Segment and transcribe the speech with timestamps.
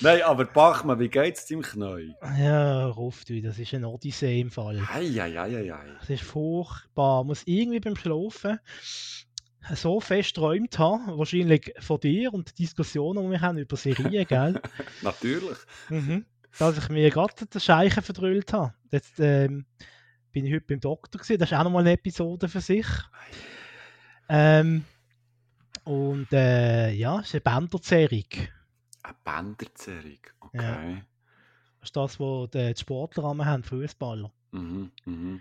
[0.00, 2.14] Nein, aber Bachmann, wie geht's deinem Knie?
[2.38, 4.80] Ja, Rufti, das ist ein Odyssee im Fall.
[4.92, 5.84] Eieieiei.
[6.00, 7.24] Das ist furchtbar.
[7.24, 8.60] Muss irgendwie beim Schlafen
[9.74, 14.60] so fest träumt haben, wahrscheinlich von dir und Diskussionen, die wir haben über Serien, gell?
[15.02, 15.58] Natürlich.
[15.88, 16.24] Mhm.
[16.58, 18.74] Dass ich mir gerade den Scheichen verdrüllt habe.
[18.90, 19.66] Jetzt ähm,
[20.32, 21.38] bin ich heute beim Doktor gewesen.
[21.38, 22.86] Das ist auch nochmal eine Episode für sich.
[24.28, 24.84] Ähm,
[25.84, 28.48] und äh, ja, es ist eine Bänderzerrung.
[29.08, 30.58] Eine Bänderzerrung, okay.
[30.62, 31.02] Ja.
[31.80, 34.30] Das ist das, was die Sportler haben, Fußballer.
[34.50, 35.40] Mhm, mhm.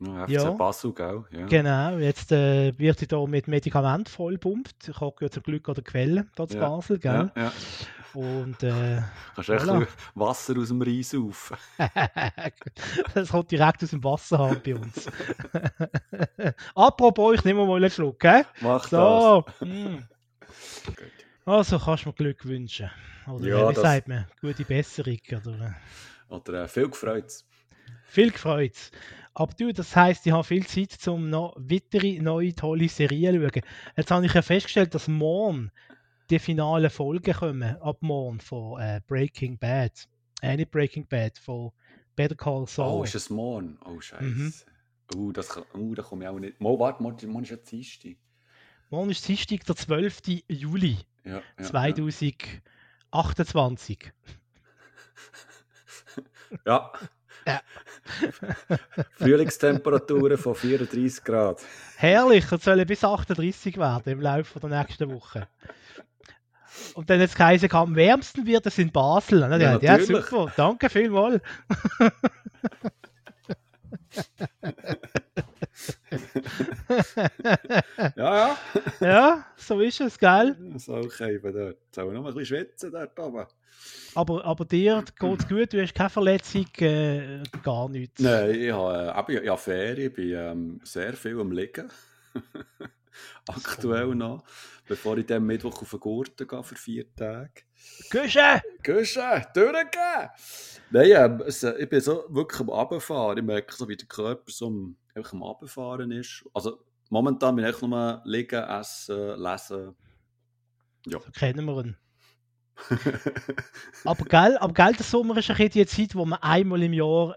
[0.00, 0.50] Ja, FC Ja.
[0.50, 1.24] Basel, gell?
[1.30, 1.46] Ja.
[1.46, 4.88] Genau, jetzt äh, wird sie da mit Medikament vollpumpt.
[4.88, 7.32] Ich habe ja zum Glück an der Quelle da zu Ja, Basel, gell?
[7.34, 7.52] Ja, ja.
[8.12, 9.02] Und äh,
[9.34, 9.88] Kannst du Voilà.
[10.14, 11.56] Wasser aus dem Rhein saufen?
[13.14, 15.10] das kommt direkt aus dem Wasserhahn bei uns.
[16.76, 18.46] Apropos, ich nehme mal einen Schluck, gell?
[18.60, 18.90] Mach das.
[18.90, 19.44] So.
[19.64, 19.98] mm.
[21.44, 22.90] Also kannst du mir Glück wünschen.
[23.26, 24.26] Oder Ja, wie das- sagt man?
[24.40, 25.18] Gute Besserung.
[25.30, 25.74] Oder,
[26.28, 27.44] Oder äh, viel gefreut.
[28.06, 28.90] viel gefreut.
[29.34, 33.40] Aber du, das heisst, ich habe viel Zeit, um noch weitere neue tolle Serien zu
[33.48, 33.62] schauen.
[33.96, 35.70] Jetzt habe ich ja festgestellt, dass morgen
[36.30, 37.76] die finalen Folgen kommen.
[37.80, 40.08] Ab morgen von äh, Breaking Bad.
[40.40, 41.72] Äh, nicht Breaking Bad, von
[42.16, 43.00] Better Call Saul.
[43.00, 43.78] Oh, ist es morgen?
[43.84, 44.22] Oh, scheiße.
[44.24, 44.52] Mhm.
[45.16, 46.60] Oh, das kann, oh, da komme ich auch nicht.
[46.60, 48.16] Mo, warte, morgen, morgen ist ja Dienstag.
[48.88, 50.22] Morgen ist Dienstag, der 12.
[50.48, 54.12] Juli Ja, ja, 2028.
[56.64, 56.92] Ja.
[57.46, 57.60] Ja.
[59.18, 61.60] Frühlingstemperaturen von 34 Grad.
[61.96, 65.48] Herrlich, es sollen bis 38 werden im Laufe der nächsten Woche.
[66.94, 69.40] Und dann jetzt geheißen, am wärmsten wird es in Basel.
[69.40, 71.42] Ja, Ja, ja, super, danke vielmals.
[78.16, 78.58] Ja, ja.
[79.00, 80.56] Ja, so ist es, gell?
[80.76, 81.78] So, okay, eben dort.
[81.86, 83.46] Jetzt haben wir noch ein bisschen schwitzen dort oben.
[84.14, 88.20] Aber, aber dir geht es gut, du hast keine Verletzung, äh, gar nichts.
[88.20, 91.90] Nein, ich habe, äh, ich Ferien, ich bin ähm, sehr viel am Liegen.
[93.48, 94.44] Aktuell noch.
[94.86, 97.62] Bevor ich dann Mittwoch auf den Gurten gehe für vier Tage.
[98.10, 98.60] Küche!
[98.82, 100.28] Küche, durchgehen!
[100.90, 103.38] Nein, ähm, äh, ich bin so wirklich am Abfahren.
[103.38, 106.44] Ich merke so, wie der Körper so am, einfach am Abfahren ist.
[106.52, 106.78] Also
[107.10, 109.94] momentan bin ich nur liegen, essen, lesen.
[111.06, 111.20] Ja.
[111.20, 111.96] So kennen wir ihn.
[114.04, 116.92] Aber gell, aber gell, der Sommer ist ein bisschen die Zeit, wo man einmal im
[116.92, 117.36] Jahr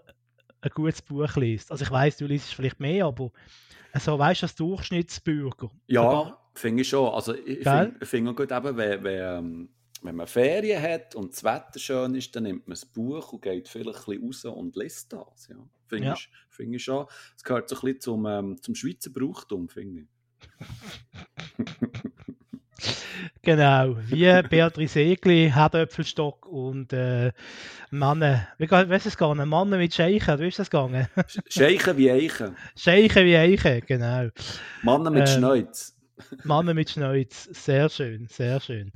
[0.60, 1.70] ein gutes Buch liest.
[1.70, 3.30] Also ich weiß, du liest vielleicht mehr, aber
[3.94, 5.70] so weißt du, als Durchschnittsbürger.
[5.86, 7.08] Ja, finde ich schon.
[7.14, 9.68] Also ich finde find auch gut, eben, wenn, wenn, ähm,
[10.02, 13.42] wenn man Ferien hat und das Wetter schön ist, dann nimmt man das Buch und
[13.42, 15.48] geht vielleicht ein bisschen raus und liest das.
[15.48, 15.56] Ja.
[15.88, 16.12] Finde Ja.
[16.14, 17.06] ich, find ich schon.
[17.36, 20.08] Es gehört so ein bisschen zum, ähm, zum Schweizer Brauchtum, finde ich.
[23.42, 27.32] Genau, wie Beatrice Egli, Herdöpfelstock und äh,
[27.90, 28.46] Männer.
[28.58, 29.48] Wie ist es gegangen?
[29.48, 31.08] Männer mit Scheichen, wie ist das gegangen?
[31.16, 32.54] Sch- Scheichen wie Eichen.
[32.76, 34.28] Scheichen wie Eichen, genau.
[34.82, 35.97] Männer mit Ähm, Schneuz.
[36.44, 38.92] Männer mit Schneuz, sehr schön, sehr schön.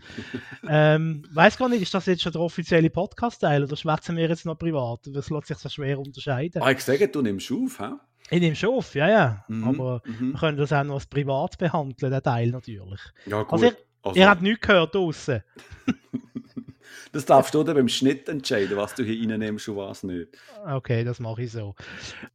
[0.69, 4.47] ähm, weiß gar nicht, ist das jetzt schon der offizielle Podcast-Teil oder schwätzen wir jetzt
[4.47, 5.01] noch privat?
[5.07, 6.63] Das lässt sich so schwer unterscheiden.
[6.63, 7.93] Ah, ich sage, du nimmst auf, hä?
[8.31, 9.45] Ich nehme schon auf, ja, ja.
[9.49, 10.33] Mhm, Aber mhm.
[10.33, 13.01] wir können das auch noch als privat behandeln, den Teil natürlich.
[13.27, 13.53] Ja, gut.
[13.53, 15.43] Also ihr, Also, ihr habt nichts gehört draussen.
[17.13, 20.29] das darfst du dann beim Schnitt entscheiden, was du hier reinnimmst und was nicht.
[20.67, 21.75] Okay, das mache ich so.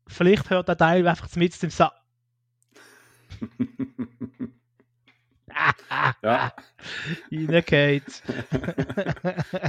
[0.08, 1.92] Vielleicht hört der Teil einfach mit dem Sa
[6.24, 6.54] ja,
[7.32, 8.04] reingeht.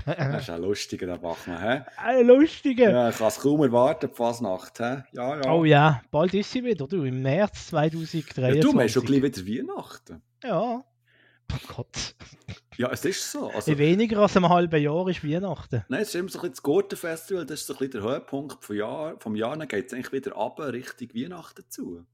[0.06, 1.82] das ist ein lustiger, der Bachmann, hä?
[1.96, 2.90] Ein lustiger.
[2.90, 5.04] Ja, ich kann es kaum erwarten, die Fasnacht, hä?
[5.12, 5.52] Ja, ja.
[5.52, 8.54] Oh ja, bald ist sie wieder, du, im März 2023.
[8.56, 10.22] Ja, du, wir haben schon gleich wieder Weihnachten.
[10.42, 10.84] Ja.
[11.50, 12.14] Oh Gott.
[12.76, 13.50] Ja, es ist so.
[13.50, 15.84] Also, In weniger als einem halben Jahr ist Weihnachten.
[15.88, 18.02] nein, es ist immer so ein bisschen das Gurtenfestival, das ist so ein bisschen der
[18.02, 19.16] Höhepunkt vom Jahr.
[19.18, 22.06] Vom Jahr dann geht es eigentlich wieder ab Richtung Weihnachten zu.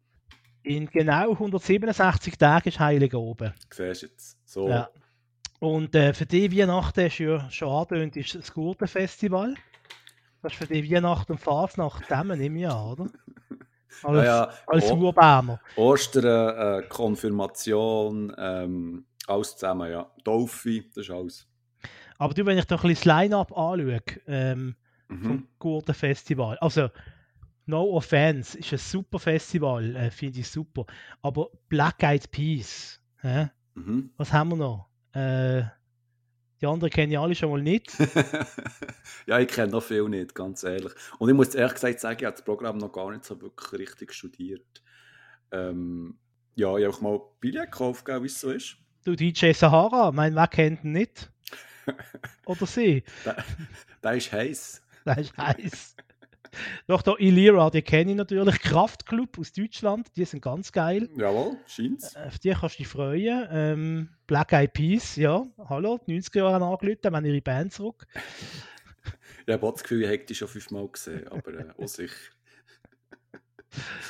[0.64, 3.52] In genau 167 Tagen ist Heilige oben.
[3.70, 4.38] Siehst du jetzt?
[4.46, 4.68] So.
[4.68, 4.88] Ja.
[5.60, 9.54] Und äh, für die Weihnachten ist ja schon angedeutet, ist das Gurtenfestival.
[10.42, 13.06] Das ist für die Weihnachten und Fasnacht zusammen im Jahr, oder?
[14.02, 14.50] Als, Ja, ja.
[14.66, 15.60] als Urberner.
[15.76, 20.10] Ostern, äh, Konfirmation, ähm, alles zusammen, ja.
[20.24, 21.46] Taufe, das ist alles.
[22.18, 24.74] Aber du, wenn ich doch ein bisschen das Line-Up anschaue, ähm,
[25.08, 25.22] Mhm.
[25.22, 26.56] vom Gurtenfestival.
[26.58, 26.88] Also,
[27.66, 30.86] no offense, ist ein super Festival, äh, finde ich super.
[31.22, 33.50] Aber Black Eyed Peas, hä?
[33.74, 34.10] Mhm.
[34.16, 34.88] was haben wir noch?
[35.12, 35.64] Äh,
[36.60, 37.92] die anderen kenne ich alle schon mal nicht.
[39.26, 40.92] ja, ich kenne noch viel nicht, ganz ehrlich.
[41.18, 43.80] Und ich muss ehrlich gesagt sagen, ich habe das Programm noch gar nicht so wirklich
[43.80, 44.82] richtig studiert.
[45.50, 46.18] Ähm,
[46.54, 48.76] ja, ich habe auch mal Billett gekauft, wie es so ist.
[49.04, 51.30] Du, DJ Sahara, mein wer kennt ihn nicht?
[52.46, 53.04] Oder sie?
[53.24, 53.44] Der,
[54.02, 54.82] der ist heiß.
[55.04, 55.96] Das ist heiß.
[56.86, 58.58] Doch, da Illyra, die kenne ich natürlich.
[58.60, 61.08] Kraftclub aus Deutschland, die sind ganz geil.
[61.16, 62.14] Jawohl, scheint's.
[62.16, 63.46] Auf die kannst du dich freuen.
[63.50, 68.06] Ähm, Black Eyed Peas, ja, hallo, die 90er Jahre angelötet, haben ihre Band zurück.
[69.46, 72.14] Ich habe das Gefühl, ich hätte die schon fünfmal gesehen, aber äh, auch sicher.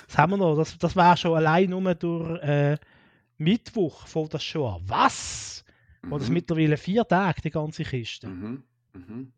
[0.09, 0.57] Was haben wir noch?
[0.57, 2.77] Das, das wäre schon allein nur durch äh,
[3.39, 4.83] Mittwoch vor das schon an.
[4.87, 5.65] Was?
[6.07, 6.35] Oder das Mhm.
[6.35, 8.29] mittlerweile vier Tage, die ganze Kiste.
[8.29, 8.63] Mhm.
[8.93, 9.33] Mhm.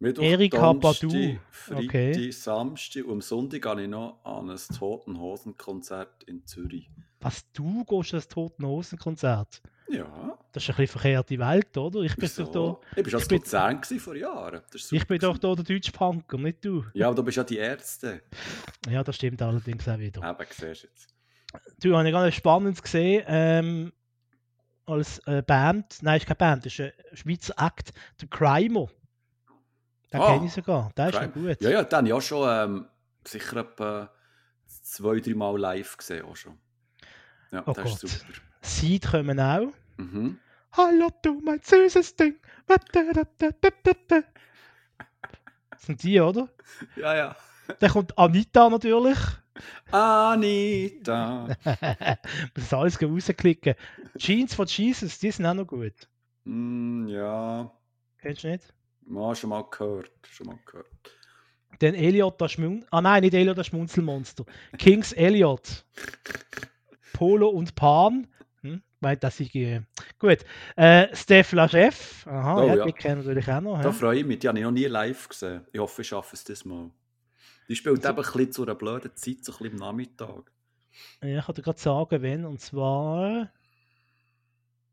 [0.00, 1.38] Mittwoch, Erika Badu.
[1.50, 2.30] Freitag, Okay.
[2.30, 6.90] Samstag und am Sonntag gehe ich noch an ein Toten Hosen Konzert in Zürich.
[7.20, 9.62] Was, du gehst an das Toten Hosen Konzert?
[9.88, 12.00] Ja, Das ist ein bisschen verkehrte Welt, oder?
[12.00, 12.44] Ich bin wieso?
[12.44, 14.60] doch da, Ich war als bin- Luzern gewesen vor Jahren.
[14.90, 16.84] Ich bin doch da der deutsche Punker, nicht du.
[16.94, 18.22] Ja, aber du bist ja die Ärzte.
[18.88, 20.22] Ja, das stimmt allerdings auch wieder.
[20.28, 21.08] Eben, siehst du jetzt.
[21.80, 23.92] Du, habe ich ganz spannend gesehen, ähm,
[24.86, 28.88] als äh, Band, nein, ist keine Band, ist ein Schweizer Act, der Crimer.
[30.14, 31.48] Den Ah, kenne ich sogar, der ist ja Crime.
[31.48, 31.60] gut.
[31.60, 32.86] Ja, ja, den habe ich auch schon ähm,
[33.26, 34.10] sicher etwa
[34.66, 36.24] zwei, drei Mal live gesehen.
[36.24, 36.56] Auch schon.
[37.50, 38.32] Ja, Oh das ist super.
[38.62, 39.72] Seed kommen auch.
[39.96, 40.38] Mhm.
[40.72, 42.36] Hallo, du mein süßes Ding.
[45.70, 46.48] Das sind die, oder?
[46.96, 47.36] Ja, ja.
[47.80, 49.18] Dann kommt Anita natürlich.
[49.90, 51.48] Anita.
[52.56, 53.74] Muss alles rausklicken.
[54.16, 56.08] Jeans von Jesus, die sind auch noch gut.
[56.44, 57.70] mm, ja,
[58.20, 58.72] Kennst du nicht?
[59.06, 60.10] Mal schon mal gehört.
[60.30, 60.88] Schon mal gehört.
[61.80, 62.84] Dann Elliot, das Schmun...
[62.90, 64.44] Ah nein, nicht Elliot, das Schmunzelmonster.
[64.78, 65.84] Kings Elliot.
[67.12, 68.28] Polo und Pan.
[68.62, 68.82] Hm?
[69.00, 69.54] Meint, dass ich...
[69.54, 69.82] Äh...
[70.18, 70.38] Gut.
[70.76, 72.26] Äh, Steph Lachef.
[72.26, 72.84] Aha, Oh, ja, ja.
[72.86, 73.82] die kennen natürlich auch noch.
[73.82, 73.92] Da hä?
[73.92, 74.38] freue ich mich.
[74.38, 75.66] Die habe ich noch nie live gesehen.
[75.72, 76.90] Ich hoffe, ich schaffe es das mal.
[77.68, 80.52] Die spielt eben ein bisschen zu einer blöden Zeit, so ein bisschen am Nachmittag.
[81.22, 82.44] Ja, ich kann dir gerade sagen, wenn.
[82.44, 83.50] Und zwar.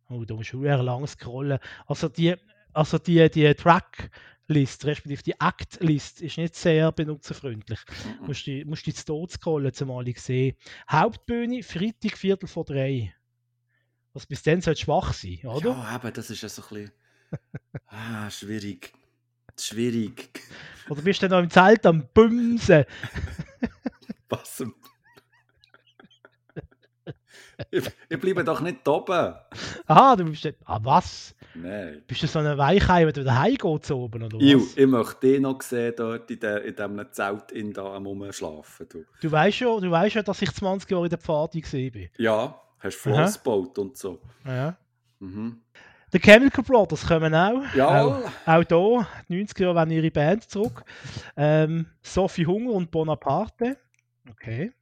[0.09, 1.59] Oh, da musst du sehr lang scrollen.
[1.85, 2.35] Also die,
[2.73, 7.79] also die, die Tracklist, respektive die Act-List, ist nicht sehr benutzerfreundlich.
[8.19, 8.27] Mhm.
[8.27, 10.55] Musst du musst dort scrollen, zumal ich sehe.
[10.89, 13.13] Hauptbühne, Freitag, Viertel vor drei.
[14.13, 15.71] Was bis dann sollte schwach sein, oder?
[15.71, 16.91] Ja, eben, das ist ja so ein bisschen...
[17.87, 18.93] Ah, schwierig.
[19.57, 20.41] Schwierig.
[20.89, 22.85] Oder bist du noch im Zelt am Bumsen?
[24.29, 24.63] Was?
[27.69, 29.33] Ich, ich bleibe doch nicht oben.
[29.87, 30.45] Aha, du bist.
[30.45, 31.35] dann- Ah, was?
[31.53, 32.01] Nein.
[32.07, 34.77] Bist du so ein Weichei, wenn du wieder heimgehst oben, oder Iu, was?
[34.77, 38.87] ich möchte dich noch sehen, dort in, der, in diesem Zelt in da am Rumschlafen.
[38.89, 39.03] Du.
[39.21, 41.59] Du weißt schon, du weißt ja, dass ich 20 Jahre in der Pfade
[41.91, 42.09] bin.
[42.17, 43.13] Ja, hast Aha.
[43.15, 44.21] Floss gebaut und so.
[44.45, 44.77] Ja.
[45.19, 45.61] Mhm.
[46.13, 47.61] Die Chemical Brothers kommen auch.
[47.73, 50.83] Ja, Auch, auch hier, die 90er Jahre wollen ihre Band zurück.
[51.37, 53.77] Ähm, Sophie Hunger und Bonaparte.
[54.29, 54.73] Okay.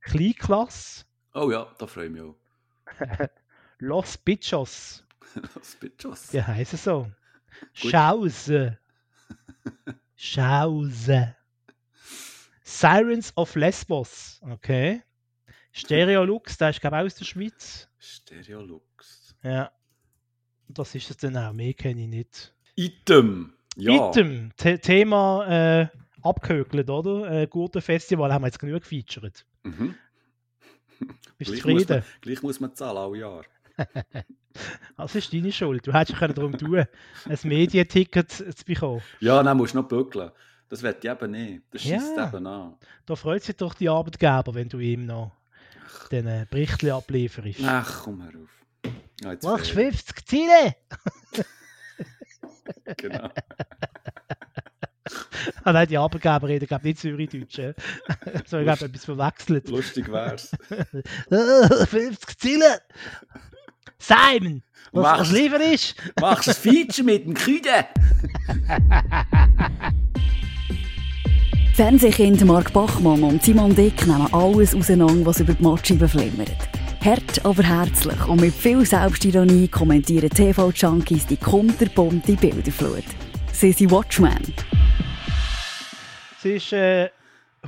[0.00, 1.04] Kleinklasse.
[1.34, 2.36] Oh ja, da freue ich mich auch.
[3.78, 5.04] Los Bichos.
[5.54, 6.28] Das Bitches.
[6.28, 7.02] Die heißen so.
[7.80, 7.90] Gut.
[7.90, 8.78] Schause.
[10.16, 11.36] Schause.
[12.62, 14.40] Sirens of Lesbos.
[14.42, 15.02] Okay.
[15.72, 17.88] Stereolux, der ist glaube ich aus der Schweiz.
[17.98, 19.36] Stereolux.
[19.42, 19.70] Ja.
[20.68, 21.52] Das ist es dann auch.
[21.52, 22.54] Mehr kenne ich nicht.
[22.76, 23.54] Item.
[23.76, 24.08] Ja.
[24.08, 25.46] Item, The Thema
[25.82, 25.88] äh,
[26.22, 27.30] abgehökelt, oder?
[27.30, 29.46] Äh, gute Festival haben wir jetzt genug gefeatured.
[29.62, 29.94] Mhm.
[31.38, 31.88] Bist du Gleich muss, zufrieden?
[31.88, 33.44] man, gleich muss man zahlen, alle Jahr.
[34.96, 35.86] Das ist deine Schuld.
[35.86, 36.80] Du hättest darum tun,
[37.24, 39.00] ein Medienticket zu bekommen.
[39.20, 40.32] Ja, dann musst du noch bügeln.
[40.68, 41.62] Das wird ich eben nicht.
[41.70, 41.98] Das Ja.
[42.00, 42.74] schießt eben an.
[43.06, 45.32] Da freut sich doch die Arbeitgeber, wenn du ihm noch
[46.10, 47.60] den äh, Bericht ablieferst.
[47.64, 48.50] Ach, komm herauf.
[49.22, 49.92] Ja, Machst Ferien.
[49.92, 50.76] 50 Ziele!
[52.98, 53.28] Genau.
[55.64, 57.56] Ah, nein, die Arbeitgeber reden, glaube ich, nicht Zürichdeutsch.
[58.46, 59.68] so, ich glaube, etwas verwechselt.
[59.68, 60.50] Lustig wär's.
[61.88, 62.80] 50 Ziele!
[63.98, 64.62] Simon!
[64.92, 65.20] Was, Mach's.
[65.20, 65.94] was lieber ist?
[66.20, 67.86] Machst du ein Feature mit dem Küde?
[71.74, 76.68] Fernsehkind Mark Bachmann und Simon Dick nehmen alles auseinander, was über die Matscheibe flimmert.
[77.04, 83.04] Hart, aber herzlich und mit viel Selbstironie kommentieren TV-Junkies die kunterbunte Bilderflut.
[83.60, 84.54] Sie sind Watchmen.
[86.38, 87.10] Es ist äh,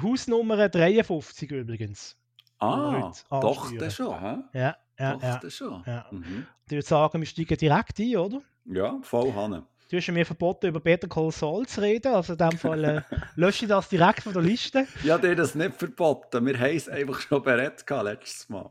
[0.02, 2.16] Hausnummer 53 übrigens.
[2.58, 4.37] Ah, doch, das schon, hä?
[4.54, 5.37] Ja, ja, doch, ja.
[5.42, 5.82] das schon.
[5.87, 6.06] ja.
[6.11, 6.46] Mhm.
[6.64, 8.40] Ich würde sagen, wir steigen direkt ein, oder?
[8.64, 9.66] Ja, voll Hanne.
[9.90, 12.14] Du hast mir verboten, über Better Call Saul zu reden.
[12.14, 13.02] Also in dem Fall äh,
[13.37, 14.87] lösche ich das direkt von der Liste.
[15.04, 16.46] Ja, dir das nicht verboten.
[16.46, 18.70] Wir haben es einfach schon berät gehabt, letztes Mal.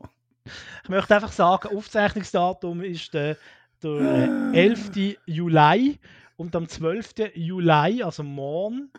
[0.82, 3.36] Ich möchte einfach sagen, Aufzeichnungsdatum ist der,
[3.80, 5.18] der äh, 11.
[5.26, 6.00] Juli.
[6.42, 7.36] Und am 12.
[7.36, 8.90] Juli, also morgen,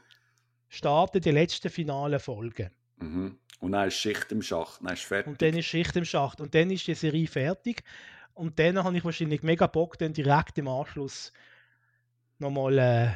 [0.69, 2.69] starten die letzten finalen Folgen.
[2.95, 3.37] Mhm.
[3.59, 5.27] Und dann ist Schicht im Schacht, dann ist fertig.
[5.27, 6.39] Und dann ist Schicht im Schacht.
[6.39, 7.83] Und dann ist die Serie fertig.
[8.33, 11.33] Und dann habe ich wahrscheinlich mega Bock, dann direkt im Anschluss
[12.39, 13.09] nochmal äh,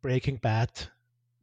[0.00, 0.92] Breaking Bad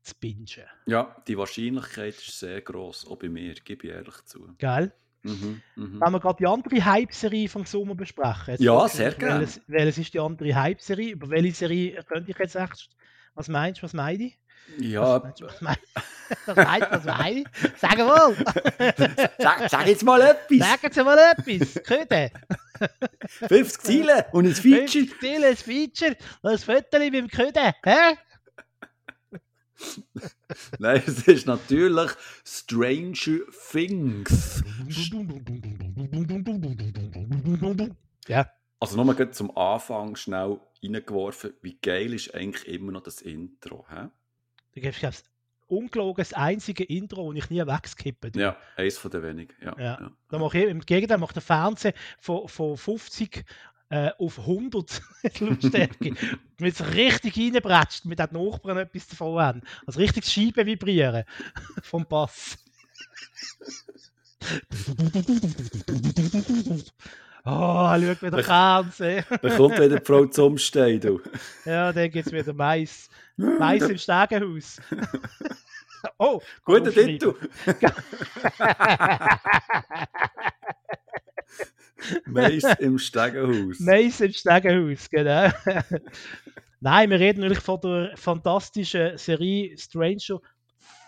[0.01, 0.47] zu bingen.
[0.85, 4.47] Ja, die Wahrscheinlichkeit ist sehr groß, auch bei mir, gebe ich ehrlich zu.
[4.57, 4.93] Gell?
[5.23, 6.01] Mhm, mhm.
[6.01, 8.53] Wenn wir gerade die andere Hype-Serie vom Sommer besprechen.
[8.53, 9.39] Jetzt Ja, sehr gerne.
[9.41, 11.11] Welches, welches ist die andere Hype-Serie?
[11.11, 12.89] Über welche Serie könnte ich jetzt echt...
[13.35, 14.39] Was meinst du, was meine ich?
[14.77, 16.03] Ja, Was meinst du, was meine ich?
[16.45, 17.47] Was meinst du, was meine ich?
[17.77, 18.35] Sag mal!
[19.39, 20.59] sag, sag jetzt mal etwas.
[20.59, 21.83] Sagen Sie mal etwas!
[21.83, 22.31] Köde!
[23.47, 25.07] 50 Ziele und ein Feature.
[25.19, 28.15] Ziel, ein Feature, ein Foto mit dem Köde, hä?
[30.79, 32.11] Nein, es ist natürlich
[32.45, 33.39] Stranger
[33.71, 34.63] Things.
[38.27, 43.85] Ja, Also nochmal zum Anfang schnell reingeworfen, wie geil ist eigentlich immer noch das Intro.
[43.89, 44.07] Hä?
[44.75, 45.23] da gibt es
[45.67, 48.31] ungelogen das einzige Intro, das ich nie wegskippe.
[48.35, 49.53] Ja, eins von den wenigen.
[49.61, 49.99] Ja, Ja.
[50.01, 50.11] ja.
[50.29, 53.43] Da mache ich, Im Gegenteil macht der Fernseher von, von 50
[53.89, 55.01] äh, auf 100
[55.39, 56.13] Lautstärke.
[56.57, 59.61] Wenn es richtig reinbretscht, mit den Nachbarn etwas davon haben.
[59.85, 61.25] Also richtig die Scheibe vibrieren
[61.81, 62.57] vom Bass.
[67.45, 69.25] Oh, schau wieder Fernsehen.
[69.41, 71.21] Da kommt wieder Frau zum Stehen, du.
[71.65, 73.09] Ja, dann gibt es wieder Mais.
[73.37, 74.81] Mais im Stegenhaus.
[76.17, 76.91] oh, Guter.
[76.91, 77.33] Titel.
[82.25, 83.79] Mais im Stegenhaus.
[83.79, 85.49] Mais im Stegenhaus, genau.
[86.81, 90.39] Nein, wir reden natürlich von der fantastischen Serie Stranger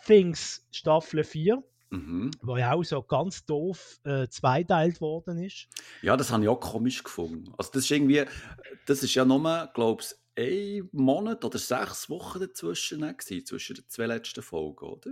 [0.06, 2.32] Things Staffel 4, Mhm.
[2.42, 5.68] wo ja auch so ganz doof äh, zweiteilt worden ist.
[6.02, 7.54] Ja, das habe ich auch komisch gefunden.
[7.58, 8.24] Also das ist irgendwie,
[8.86, 13.84] das ist ja nur, glaube ich, ein Monat oder sechs Wochen dazwischen gewesen, zwischen den
[13.90, 15.12] zwei letzten Folgen, oder?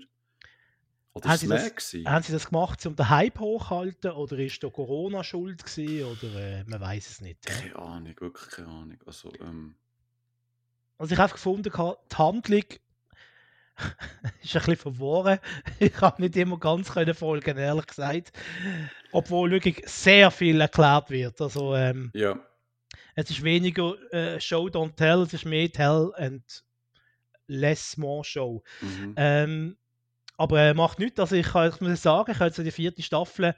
[1.20, 2.10] Oder Haben ist Sie das- gewesen?
[2.10, 6.36] Haben sie das gemacht, um den Hype hochzuhalten oder ist da Corona schuld gewesen oder
[6.40, 7.46] äh, man weiß es nicht.
[7.46, 8.98] Keine Ahnung, wirklich keine Ahnung.
[9.06, 9.76] Also, ähm,
[10.98, 12.64] Also ich habe gefunden, die Handlung
[14.42, 15.40] ist ein bisschen verworren.
[15.80, 18.32] Ich habe nicht immer ganz können folgen, ehrlich gesagt.
[19.12, 21.40] Obwohl wirklich sehr viel erklärt wird.
[21.42, 22.40] Also ähm, ja.
[23.16, 26.44] es ist weniger äh, Show Don't Tell, es ist mehr Tell and
[27.48, 28.64] less more Show.
[28.82, 29.14] Mhm.
[29.18, 29.78] Ähm,
[30.39, 31.19] aber äh, macht nichts.
[31.19, 33.55] Also ich, kann, ich muss sagen, ich habe jetzt die vierte Staffel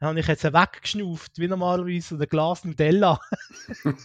[0.00, 3.20] habe ich jetzt weggeschnauft, wie normalerweise so ein Glas Nutella.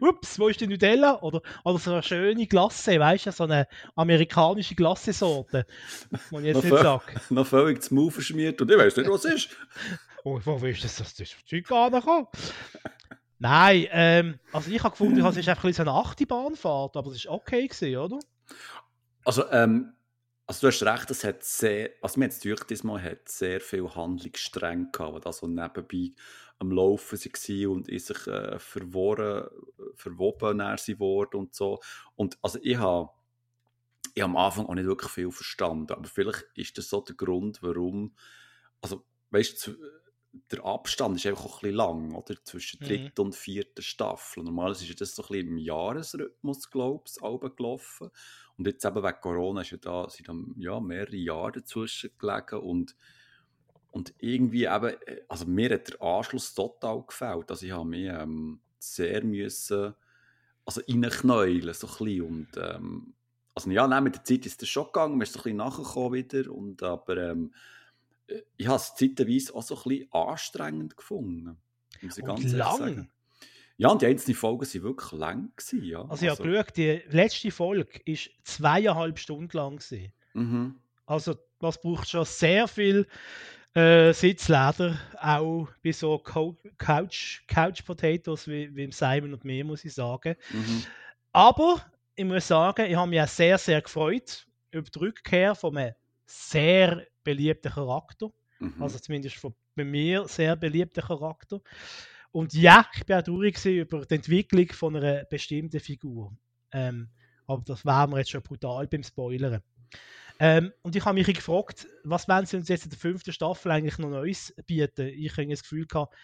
[0.00, 1.20] Ups, wo ist die Nutella?
[1.22, 5.66] Oder, oder so eine schöne Glasse, weißt du, so eine amerikanische Glassesorte,
[6.10, 7.04] ich jetzt Noch nicht voll- sage.
[7.30, 9.48] Noch völlig zum Move verschmiert und ich weiß nicht, was es ist.
[10.24, 12.26] Oh, wo ist das, das, das Zeug gar nicht gekommen?
[13.38, 17.10] Nein, ähm, also ich habe gefunden, es ist einfach ein bisschen so eine Achterbahnfahrt, aber
[17.10, 18.18] es ist okay gewesen, oder?
[19.24, 19.94] Also, ähm,
[20.48, 23.94] also du hast recht, es hat sehr, also mir jetzt durch diesmal hat sehr viel
[23.94, 26.12] Handlungsstränge gehabt, die da so nebenbei
[26.58, 29.46] am Laufen waren und in sich äh, verworren,
[29.94, 31.80] verwoben worden und so.
[32.16, 33.10] Und also ich habe
[34.14, 37.14] ich habe am Anfang auch nicht wirklich viel verstanden, aber vielleicht ist das so der
[37.14, 38.14] Grund, warum,
[38.80, 39.76] also weißt du,
[40.32, 42.34] der Abstand ist einfach auch ein bisschen lang, oder?
[42.44, 42.86] Zwischen Mhm.
[42.86, 44.42] dritter und vierter Staffel.
[44.44, 48.10] Normalerweise ist das so ein bisschen im Jahresrhythmus, glaube ich, gelaufen.
[48.56, 52.60] Und jetzt eben wegen Corona ist ja da, sind da ja, mehrere Jahre dazwischen gelegen
[52.60, 52.96] und,
[53.90, 57.50] und irgendwie eben, äh, also mir hat der Anschluss total gefällt.
[57.50, 59.94] Also ich habe mich ähm, sehr müssen,
[60.64, 62.22] also reinknäulen, so ein bisschen.
[62.22, 63.14] Und, ähm,
[63.54, 65.56] also ja, nein, mit der Zeit ist das schon gegangen, man ist so ein bisschen
[65.56, 67.58] nachgekommen wieder, und, aber ähm, äh,
[68.56, 71.56] ich habe es zeitweise auch so ein bisschen anstrengend gefunden.
[72.02, 72.76] Muss ich Und ganz lang.
[72.76, 73.10] sagen.
[73.76, 75.52] Ja, und die einzelnen Folgen waren wirklich lang.
[75.56, 76.04] Gewesen, ja.
[76.08, 80.12] Also ich habe geschaut, die letzte Folge ist zweieinhalb Stunden lang gewesen.
[80.34, 80.74] mhm.
[81.06, 83.06] Also das braucht schon sehr viel
[83.74, 89.64] äh, Sitzleder, auch bei so Co Couch, Couch Potatoes wie, wie im Simon und mir,
[89.64, 90.36] muss ich sagen.
[90.50, 90.84] Mhm.
[91.32, 91.82] Aber
[92.14, 95.94] ich muss sagen, ich habe mich auch sehr, sehr gefreut über die Rückkehr von einem
[96.26, 98.30] sehr beliebten Charakter.
[98.58, 98.82] Mhm.
[98.82, 101.60] Also zumindest von, bei mir sehr beliebter Charakter.
[102.30, 106.36] Und ja, ich bin auch traurig über die Entwicklung von einer bestimmten Figur.
[106.72, 107.08] Ähm,
[107.46, 109.62] aber das wären wir jetzt schon brutal beim Spoilern.
[110.40, 113.72] Ähm, und ich habe mich gefragt, was werden sie uns jetzt in der fünften Staffel
[113.72, 115.08] eigentlich noch Neues bieten?
[115.08, 116.14] Ich habe das Gefühl gehabt,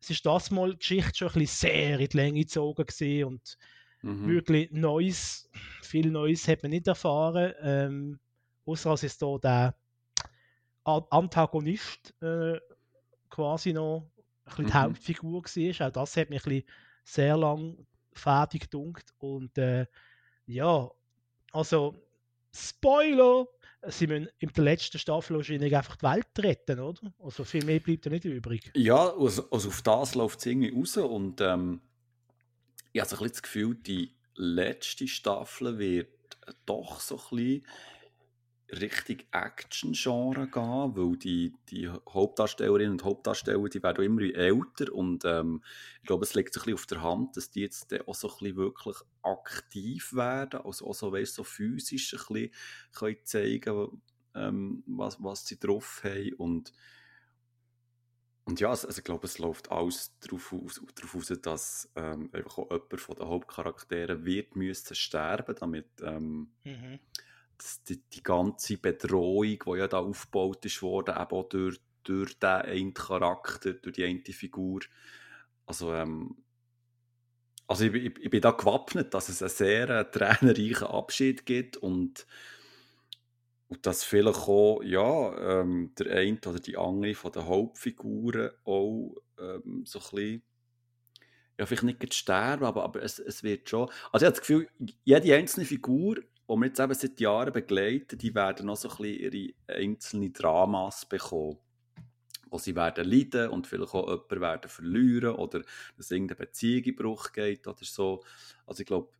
[0.00, 3.24] es ist das mal die Geschichte schon ein bisschen sehr in die Länge gezogen gewesen
[3.24, 3.58] und
[4.02, 4.28] Mhm.
[4.28, 5.50] wirklich Neues,
[5.82, 7.52] viel Neues hat man nicht erfahren.
[7.60, 8.20] Ähm,
[8.64, 9.76] außer als es da der
[10.84, 12.58] Antagonist äh,
[13.28, 14.10] quasi noch
[14.44, 14.72] ein bisschen die Mhm.
[14.74, 15.86] Hauptfigur war.
[15.88, 16.68] Auch das hat mich ein bisschen
[17.04, 19.14] sehr lang fertig gedunkt.
[19.18, 19.86] Und äh,
[20.46, 20.90] ja,
[21.52, 22.06] also
[22.52, 23.46] Spoiler!
[23.88, 27.14] Sie müssen in der letzten Staffel wahrscheinlich einfach die Welt retten, oder?
[27.18, 28.74] Also viel mehr bleibt ja nicht übrig.
[28.76, 31.80] Ja, also, also auf das läuft es irgendwie raus und ähm,
[32.92, 36.08] ich habe so ein bisschen das Gefühl, die letzte Staffel wird
[36.66, 37.66] doch so ein bisschen
[38.72, 45.62] Richtung Action-Genre gehen, weil die, die Hauptdarstellerinnen und Hauptdarsteller, die werden immer älter und ähm,
[46.00, 48.28] ich glaube, es liegt so ein bisschen auf der Hand, dass die jetzt auch so
[48.28, 52.50] ein bisschen wirklich aktiv werden, also auch so, weißt, so physisch ein bisschen
[52.92, 54.00] können zeigen
[54.34, 56.72] ähm, was, was sie drauf haben und
[58.46, 62.58] und ja, also, ich glaube, es läuft alles darauf aus, darauf aus dass ähm, einfach
[62.58, 66.98] auch jemand von den Hauptcharakteren wird müssen sterben, damit ähm, mhm
[67.88, 72.48] die, die ganze Bedrohung, die ja da aufgebaut ist worden, eben auch durch, durch den
[72.48, 74.80] einen Charakter, durch die eine Figur.
[75.66, 76.36] Also, ähm,
[77.66, 81.76] also ich, ich, ich, bin da gewappnet, dass es einen sehr äh, tränenreichen Abschied gibt
[81.76, 82.26] und,
[83.68, 89.14] und dass vielleicht auch ja, ähm, der eine oder die andere von den Hauptfiguren auch
[89.38, 90.42] ähm, so ein bisschen
[91.60, 93.90] ja, vielleicht nicht sterben, aber, aber es, es wird schon.
[94.12, 94.68] Also ich habe das Gefühl,
[95.04, 96.16] jede einzelne Figur
[96.50, 100.32] die wir jetzt eben seit Jahren begleiten, die werden noch so ein bisschen ihre einzelnen
[100.32, 101.58] Dramas bekommen.
[102.50, 105.62] Wo sie werden leiden und vielleicht auch jemanden werden verlieren oder
[105.96, 108.24] dass irgendeine Beziehung in Bruch geht oder so.
[108.66, 109.12] Also ich glaube,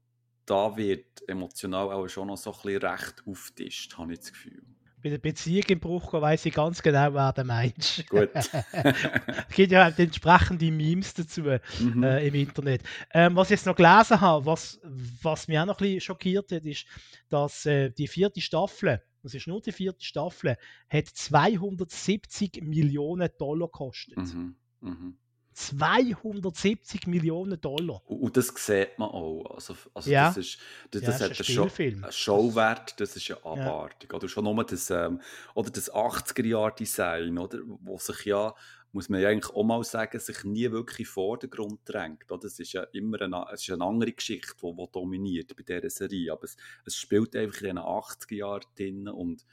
[0.45, 4.65] da wird emotional auch schon noch so ein bisschen recht auftischt, habe ich das Gefühl
[5.03, 8.09] bei der Beziehung im Bruch weiß ich ganz genau, wer der meinst.
[8.09, 8.31] Gut.
[8.73, 11.43] es gibt ja entsprechende Memes dazu
[11.79, 12.03] mhm.
[12.03, 12.83] äh, im Internet.
[13.13, 14.81] Ähm, was ich jetzt noch gelesen habe, was,
[15.23, 16.87] was mich auch noch ein bisschen schockiert hat, ist,
[17.29, 20.57] dass äh, die vierte Staffel, das ist nur die vierte Staffel,
[20.89, 24.19] hat 270 Millionen Dollar gekostet.
[24.19, 24.57] Mhm.
[24.81, 25.17] Mhm.
[25.61, 28.03] 270 Millionen Dollar.
[28.07, 29.45] Und das sieht man auch.
[29.55, 30.29] Also, also ja.
[30.29, 30.59] das, ist,
[30.91, 34.11] das, das ja, hat einen, einen Showwert, das ist eine Abartig.
[34.11, 34.17] Ja.
[34.17, 35.21] Oder schon nur das, ähm,
[35.55, 38.55] oder das 80er-Jahr-Design, oder, wo sich ja,
[38.93, 42.31] muss man ja eigentlich auch mal sagen, sich nie wirklich in den Vordergrund drängt.
[42.31, 42.41] Oder?
[42.43, 45.91] Das ist ja immer eine, es ist eine andere Geschichte, die, die dominiert bei dieser
[45.91, 46.33] Serie.
[46.33, 49.45] Aber es, es spielt einfach in den 80er Jahren drin und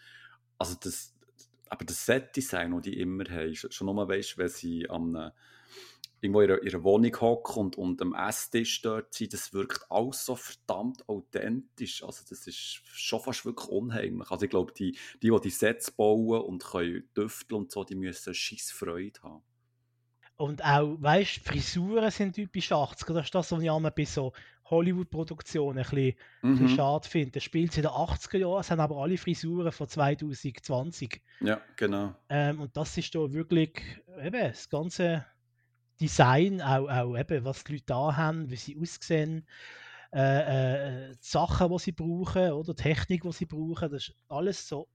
[0.58, 1.14] also das,
[1.70, 5.32] aber das Set-Design, das die immer haben, schon nur weißt, wenn sie am
[6.22, 10.36] irgendwo in ihrer, Wohnung hocken und, und am Esstisch dort sind, das wirkt alles so
[10.36, 12.04] verdammt authentisch.
[12.04, 14.32] Also das ist schon fast wirklich unheimlich.
[14.32, 17.96] Also ich glaube, die, die, die die Sets bauen und können düfteln und so, die
[17.96, 19.44] müssen scheiß Freude haben.
[20.38, 23.14] Und auch, weißt du, Frisuren sind typisch 80er.
[23.14, 24.34] Das ist das, was ich einmal bei so
[24.66, 26.52] Hollywood-Produktionen ein bisschen, mhm.
[26.52, 27.32] bisschen schade finde.
[27.32, 31.22] Das spielt in den 80er Jahren, es haben aber alle Frisuren von 2020.
[31.40, 32.14] Ja, genau.
[32.30, 33.82] Ähm, und das ist da wirklich
[34.22, 35.26] eben das ganze
[36.00, 39.46] Design, auch, auch eben, was die Leute da haben, wie sie aussehen,
[40.14, 44.16] äh, äh, die Sachen, die sie brauchen, oder die Technik, die sie brauchen, das ist
[44.30, 44.88] alles so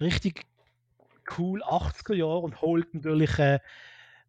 [0.00, 0.46] richtig
[1.38, 3.60] cool 80er Jahre und holt natürlich äh,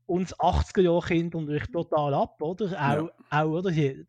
[0.05, 2.65] uns 80er Jahre Kinder natürlich total ab, oder?
[2.65, 3.11] Auch, ja.
[3.29, 3.71] auch oder?
[3.71, 4.05] Hier,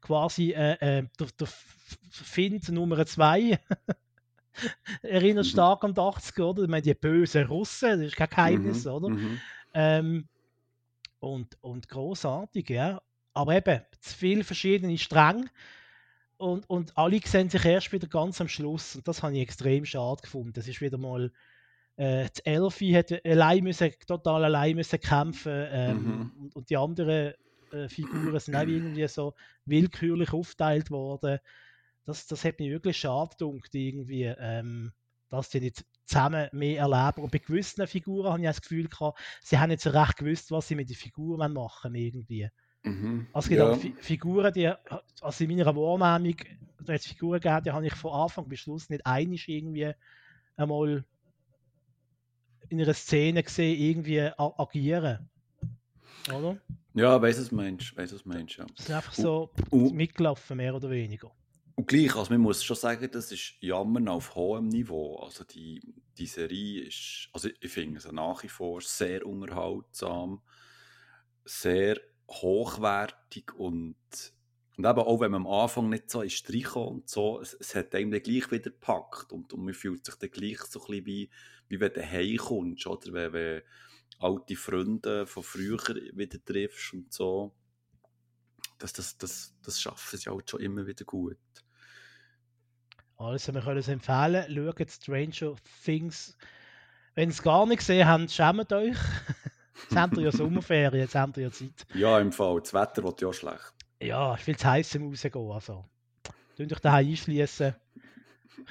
[0.00, 1.48] quasi äh, äh, der, der
[2.10, 3.58] Find Nummer 2
[5.02, 5.48] erinnert mhm.
[5.48, 6.62] stark an die 80er, oder?
[6.62, 8.90] Ich meine, die bösen Russen, das ist kein Geheimnis, mhm.
[8.90, 9.08] oder?
[9.10, 9.40] Mhm.
[9.74, 10.28] Ähm,
[11.24, 13.02] und, und großartig, ja.
[13.32, 15.46] Aber eben, zu viele verschiedene Stränge
[16.36, 18.96] und, und alle sehen sich erst wieder ganz am Schluss.
[18.96, 20.52] Und das habe ich extrem schade gefunden.
[20.52, 21.32] Das ist wieder mal.
[21.96, 26.32] Äh, die Elfi hat allein müssen, total allein müssen kämpfen ähm, mhm.
[26.40, 27.34] und, und, die anderen
[27.72, 29.34] äh, Figuren sind auch irgendwie so
[29.64, 31.38] willkürlich aufteilt worden.
[32.04, 34.92] Das, das hat mich wirklich schade gedacht, irgendwie, ähm,
[35.28, 37.22] dass die nicht zusammen mehr erleben.
[37.22, 40.50] Und bei gewissen Figuren habe ich das Gefühl gehabt, sie haben nicht so recht gewusst,
[40.50, 42.48] was sie mit den Figuren machen irgendwie.
[42.82, 43.70] Mhm, also es gibt ja.
[43.70, 44.72] auch Figuren, die,
[45.20, 46.36] also in meiner Wahrnehmung,
[46.84, 49.92] da hat es Figuren gegeben, die habe ich von Anfang bis Schluss nicht einig irgendwie
[50.56, 51.04] einmal
[52.68, 55.30] in einer Szene gesehen, irgendwie agieren.
[56.28, 56.58] Oder?
[56.94, 58.58] Ja, weiß es Mensch, weiß es Mensch.
[58.58, 58.66] Ja.
[58.76, 61.32] Es ist einfach so uh, uh, mitgelaufen, mehr oder weniger.
[61.76, 65.16] Und gleich, also man muss schon sagen, das ist Jammern auf hohem Niveau.
[65.16, 65.82] Also die,
[66.16, 70.40] die Serie ist, also ich finde sie nach wie vor sehr unterhaltsam,
[71.44, 73.96] sehr hochwertig und,
[74.76, 77.94] und eben auch wenn man am Anfang nicht so ist und so, es, es hat
[77.94, 81.06] einem dann gleich wieder gepackt und, und man fühlt sich dann gleich so ein bisschen
[81.06, 81.30] wie,
[81.68, 83.62] wie wenn du heimkommst, oder wenn, wenn
[84.20, 85.78] alte Freunde von früher
[86.14, 87.52] wieder triffst und so.
[88.78, 91.38] Das, das, das, das schaffen sie halt schon immer wieder gut.
[93.16, 94.44] Also, wir können es empfehlen.
[94.48, 96.36] Schaut Stranger Things.
[97.14, 98.96] Wenn ihr es gar nicht gesehen habt, schämt euch.
[99.82, 101.86] jetzt habt ihr ja Sommerferien, jetzt habt ihr ja Zeit.
[101.94, 102.60] Ja, im Fall.
[102.60, 103.72] Das Wetter wird ja schlecht.
[104.00, 105.50] Ja, ich will zu heiß im Rausgehen.
[105.50, 105.84] Also,
[106.56, 107.74] könnt euch daheim einschließen.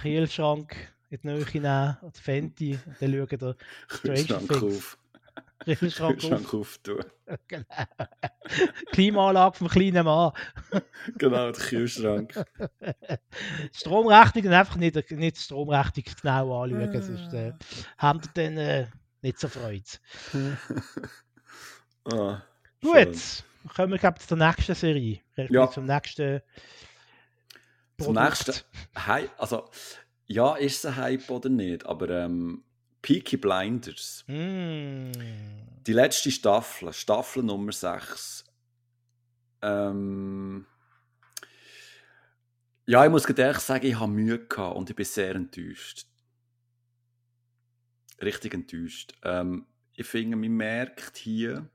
[0.01, 0.75] Kühlschrank
[1.09, 3.55] in die Nähe nehmen, die Fenty, und dann schaut ihr
[3.87, 4.63] Stranger Things.
[4.63, 4.97] Auf.
[5.65, 7.03] Kühlschrank, auftun.
[7.47, 7.65] genau.
[8.91, 10.31] Klimaanlage vom kleinen Mann.
[11.17, 12.33] genau, der Kühlschrank.
[13.73, 17.53] Stromrechnung einfach nicht, nicht die Stromrechnung genau anschauen, sonst äh,
[17.97, 18.87] haben ihr dann äh,
[19.21, 19.83] nicht so Freude.
[22.05, 22.41] ah,
[22.81, 23.15] Gut, schön.
[23.75, 25.21] kommen wir glaub, zur nächsten Serie.
[25.35, 25.69] Ja.
[25.71, 26.41] Zum nächsten
[27.97, 28.25] Zum Produkt.
[28.25, 28.53] nächsten
[28.97, 29.69] Hype, also
[30.25, 32.63] ja, ist es ein Hype oder nicht, aber ähm,
[33.03, 35.11] Peaky Blinders, Mm.
[35.85, 38.45] die letzte Staffel, Staffel Nummer 6.
[39.61, 40.65] Ähm,
[42.85, 46.05] ja, ich muss ehrlich sagen, ich habe Mühe gehabt und ich bin sehr enttäuscht.
[48.21, 49.13] Richtig enttäuscht.
[49.21, 51.69] Ähm, ich finde, man merkt hier,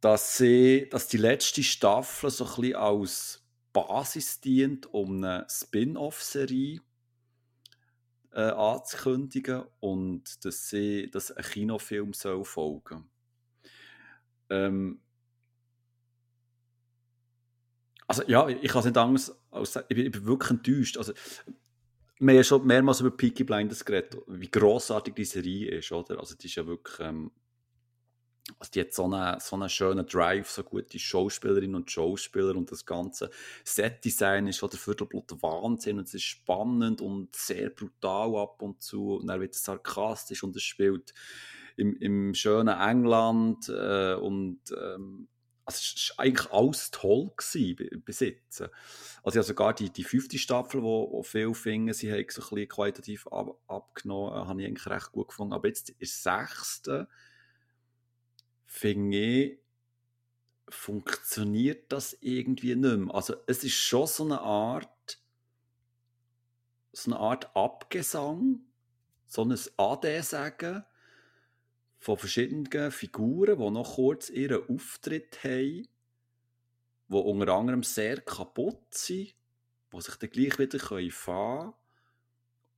[0.00, 3.42] dass, sie, dass die letzte Staffel so ein bisschen als
[3.74, 6.80] Basis dient, um eine Spin-off-Serie
[8.32, 13.08] äh, anzukündigen und dass, sie, dass ein Kinofilm soll folgen
[14.50, 15.00] ähm,
[18.08, 20.96] Also ja, ich kann es nicht anders als sagen, ich bin, ich bin wirklich enttäuscht.
[20.96, 21.12] Also,
[22.18, 26.18] wir haben schon mehrmals über Peaky Blinders geredet, wie grossartig die Serie ist, oder?
[26.18, 26.98] Also die ist ja wirklich...
[27.00, 27.30] Ähm,
[28.58, 32.70] also die hat so einen, so einen schönen Drive, so gute Schauspielerinnen und Schauspieler und
[32.70, 33.30] das ganze
[33.64, 39.16] Setdesign ist oder Viertelblut Wahnsinn und es ist spannend und sehr brutal ab und zu
[39.16, 41.12] und dann wird sarkastisch und es spielt
[41.76, 45.28] im, im schönen England äh, und ähm,
[45.66, 48.62] also es war eigentlich alles toll gewesen, jetzt.
[49.24, 52.48] Also ja, sogar die, die fünfte Staffel, wo, wo viele finden, sie haben so ein
[52.50, 55.52] bisschen qualitativ ab, abgenommen, habe ich eigentlich recht gut gefunden.
[55.52, 57.08] Aber jetzt in der sechsten
[58.76, 59.58] finde ich,
[60.68, 63.14] funktioniert das irgendwie nicht mehr.
[63.14, 65.18] Also es ist schon so eine Art,
[66.92, 68.60] so eine Art Abgesang,
[69.26, 70.84] so ein Ade-Sagen
[71.98, 75.88] von verschiedenen Figuren, die noch kurz ihren Auftritt haben,
[77.08, 79.34] die unter anderem sehr kaputt sind,
[79.92, 81.72] die sich dann gleich wieder fahren können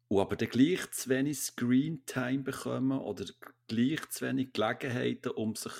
[0.06, 3.24] und aber dann gleich zu wenig Screentime bekommen oder
[3.68, 5.72] gleich zu wenig Gelegenheiten, um sich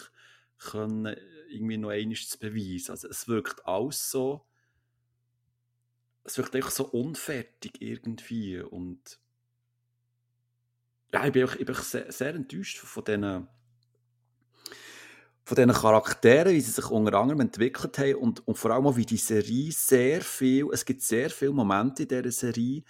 [0.59, 1.17] können,
[1.49, 2.91] irgendwie noch einmal zu beweisen.
[2.91, 4.47] Also es wirkt alles so,
[6.25, 9.19] es wirkt einfach so unfertig irgendwie und
[11.13, 13.49] ja, ich bin, auch, ich bin auch sehr, sehr enttäuscht von diesen
[15.49, 18.97] von diesen Charakteren, wie sie sich unter anderem entwickelt haben und, und vor allem auch,
[18.97, 22.83] wie die Serie sehr viel, es gibt sehr viele Momente in dieser Serie,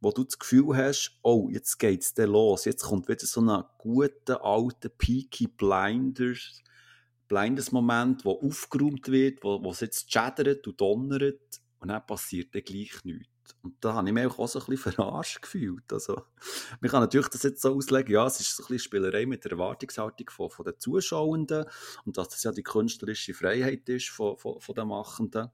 [0.00, 3.64] wo du das Gefühl hast, oh, jetzt geht's dann los, jetzt kommt wieder so ein
[3.78, 6.62] guter, alter Peaky Blinders,
[7.28, 12.54] Blinders Moment, wo aufgeräumt wird, wo, wo es jetzt chattert und donnert und dann passiert
[12.54, 13.28] dann gleich nichts.
[13.62, 15.92] Und da habe ich mich auch so ein bisschen verarscht gefühlt.
[15.92, 16.22] Also,
[16.80, 19.44] man kann natürlich das jetzt so auslegen, ja, es ist so ein bisschen Spielerei mit
[19.44, 21.64] der Erwartungshaltung von, von den Zuschauenden
[22.04, 25.50] und dass das ja die künstlerische Freiheit ist von, von, von den Machenden.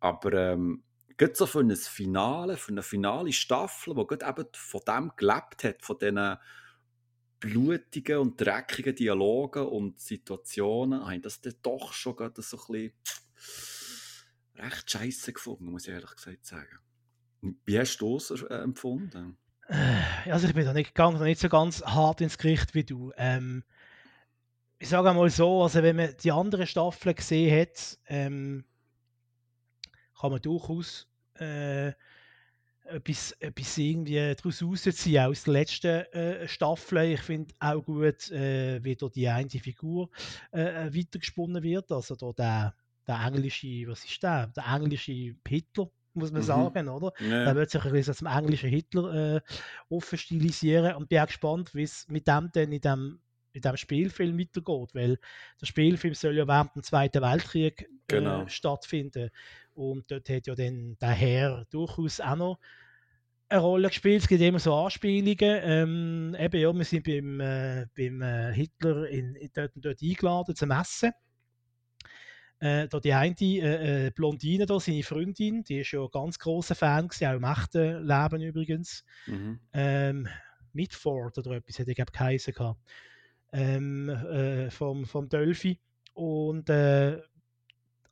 [0.00, 0.84] Aber ähm,
[1.16, 5.64] gerade so für ein Finale, für eine finale Staffel, die gerade eben von dem gelebt
[5.64, 6.36] hat, von diesen
[7.40, 12.72] blutigen und dreckigen Dialogen und Situationen, habe ich das dann doch schon gerade so ein
[12.72, 12.92] bisschen
[14.56, 16.78] recht scheiße gefunden, muss ich ehrlich gesagt sagen.
[17.64, 19.36] Wie hast du es äh, empfunden?
[19.68, 23.12] Äh, Also ich bin da nicht, gegangen, nicht so ganz hart ins Gericht wie du.
[23.16, 23.64] Ähm,
[24.78, 28.64] ich sage einmal so, also wenn man die anderen Staffeln gesehen hat, ähm,
[30.20, 31.92] kann man durchaus äh,
[32.84, 36.98] etwas, etwas irgendwie daraus rausziehen aus der letzten äh, Staffel.
[37.12, 40.10] Ich finde auch gut, äh, wie da die eine Figur
[40.52, 41.90] äh, äh, weitergesponnen wird.
[41.92, 42.74] Also da der,
[43.06, 44.48] der englische, was ist der?
[44.48, 46.46] Der englische Hitler, muss man Mhm.
[46.46, 47.12] sagen, oder?
[47.18, 47.44] Ja.
[47.44, 49.40] Er wird sich ein bisschen zum englischen Hitler äh,
[49.88, 53.20] offen stilisieren und bin auch gespannt, wie es mit dem dann in dem,
[53.52, 55.18] in dem Spielfilm weitergeht, weil
[55.60, 58.42] der Spielfilm soll ja während dem Zweiten Weltkrieg Genau.
[58.44, 59.30] äh, stattfinden
[59.74, 62.58] und dort hat ja dann der Herr durchaus auch noch
[63.48, 64.22] eine Rolle gespielt.
[64.22, 65.36] Es gibt immer so Anspielungen.
[65.40, 70.56] Ähm, eben, ja, wir sind beim, äh, beim äh, Hitler in, in dort, dort eingeladen
[70.56, 71.12] zum Essen.
[72.60, 76.38] Äh, da die eine äh, äh, Blondine, da, seine Freundin, die ist ja ein ganz
[76.38, 79.04] großer Fan, gewesen, auch im echten Leben übrigens.
[79.26, 79.60] Mhm.
[79.72, 80.28] Ähm,
[80.72, 82.54] Mitford oder etwas hätte ich glaube geheißen.
[83.52, 85.78] Ähm, äh, vom, vom Delphi.
[86.14, 87.20] Und äh,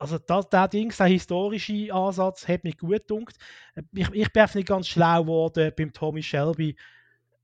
[0.02, 3.36] also das, der Dings, der historische Ansatz hat mich gut gedunkt.
[3.94, 6.76] Ich, ich bin einfach nicht ganz schlau geworden beim Tommy Shelby,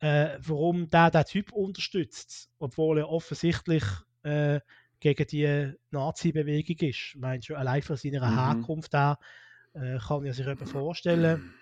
[0.01, 3.85] äh, warum der den Typ unterstützt, obwohl er offensichtlich
[4.25, 4.59] äh,
[4.99, 7.13] gegen die Nazi-Bewegung ist.
[7.15, 8.35] Ich meine, schon allein von seiner Mhm.
[8.35, 9.19] Herkunft her
[9.75, 11.55] äh, kann ich sich eben vorstellen,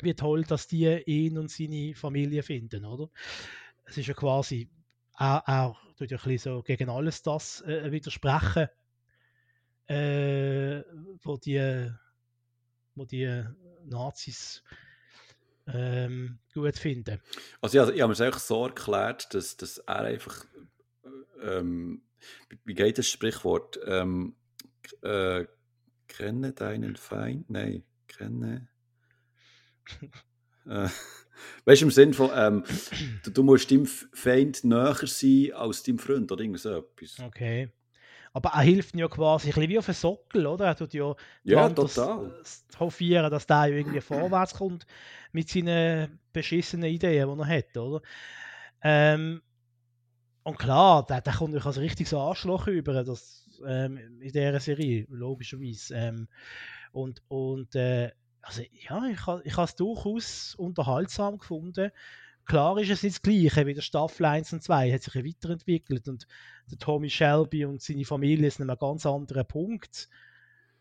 [0.00, 3.08] wie toll, dass die ihn und seine Familie finden, oder?
[3.84, 4.68] Es ist ja quasi
[5.14, 8.66] auch, auch tut ja ein bisschen so gegen alles das äh, widersprechen,
[9.86, 10.82] äh,
[11.22, 11.90] wo die,
[12.94, 13.44] wo die
[13.84, 14.62] Nazis
[15.66, 17.20] ähm, gut finden.
[17.60, 20.44] Also, ja, ich habe mir es eigentlich so erklärt, dass, dass er einfach,
[21.42, 22.02] ähm,
[22.64, 23.78] wie geht das Sprichwort?
[23.86, 24.36] Ähm,
[25.02, 25.46] äh,
[26.08, 27.50] kenne deinen Feind?
[27.50, 28.68] Nein, kenne.
[30.66, 30.88] äh,
[31.64, 32.64] weißt du, im Sinn von, ähm,
[33.24, 37.18] du, du, musst deinem Feind näher sein als deinem Freund oder irgend so etwas.
[37.20, 37.70] Okay.
[38.34, 40.66] Aber er hilft ja quasi ein bisschen wie auf einen Sockel, oder?
[40.66, 42.34] Er tut ja, ja total.
[42.42, 44.86] Das, hofieren, dass der irgendwie vorwärts kommt
[45.30, 48.02] mit seinen beschissenen Ideen, die er hat, oder?
[48.82, 49.40] Ähm,
[50.42, 55.06] und klar, der, der kommt euch als richtiges Arschloch über, das, ähm, in dieser Serie,
[55.08, 55.94] logischerweise.
[55.94, 56.28] Ähm,
[56.90, 58.10] und und äh,
[58.42, 61.92] also, ja, ich, ich habe es durchaus unterhaltsam gefunden.
[62.46, 65.24] Klar ist es nicht das Gleiche wie der Staffel 1 und 2, hat sich ja
[65.24, 66.26] weiterentwickelt und
[66.70, 70.08] der Tommy Shelby und seine Familie sind einem ganz anderen Punkt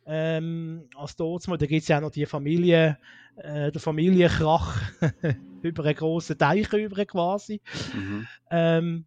[0.06, 1.48] ähm, als dort.
[1.48, 2.98] Da gibt es ja auch noch die Familie,
[3.38, 4.82] äh, der Familienkrach
[5.62, 7.62] über einen großen Teich über quasi.
[7.94, 8.28] Mhm.
[8.52, 9.06] Ähm,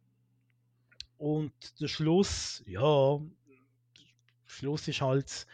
[1.19, 3.27] und der Schluss, ja, der
[4.47, 5.47] Schluss ist halt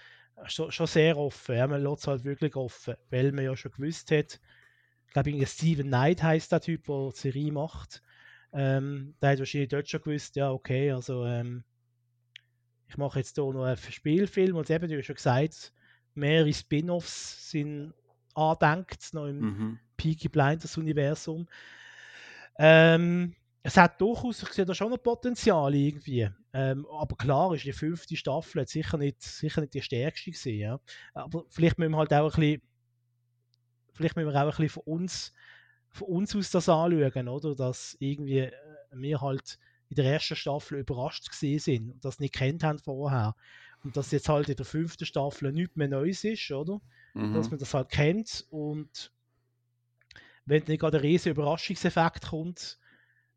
[0.46, 1.56] schon, schon sehr offen.
[1.56, 4.40] Ja, man lässt es halt wirklich offen, weil man ja schon gewusst hat,
[5.12, 8.02] ich glaube, Steven Knight heißt der Typ, der die Serie macht.
[8.54, 11.64] Ähm, der hat wahrscheinlich dort schon gewusst, ja, okay, also ähm,
[12.88, 15.74] ich mache jetzt hier noch einen Spielfilm und eben, du hast schon gesagt,
[16.14, 17.92] mehrere Spin-offs sind
[18.34, 19.78] andenkt, noch im mhm.
[19.98, 21.46] Peaky Blinders Universum.
[22.58, 26.28] Ähm, es hat durchaus, ich sehe da schon noch Potenzial irgendwie.
[26.54, 30.80] Ähm, aber klar ist die fünfte Staffel sicher nicht, sicher nicht die stärkste gewesen, ja.
[31.12, 32.62] Aber vielleicht müssen wir halt auch ein bisschen,
[33.92, 35.32] vielleicht müssen wir auch ein bisschen von uns,
[35.90, 37.54] von uns aus das anschauen, oder?
[37.54, 38.52] Dass irgendwie äh,
[38.92, 43.34] wir halt in der ersten Staffel überrascht gesehen sind und das nicht kennt haben vorher.
[43.84, 46.80] Und dass jetzt halt in der fünften Staffel nichts mehr Neues ist, oder?
[47.14, 47.34] Mhm.
[47.34, 49.12] Dass man das halt kennt und
[50.44, 52.78] wenn nicht gerade ein riesiger Überraschungseffekt kommt,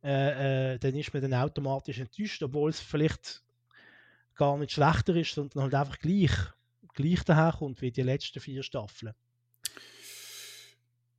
[0.03, 3.43] äh, äh, dann ist man dann automatisch enttäuscht, obwohl es vielleicht
[4.35, 6.31] gar nicht schlechter ist, sondern halt einfach gleich,
[6.93, 9.13] gleich daherkommt wie die letzten vier Staffeln.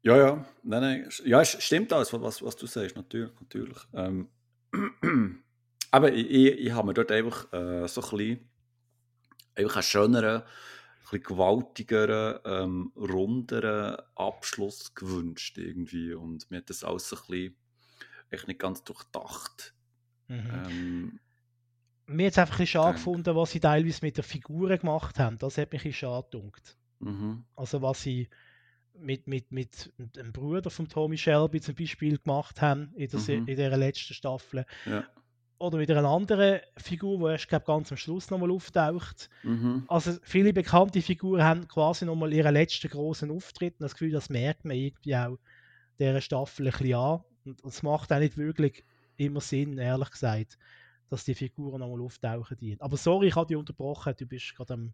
[0.07, 1.11] Ja, ja, nein, nein.
[1.25, 3.33] Ja, es stimmt alles, was, was du sagst, natürlich.
[3.40, 3.77] natürlich.
[3.92, 4.29] Ähm,
[5.90, 8.51] aber ich, ich, ich habe mir dort einfach äh, so ein bisschen,
[9.57, 10.45] einfach einen schöneren, ein
[11.03, 16.14] bisschen gewaltigeren, ähm, runderen Abschluss gewünscht irgendwie.
[16.14, 17.57] Und mir hat das alles so ein bisschen
[18.31, 19.75] echt nicht ganz durchdacht.
[20.29, 20.51] Mhm.
[20.69, 21.21] Ähm,
[22.07, 25.37] mir hat es einfach ein schade gefunden, was sie teilweise mit der Figur gemacht haben.
[25.38, 26.77] Das hat mich ein schade gedunkt.
[27.01, 27.45] Mhm.
[27.57, 28.29] Also was sie
[28.99, 33.49] mit, mit, mit dem Bruder von Tommy Shelby zum Beispiel gemacht haben in der, mhm.
[33.49, 34.65] in der letzten Staffel.
[34.85, 35.05] Ja.
[35.59, 39.31] Oder mit einer anderen Figur, die erst glaub, ganz am Schluss nochmal auftaucht.
[39.43, 39.85] Mhm.
[39.89, 43.75] Also viele bekannte Figuren haben quasi nochmal ihren letzten großen Auftritt.
[43.75, 45.39] Und das Gefühl, das merkt man irgendwie auch
[45.99, 47.21] dieser Staffel ein bisschen an.
[47.47, 48.85] Und es macht auch nicht wirklich
[49.17, 50.59] immer Sinn, ehrlich gesagt,
[51.09, 52.59] dass die Figuren nochmal auftauchen.
[52.59, 52.77] Die.
[52.81, 54.93] Aber sorry, ich habe dich unterbrochen, du bist gerade am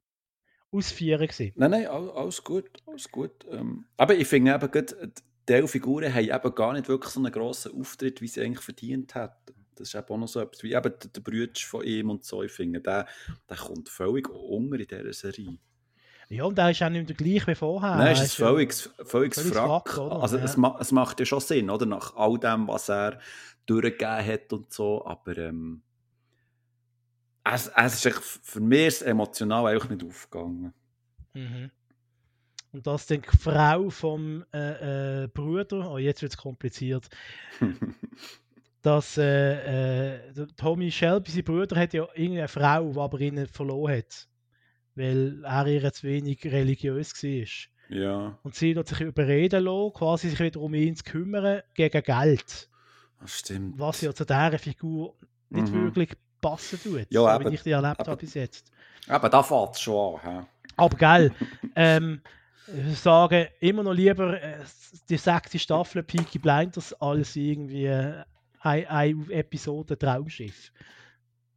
[0.73, 1.53] Ausführen gewesen.
[1.57, 3.47] Nein, nein, alles gut, alles gut.
[3.51, 5.13] Ähm, aber ich finde eben, gerade,
[5.49, 9.15] die Figuren haben eben gar nicht wirklich so einen grossen Auftritt, wie sie eigentlich verdient
[9.15, 9.55] hätten.
[9.75, 12.43] Das ist eben auch noch so etwas, wie eben der, Bruder von ihm und so,
[12.43, 13.07] ich finde, der,
[13.49, 15.59] der kommt völlig unter in dieser Serie.
[16.29, 17.97] Ja, und der ist auch nicht mehr der gleiche wie vorher.
[17.97, 18.73] Nein, es ist völlig,
[19.05, 19.91] völlig, völlig Frack.
[19.91, 20.45] Frack also ja.
[20.45, 21.85] es, ma es macht ja schon Sinn, oder?
[21.85, 23.19] Nach all dem, was er
[23.67, 25.83] durchgegeben hat und so, aber ähm,
[27.45, 30.73] es, es ist für mich emotional einfach nicht aufgegangen.
[31.35, 31.71] Mhm.
[32.73, 37.09] Und das dann die Frau vom äh, äh, Bruder, oh jetzt wird es kompliziert,
[38.83, 43.99] dass äh, äh Tommy Shelby, sein Bruder, hat ja irgendeine Frau, die aber ihn verloren
[43.99, 44.29] hat
[44.95, 47.97] weil er ihr zu wenig religiös war.
[47.97, 48.39] Ja.
[48.43, 52.71] Und sie hat sich überreden lassen, quasi sich wieder um ihn zu kümmern, gegen Geld.
[53.21, 53.79] Das stimmt.
[53.79, 55.17] Was ja zu dieser Figur
[55.51, 55.85] nicht mhm.
[55.85, 56.11] wirklich
[56.43, 58.71] passen tut, ja, so wie ich die erlebt habe bis jetzt.
[59.09, 60.47] Aber da fährt es schon an.
[60.77, 61.33] Aber geil.
[61.75, 62.21] ähm,
[62.91, 64.59] ich sage immer noch lieber äh,
[65.09, 68.23] die sechste Staffel Peaky Blinders als irgendwie äh,
[68.61, 70.73] eine, eine Episode Traumschiff.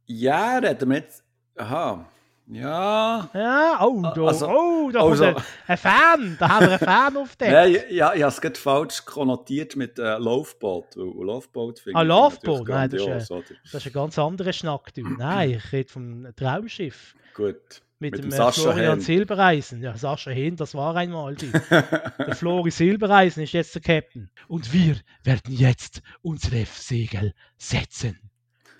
[0.06, 1.22] Ja, reden wir jetzt.
[1.56, 2.06] Aha.
[2.48, 3.28] Ja.
[3.34, 6.36] Ja, oh, da, also, oh, da also, kommt ein, Fan.
[6.38, 7.50] Da haben wir einen Fan auf dem.
[7.50, 10.94] Nein, ja, ich habe es gerade falsch konnotiert mit äh, Loveboat.
[10.94, 12.68] Loveboat ah, Loveboat?
[12.68, 14.94] Nein, das ist, ein, das ist ein ganz anderer Schnack.
[14.94, 15.02] Du.
[15.18, 17.14] Nein, ich rede vom Traumschiff.
[17.34, 17.82] Gut.
[17.98, 19.00] Mit, mit dem, dem äh, Florian Hen.
[19.00, 19.82] Silbereisen.
[19.82, 21.34] Ja, Sascha Hen, das war einmal.
[21.70, 24.30] der Flori Silbereisen ist jetzt der Captain.
[24.46, 28.20] Und wir werden jetzt unsere Segel setzen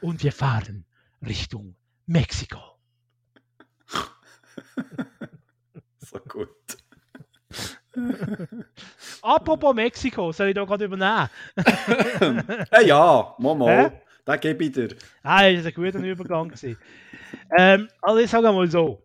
[0.03, 0.85] und wir fahren
[1.27, 1.75] Richtung
[2.05, 2.76] Mexiko.
[5.99, 6.49] so gut.
[9.23, 11.29] Apropos Mexiko, soll ich da gerade übernehmen?
[12.87, 13.91] ja, Momo, Hä?
[14.27, 14.89] den gebe ich dir.
[15.23, 16.53] Ah, das war ein guter Übergang.
[17.57, 19.03] Ähm, also ich sage mal so,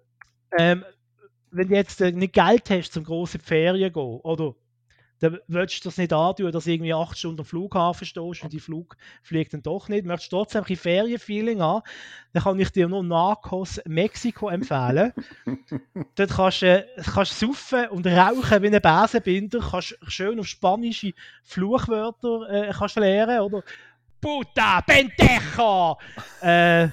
[0.58, 0.84] ähm,
[1.52, 4.56] wenn du jetzt äh, nicht Geld hast, zum große Ferien zu gehen, oder
[5.22, 8.52] dann willst du das nicht antun, dass du irgendwie acht Stunden am Flughafen stehst und
[8.52, 10.06] die Flug fliegt dann doch nicht.
[10.06, 11.84] Möchtest du trotzdem ein Ferienfeeling haben,
[12.34, 15.14] dann kann ich dir nur Narcos Mexiko empfehlen.
[16.16, 22.50] Dort kannst du kannst saufen und rauchen wie ein Besenbinder, kannst schön auf spanische Fluchwörter
[22.50, 23.64] äh, kannst lernen, oder?
[24.20, 25.98] Puta, pendejo!
[26.42, 26.90] Äh,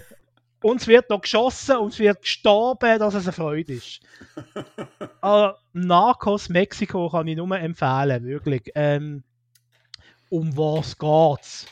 [0.63, 4.01] uns wird noch geschossen, uns wird gestorben, dass es eine Freude ist.
[5.21, 8.71] Also, Narcos Mexiko kann ich nur empfehlen, wirklich.
[8.75, 9.23] Ähm,
[10.31, 11.67] um was geht's?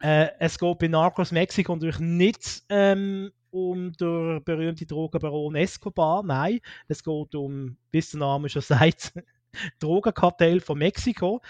[0.00, 6.60] Äh, es geht bei Narcos Mexiko natürlich nicht ähm, um den berühmten Drogenbaron Escobar, nein.
[6.88, 9.12] Es geht um, wie der Name schon sagt,
[9.78, 11.40] Drogenkartell von Mexiko.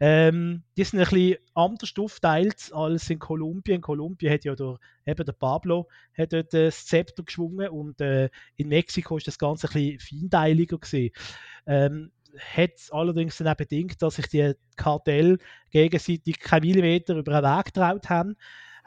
[0.00, 3.76] Ähm, die sind ein bisschen anders aufteilt als in Kolumbien.
[3.76, 8.00] In Kolumbien hat ja der, eben der Pablo hat dort äh, das Zepter geschwungen und
[8.00, 11.10] äh, in Mexiko ist das Ganze ein bisschen feinteiliger gewesen.
[11.66, 12.12] Ähm,
[12.54, 15.38] hat allerdings dann auch bedingt, dass sich die Kartell
[15.70, 18.36] gegenseitig keinen Millimeter über den Weg getraut haben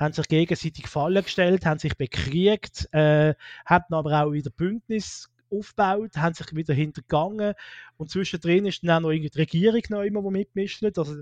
[0.01, 6.16] haben sich gegenseitig Fallen gestellt, haben sich bekriegt, äh, hatten aber auch wieder Bündnis aufgebaut,
[6.18, 7.54] haben sich wieder hintergangen
[7.98, 11.22] und zwischendrin ist dann auch noch irgendwie die Regierung noch immer, die mitmischt, also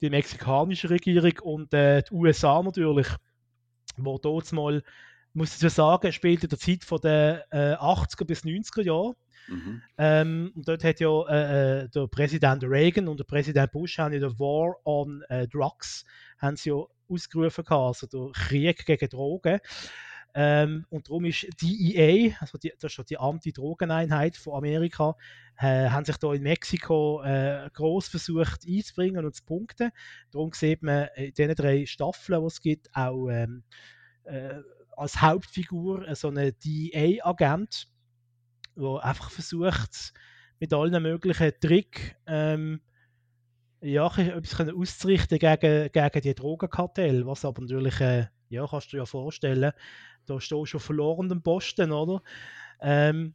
[0.00, 3.08] die mexikanische Regierung und äh, die USA natürlich,
[3.96, 4.82] wo dort mal,
[5.32, 9.14] muss ich so sagen, spielt in der Zeit von den äh, 80er bis 90er Jahren.
[9.48, 9.82] Mhm.
[9.96, 14.12] Ähm, und dort hat ja äh, äh, der Präsident Reagan und der Präsident Bush haben
[14.12, 16.04] ja den War on äh, Drugs
[16.38, 19.58] haben sie ja ausgerufen gehabt, also der Krieg gegen Drogen.
[20.40, 25.16] Ähm, und darum ist die EA, also die, das ist die Anti-Drogeneinheit von Amerika,
[25.58, 29.90] äh, haben sich da in Mexiko äh, groß versucht einzubringen und zu punkten.
[30.30, 33.64] Darum sieht man in diesen drei Staffeln, die es gibt, auch ähm,
[34.26, 34.60] äh,
[34.96, 37.88] als Hauptfigur so einen DEA-Agent,
[38.76, 40.12] der einfach versucht,
[40.60, 42.80] mit allen möglichen Tricks ähm,
[43.80, 49.02] ja, etwas auszurichten gegen, gegen die Drogenkartell, was aber natürlich, äh, ja, kannst du dir
[49.02, 49.72] ja vorstellen,
[50.28, 52.22] da stehst du schon verloren Posten, oder?
[52.80, 53.34] Ähm,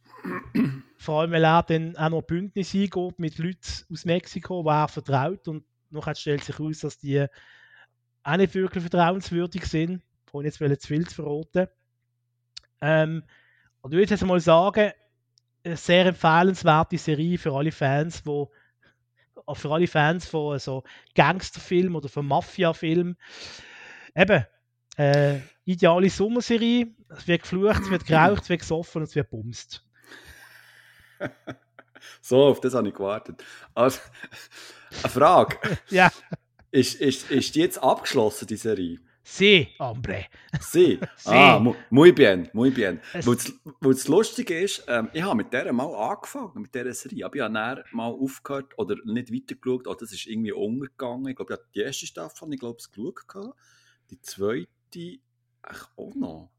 [0.97, 4.87] vor allem, weil er dann auch noch Bündnis eingeht mit Leuten aus Mexiko, die er
[4.87, 7.25] vertraut und nachher stellt sich heraus, dass die
[8.23, 10.01] auch nicht wirklich vertrauenswürdig sind,
[10.31, 11.67] ohne jetzt zu viel zu verraten.
[12.81, 13.23] Ähm,
[13.81, 14.91] und ich würde jetzt mal sagen,
[15.63, 18.45] eine sehr empfehlenswerte Serie für alle Fans, die
[19.55, 20.83] für alle Fans von so
[21.15, 23.17] Gangsterfilmen oder von Mafia-Filmen.
[24.15, 24.45] Eben,
[24.97, 26.87] äh, ideale Sommerserie.
[27.09, 29.85] Es wird geflucht, es wird geraucht, es wird gesoffen und es wird bumst.
[32.21, 33.43] so, auf das habe ich gewartet.
[33.73, 33.99] Also,
[35.01, 35.57] eine Frage.
[35.89, 36.11] ja.
[36.71, 38.99] Ist, ist, ist die jetzt abgeschlossen, die Serie?
[39.25, 40.25] Sí, hombre.
[40.59, 40.99] Sí.
[41.23, 42.99] Ah, mu- muy bien, muy bien.
[43.13, 43.37] Weil
[43.93, 47.41] das- Lustige ist, ähm, ich habe mit der mal angefangen, mit dieser Serie, aber ich
[47.41, 51.27] habe dann mal aufgehört oder nicht weitergeschaut, oder das ist irgendwie untergegangen.
[51.29, 53.55] Ich glaube, ich habe die erste Staffel, ich glaube, es geschaut.
[54.09, 54.67] Die zweite,
[55.61, 56.49] ach, auch noch.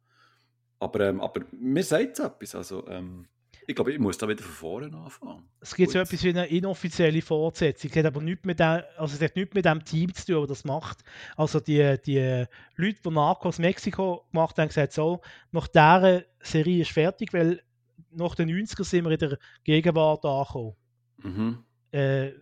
[0.78, 3.26] Aber, ähm, aber mir sagt es etwas, also ähm,
[3.66, 5.48] ich glaube, ich muss da wieder von vorne anfangen.
[5.60, 7.90] Es gibt so etwas wie eine inoffizielle Fortsetzung.
[7.90, 10.46] Es hat aber nichts mit dem, also es hat nichts mit dem Team zu tun,
[10.46, 11.02] das das macht.
[11.36, 12.44] Also die, die
[12.76, 17.62] Leute, die Narcos Mexiko gemacht haben, gesagt, so, nach dieser Serie ist fertig, weil
[18.10, 20.76] nach den 90er sind wir in der Gegenwart angekommen.
[21.22, 21.64] Mhm.
[21.92, 22.32] äh,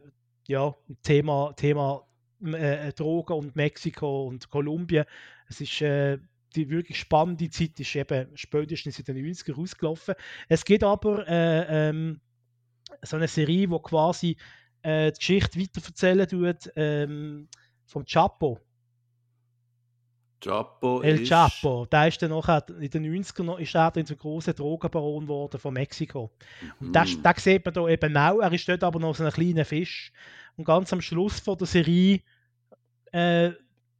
[0.49, 2.05] ja, Thema, Thema
[2.45, 5.05] äh, Drogen und Mexiko und Kolumbien.
[5.53, 6.19] Es ist äh,
[6.55, 10.15] die wirklich spannende Zeit ist eben spätestens in den 90er rausgelaufen.
[10.49, 12.21] Es gibt aber äh, ähm,
[13.03, 14.37] so eine Serie, wo quasi
[14.83, 17.49] äh, die Geschichte weiterverzählen tut ähm,
[17.85, 18.59] vom Chapo.
[20.43, 21.29] Chapo El ist...
[21.29, 25.23] Chapo, der ist dann nachher in den 90ern noch, ist er dann zum großen Drogenbaron
[25.23, 26.33] geworden von Mexiko.
[26.81, 27.23] Und das, Mhm.
[27.23, 28.41] das sieht man da eben auch.
[28.41, 30.13] Er ist dort aber noch so ein kleiner Fisch.
[30.57, 32.21] Und ganz am Schluss von der Serie
[33.13, 33.53] äh,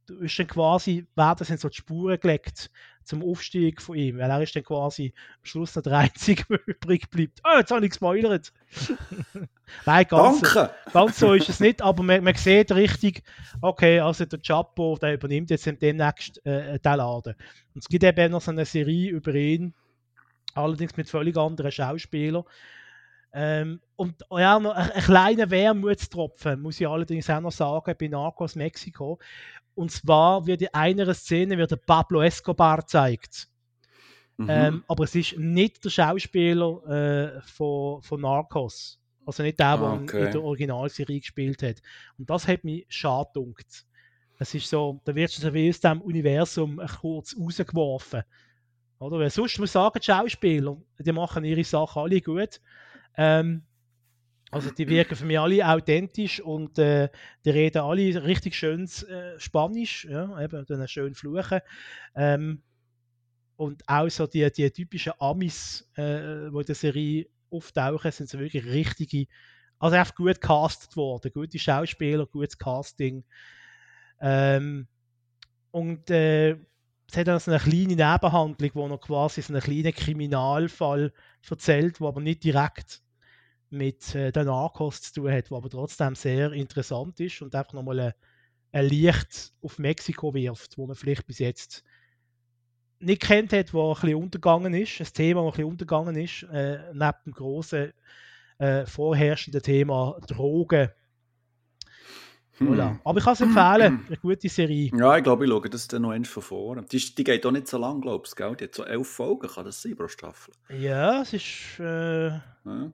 [0.09, 2.69] ist dann quasi, werden sind so die Spuren gelegt
[3.03, 4.17] zum Aufstieg von ihm.
[4.17, 7.41] Weil er ist dann quasi am Schluss noch der Einzige, der übrig bleibt.
[7.43, 8.53] Oh, jetzt habe ich gespoilert.
[9.85, 10.73] Nein, ganz, so- Danke!
[10.91, 13.23] ganz so ist es nicht, aber man, man sieht richtig,
[13.61, 17.35] okay, also der Chapo, der übernimmt jetzt demnächst äh, den Laden.
[17.73, 19.73] Und es gibt eben noch so eine Serie über ihn,
[20.53, 22.43] allerdings mit völlig anderen Schauspielern.
[23.35, 28.07] Ähm, und ja, noch ein, ein kleiner Wermutstropfen, muss ich allerdings auch noch sagen, bei
[28.07, 29.17] Narcos Mexiko.
[29.75, 33.47] Und zwar wird in einer Szene wird der Pablo Escobar gezeigt.
[34.37, 34.47] Mhm.
[34.49, 38.99] Ähm, aber es ist nicht der Schauspieler äh, von, von Narcos.
[39.25, 40.25] Also nicht der, der Ah, in- okay.
[40.25, 41.81] in der Originalserie gespielt hat.
[42.17, 43.53] Und das hat mich schade.
[44.39, 48.23] Es ist so, da wirst du so wie aus dem Universum kurz rausgeworfen.
[48.99, 49.19] Oder?
[49.19, 52.59] Weil sonst muss ich sagen, die Schauspieler, die machen ihre Sachen alle gut.
[53.15, 53.63] Ähm,
[54.53, 57.09] also die wirken für mich alle authentisch und äh,
[57.43, 61.59] die reden alle richtig schönes äh, Spanisch, ja, eben dann schön fluchen.
[62.15, 62.61] Ähm,
[63.55, 68.39] und auch so die, die typischen Amis, äh, die in der Serie auftauchen, sind so
[68.39, 69.25] wirklich richtige,
[69.79, 73.23] also einfach gut castet worden, gute Schauspieler, gutes Casting.
[74.21, 74.87] Ähm,
[75.71, 79.93] und äh, es hat dann so eine kleine Nebenhandlung, wo noch quasi so einen kleinen
[79.93, 81.13] Kriminalfall
[81.47, 83.02] erzählt, wo aber nicht direkt
[83.73, 87.73] mit äh, den Narcos zu tun hat, wo aber trotzdem sehr interessant ist und einfach
[87.73, 88.13] nochmal ein,
[88.71, 91.83] ein Licht auf Mexiko wirft, wo man vielleicht bis jetzt
[92.99, 96.43] nicht kennt hat, wo ein bisschen untergegangen ist, ein Thema, das ein bisschen untergegangen ist,
[96.43, 97.93] äh, neben dem großen
[98.59, 100.89] äh, vorherrschenden Thema Drogen.
[102.59, 102.91] Voilà.
[102.91, 102.99] Hm.
[103.03, 104.91] Aber ich kann es empfehlen, eine gute Serie.
[104.95, 106.83] Ja, ich glaube, ich schaue das dann noch eins von vorne.
[106.83, 108.55] Die, die geht auch nicht so lang, glaubst du, gell?
[108.55, 110.53] Die hat so elf Folgen, kann das sein pro Staffel?
[110.69, 112.93] Ja, es ist, äh, Ja.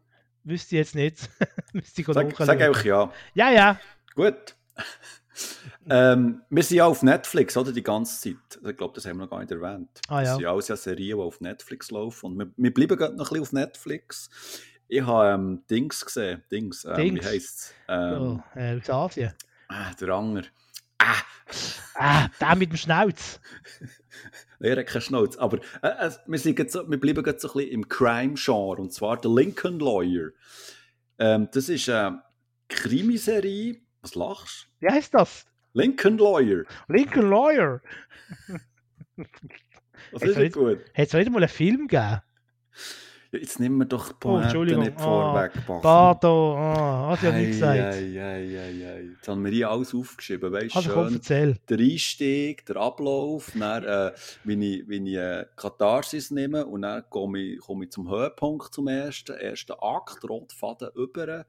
[0.49, 1.29] Wüsste ich jetzt nicht.
[1.73, 3.11] Müsste ich Sag, sag einfach ja.
[3.33, 3.79] Ja, ja.
[4.15, 4.55] Gut.
[5.89, 7.71] ähm, wir sind ja auf Netflix, oder?
[7.71, 8.59] Die ganze Zeit.
[8.69, 9.89] Ich glaube, das haben wir noch gar nicht erwähnt.
[10.07, 10.23] Ah, ja.
[10.23, 12.25] Das sind alles ja Serien, die auf Netflix laufen.
[12.27, 14.29] Und wir, wir bleiben gerade noch ein bisschen auf Netflix.
[14.87, 16.43] Ich habe ähm, Dings gesehen.
[16.51, 16.83] Dings.
[16.85, 17.23] Ähm, Dings.
[17.25, 17.73] Wie heisst es?
[17.87, 19.33] Ähm, Oh, äh, aus Asien.
[19.67, 20.43] ah, der Anger.
[20.99, 21.23] Ah,
[22.01, 23.41] Ah, der mit dem Schnauz.
[24.61, 25.39] er hat keine Schnauze.
[25.39, 28.81] Aber äh, äh, wir, sind jetzt so, wir bleiben gerade so ein bisschen im Crime-Genre.
[28.81, 30.29] Und zwar The Lincoln Lawyer.
[31.17, 32.23] Ähm, das ist eine
[32.69, 33.81] Krimiserie.
[34.01, 34.85] Was lachst du?
[34.85, 35.45] Wie heißt das?
[35.73, 36.63] Lincoln Lawyer.
[36.87, 37.81] Lincoln Lawyer.
[40.13, 40.79] Das Jetzt ist nicht gut.
[40.93, 42.21] Hat es nicht mal einen Film gegeben?
[43.31, 44.83] Jetzt nehmen wir doch die Oh, Pointe Entschuldigung.
[44.83, 45.53] nicht Ah, vorweg.
[45.53, 45.81] Bachmann.
[45.81, 47.79] Pardon, ah, hat ja nicht gesagt.
[47.79, 49.01] Ei, ei, ei, ei.
[49.13, 50.51] Jetzt haben wir hier alles aufgeschrieben.
[50.51, 51.57] Weißt du, Also schön erzähl.
[51.69, 54.11] der Einstieg, der Ablauf, dann, äh,
[54.45, 58.73] wie ich, wie ich äh, Katharsis nehme und dann komme ich, komme ich zum Höhepunkt
[58.73, 61.45] zum ersten, ersten Akt, Rotfaden über.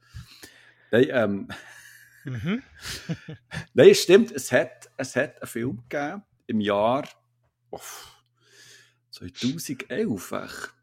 [0.90, 1.48] Nein, ähm,
[2.24, 2.62] Mhm.
[3.72, 7.08] Nein, stimmt, es hat, es hat einen Film gegeben im Jahr
[7.70, 7.80] oh,
[9.10, 10.74] 2011.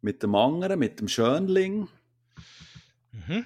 [0.00, 1.88] Mit dem anderen, mit dem Schönling,
[3.12, 3.44] Mhm.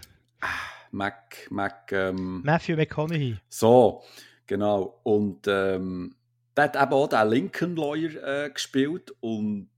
[0.90, 3.36] Mac, Mac, ähm, Matthew McConaughey.
[3.48, 4.02] so,
[4.46, 5.00] genau.
[5.04, 6.14] Und ähm,
[6.56, 9.14] der hat eben auch den Lincoln Lawyer äh, gespielt.
[9.20, 9.70] Und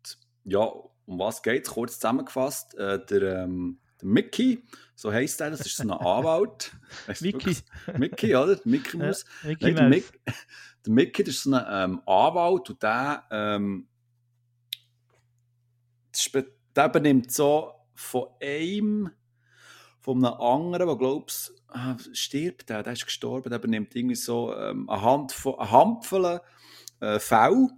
[0.45, 1.72] ja, um was geht es?
[1.72, 4.64] Kurz zusammengefasst, äh, der, ähm, der Mickey,
[4.97, 6.72] so heisst er, das ist so ein Anwalt.
[7.20, 7.57] Mickey.
[7.97, 8.59] Mickey, oder?
[8.64, 9.25] Mickey Ja, Mouse.
[9.45, 9.89] Mickey Nein, der.
[9.91, 10.20] Mick,
[10.85, 13.87] der Mickey das ist so ein ähm, Anwalt und der, ähm,
[16.77, 19.11] der übernimmt so von einem,
[20.01, 24.55] von einem anderen, der glaubst, ah, stirbt der, der ist gestorben, der übernimmt irgendwie so
[24.55, 26.41] ähm, eine, Handvoll, eine Handvoll
[27.01, 27.68] äh, Fälle.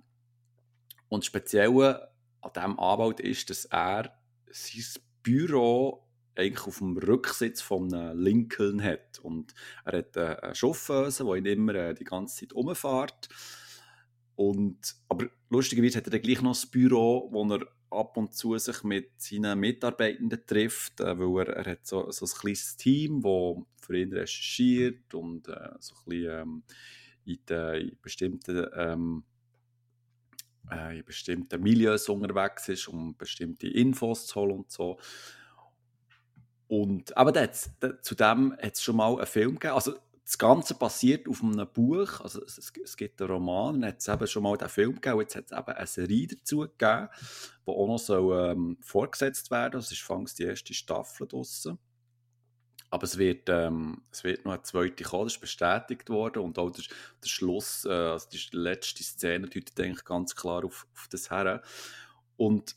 [1.09, 2.09] Und das Spezielle
[2.41, 4.13] an diesem Anwalt ist, dass er
[4.51, 9.19] sein Büro eigentlich auf dem Rücksitz von Lincoln hat.
[9.21, 13.29] Und er hat äh, eine Chauffeuse, die ihn immer äh, die ganze Zeit umfährt.
[14.35, 18.57] Und, aber lustigerweise hat er dann gleich noch ein Büro, wo er ab und zu
[18.59, 23.23] sich mit seinen Mitarbeitenden trifft, äh, weil er, er hat so, so ein kleines Team,
[23.23, 26.63] das für ihn recherchiert und äh, so ein bisschen ähm,
[27.25, 29.25] in, den, in bestimmten ähm,
[30.71, 34.99] äh, in bestimmten Milieus unterwegs ist, um bestimmte Infos zu holen und so.
[36.69, 39.75] Und, aber das, das, zu hat es schon mal einen Film gegeben.
[39.75, 39.95] Also
[40.27, 44.01] das Ganze basiert auf einem Buch, also es, es, es gibt einen Roman, dann hat
[44.01, 47.09] es eben schon mal den Film gegeben, jetzt hat es eben eine Serie dazu gegeben,
[47.65, 51.79] die auch noch soll, ähm, fortgesetzt werden Das ist fangs die erste Staffel draussen.
[52.91, 56.43] Aber es wird, ähm, es wird noch eine zweite kommen, das ist bestätigt worden.
[56.43, 56.85] Und auch der,
[57.23, 61.63] der Schluss, äh, also die letzte Szene, deutet eigentlich ganz klar auf, auf das her.
[62.37, 62.75] Und,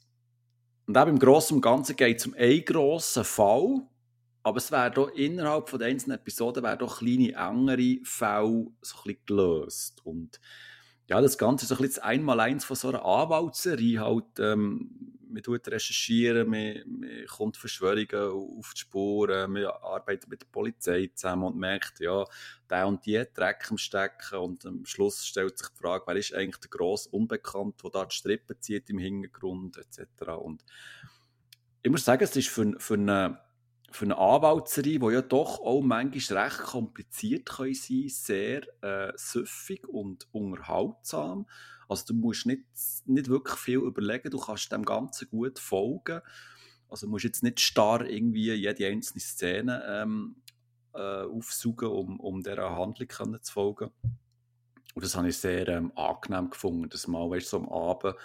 [0.86, 3.88] und eben im Großen und Ganzen geht es um einen grossen Fall.
[4.50, 9.16] Aber es werden doch innerhalb von einzelnen Episoden werden doch kleine, engere Fälle so ein
[9.28, 10.04] gelöst.
[10.04, 10.40] Und
[11.06, 14.00] ja, das Ganze ist so ein bisschen das Einmaleins von so einer Anwaltsserie.
[14.00, 20.42] Halt, ähm, man tut recherchieren, man, man kommt Verschwörungen auf die Spuren, man arbeitet mit
[20.42, 22.26] der Polizei zusammen und merkt, ja,
[22.72, 26.16] der und die hat Dreck am Stecken und am Schluss stellt sich die Frage, wer
[26.16, 30.30] ist eigentlich der grosse Unbekannt, der da die Strippe zieht im Hintergrund etc.
[30.42, 30.66] Und
[31.84, 33.40] ich muss sagen, es ist für, für eine,
[33.92, 39.88] für eine Anwaltserie, die ja doch auch manchmal recht kompliziert können sein sehr äh, süffig
[39.88, 41.48] und unterhaltsam.
[41.88, 42.64] Also du musst nicht,
[43.06, 46.22] nicht wirklich viel überlegen, du kannst dem Ganzen gut folgen.
[46.88, 50.36] Also du musst jetzt nicht starr irgendwie jede einzelne Szene ähm,
[50.94, 53.92] äh, aufsuchen, um, um dieser Handlung zu folgen.
[54.96, 58.16] Und das habe ich sehr ähm, angenehm gefunden, dass mal, weißt, so am Abend,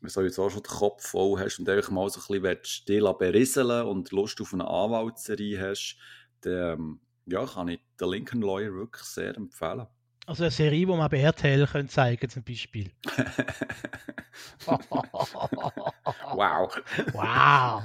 [0.00, 3.14] wenn du sowieso schon den Kopf voll hast und einfach mal so ein bisschen still
[3.18, 5.98] berieseln und Lust auf eine Anwaltsserie hast,
[6.40, 9.86] dann ähm, ja, kann ich den Lincoln Lawyer wirklich sehr empfehlen.
[10.26, 12.90] Also eine Serie, die man bei RTL können zeigen zum Beispiel.
[14.66, 16.76] wow.
[17.12, 17.84] Wow.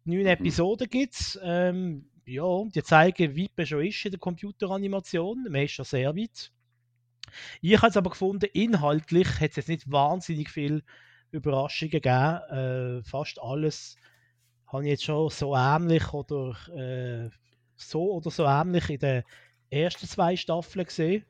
[0.06, 1.40] Neun Episoden gibt es.
[1.44, 5.44] Ähm, ja, die zeigen, wie man schon ist in der Computeranimation.
[5.50, 6.52] Man ist schon sehr weit.
[7.62, 10.84] Ich habe es aber gefunden, inhaltlich hat es jetzt nicht wahnsinnig viel
[11.32, 13.00] Überraschungen gegeben.
[13.00, 13.98] Äh, fast alles
[14.68, 17.30] habe ich jetzt schon so ähnlich oder äh,
[17.76, 19.24] so oder so ähnlich in den
[19.70, 21.26] ersten zwei Staffeln gesehen.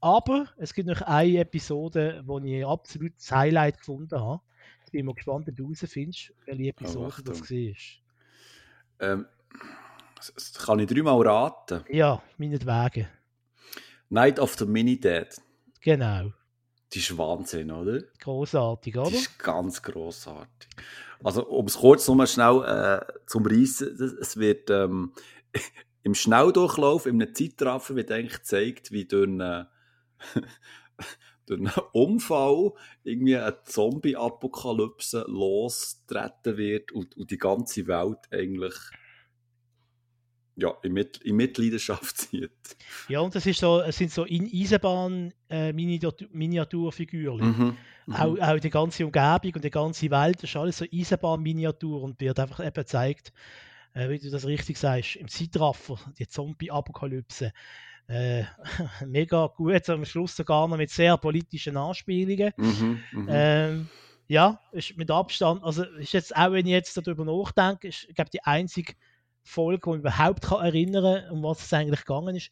[0.00, 4.40] Aber es gibt noch eine Episode, wo ich absolut das Highlight gefunden habe.
[4.80, 7.24] Jetzt bin ich mal gespannt, ob du herausfindest, welche Episode Achtung.
[7.24, 8.07] das war.
[9.00, 9.26] Ähm,
[10.16, 11.84] das- kann ich dreimal raten.
[11.88, 13.08] Ja, meinetwegen.
[14.10, 15.28] Night of the Mini Dead.
[15.80, 16.32] Genau.
[16.92, 18.00] Die ist Wahnsinn, oder?
[18.20, 19.10] Großartig, Die oder?
[19.10, 20.70] ist ganz grossartig.
[21.22, 23.88] Also, um es kurz nochmal schnell äh, zum Reissen,
[24.20, 25.12] es wird ähm,
[26.02, 29.66] im Schnelldurchlauf, in einem Zeitraffer, wird eigentlich gezeigt, wie durch einen,
[31.48, 32.72] durch einen Unfall
[33.04, 38.74] irgendwie eine Zombie-Apokalypse lostreten wird und, und die ganze Welt eigentlich
[40.58, 42.50] ja, in, Mit in Mitleidenschaft zieht.
[43.08, 47.46] Ja, und das ist so, es sind so in Eisenbahn äh, Miniatur Miniaturfiguren.
[47.46, 47.76] Mhm.
[48.06, 48.14] Mhm.
[48.14, 52.20] Auch, auch die ganze Umgebung und die ganze Welt, das ist alles so Eisenbahnminiatur und
[52.20, 53.32] wird einfach eben gezeigt,
[53.94, 57.52] äh, wie du das richtig sagst, im Zeitraffer, die Zombie-Apokalypse.
[58.08, 58.44] Äh,
[59.06, 62.52] mega gut, am Schluss sogar noch mit sehr politischen Anspielungen.
[62.56, 63.00] Mhm.
[63.12, 63.28] Mhm.
[63.30, 63.88] Ähm,
[64.28, 68.14] ja, ist mit Abstand, also ist jetzt auch, wenn ich jetzt darüber nachdenke, ist, ich
[68.14, 68.94] glaube, die einzige
[69.42, 72.50] Folge, die ich überhaupt kann erinnern kann, um was es eigentlich gegangen ist.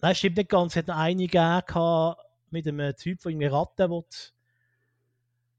[0.00, 0.72] Nein, stimmt nicht ganz.
[0.72, 2.20] Es hat noch eine gegeben gehabt
[2.50, 4.04] mit einem Typ, der irgendwie Ratten will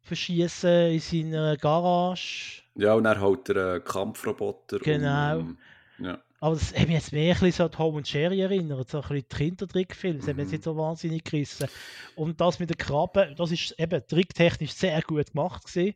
[0.01, 2.63] verschießen in seiner Garage.
[2.75, 4.79] Ja, und er hat einen Kampfroboter.
[4.79, 5.39] Genau.
[5.39, 5.57] Und,
[5.99, 6.19] ja.
[6.43, 8.97] Aber das hat mich jetzt mehr ein bisschen so an Tom und Jerry erinnert, so
[8.97, 11.67] ein bisschen die Kindertrickfilme, das hat mich jetzt nicht so wahnsinnig gerissen.
[12.15, 15.95] Und das mit den Krabben, das ist eben tricktechnisch sehr gut gemacht gewesen.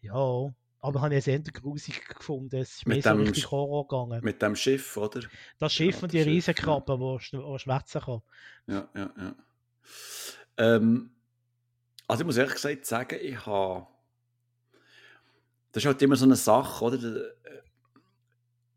[0.00, 3.48] Ja, aber habe ich jetzt eher grusig gefunden, es ist Mit mehr so dem richtig
[3.48, 4.24] Horror gegangen.
[4.24, 5.20] Mit dem Schiff, oder?
[5.60, 8.22] Das Schiff Ja, und die sch- die schwätzen kann.
[8.66, 9.34] Ja, ja, ja.
[10.56, 11.12] Ähm,
[12.08, 13.86] also ich muss ehrlich gesagt sagen, ich habe...
[15.70, 16.98] Das ist halt immer so eine Sache, oder?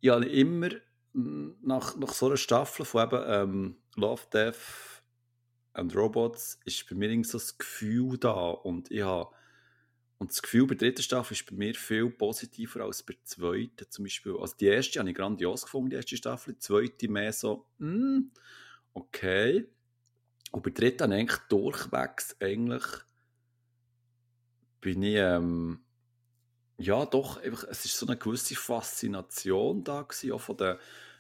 [0.06, 0.70] Ich habe immer
[1.14, 5.02] mm, nach, nach so einer Staffel von eben ähm, Love, Death
[5.74, 9.34] and Robots ist bei mir irgendwie so das Gefühl da und ich habe
[10.20, 13.26] und das Gefühl bei der dritten Staffel ist bei mir viel positiver als bei der
[13.26, 14.38] zweiten zum Beispiel.
[14.40, 18.20] Also die erste habe ich grandios gefunden, die erste Staffel, die zweite mehr so, mm,
[18.94, 19.68] okay.
[20.52, 22.86] Und bei der dritten habe ich eigentlich durchwegs eigentlich
[24.82, 25.85] bin ich, ähm,
[26.78, 30.78] ja doch, es ist so eine gewisse Faszination da gewesen, auch von den,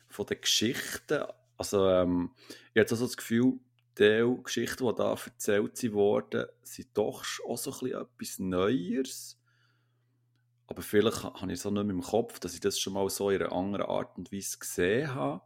[0.09, 1.23] von den Geschichten.
[1.57, 2.31] Also ähm,
[2.73, 3.59] ich habe so das Gefühl,
[3.97, 9.39] die Geschichten, die da erzählt wurden, sind doch auch so etwas Neues.
[10.67, 13.09] Aber vielleicht ha- habe ich so nicht mehr im Kopf, dass ich das schon mal
[13.09, 15.41] so in einer anderen Art und Weise gesehen habe.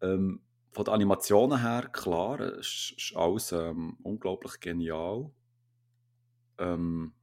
[0.00, 5.30] Ähm, von den Animationen her, klar, es ist, ist alles ähm, unglaublich genial.
[6.58, 7.14] Ähm,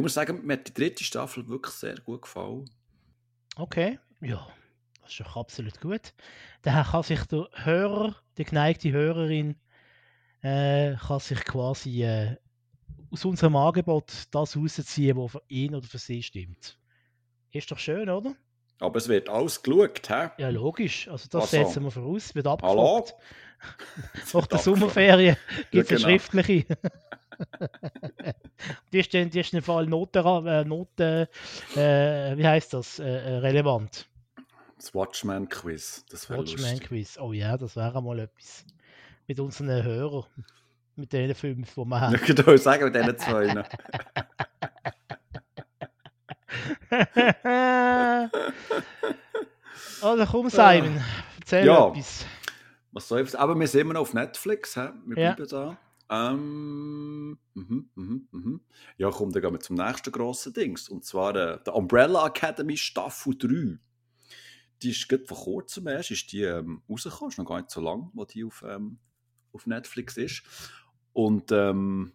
[0.00, 2.68] ich muss sagen, mir hat die dritte Staffel wirklich sehr gut gefallen.
[3.56, 4.46] Okay, ja,
[5.02, 6.14] das ist doch absolut gut.
[6.62, 9.56] Daher kann sich der Hörer, die geneigte Hörerin,
[10.42, 12.36] äh, kann sich quasi äh,
[13.10, 16.78] aus unserem Angebot das rausziehen, was für ihn oder für sie stimmt.
[17.52, 18.34] Ist doch schön, oder?
[18.78, 20.30] Aber es wird alles geschaut, hä?
[20.38, 21.08] Ja, logisch.
[21.08, 21.56] Also das Also.
[21.64, 22.96] setzen wir voraus, wird Hallo?
[22.96, 23.14] abgefragt.
[24.32, 24.58] Nach der.
[24.58, 25.36] Sommerferien
[25.70, 26.08] gibt es genau.
[26.08, 26.66] eine schriftliche.
[28.92, 31.26] Die ist die ist im Fall Noten, äh, Noten
[31.76, 34.06] äh, wie heißt das, äh, äh, relevant.
[34.76, 36.04] Das Watchman-Quiz.
[36.10, 36.88] Das wäre Watchman lustig.
[36.88, 37.18] Quiz.
[37.18, 38.64] Oh ja, das wäre mal etwas.
[39.26, 40.24] Mit unseren Hörern.
[40.96, 42.14] Mit den fünf, die wir haben.
[42.14, 43.64] Ja, genau, sagen wir diesen zwei.
[50.02, 51.00] also komm, Simon,
[51.38, 51.88] erzähl Ja.
[51.88, 52.26] etwas.
[52.92, 54.88] Was soll ich Aber wir sind immer noch auf Netflix, hä?
[55.06, 55.32] wir Ja.
[55.32, 55.76] bleiben da.
[56.10, 58.60] Ähm, mhm, mhm, mhm.
[58.96, 60.88] Ja, komm, dann gehen wir zum nächsten grossen Dings.
[60.88, 63.78] Und zwar äh, der Umbrella Academy Staffel 3.
[64.82, 67.80] Die ist gerade vor kurzem erst, ist die ähm, rausgekommen, ist noch gar nicht so
[67.80, 68.98] lang, wo die auf, ähm,
[69.52, 70.42] auf Netflix ist.
[71.12, 72.12] Und ähm,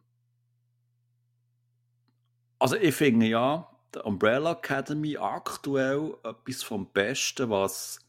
[2.60, 8.00] also ich finde ja, der Umbrella Academy aktuell etwas vom Besten, was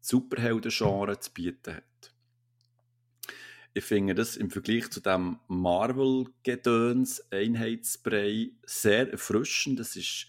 [0.00, 1.91] Superhelden-Genre zu bieten hat.
[3.74, 9.80] Ich finde das im Vergleich zu dem Marvel-Gedöns Einheitsbrei sehr erfrischend.
[9.80, 10.26] Es ist,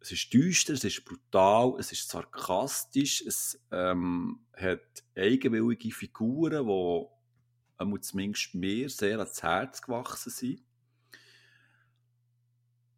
[0.00, 7.82] es ist düster, es ist brutal, es ist sarkastisch, es ähm, hat eigenwillige Figuren, die
[7.82, 10.62] ähm, zumindest mir sehr ans Herz gewachsen sind.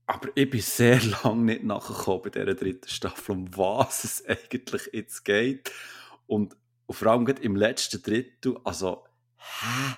[0.04, 4.90] Aber ich bin sehr lange nicht nachgekommen bei dieser dritten Staffel, um was es eigentlich
[4.92, 5.72] jetzt geht.
[6.26, 6.54] Und
[6.90, 9.04] vor allem im letzten Drittel, also,
[9.40, 9.96] hä?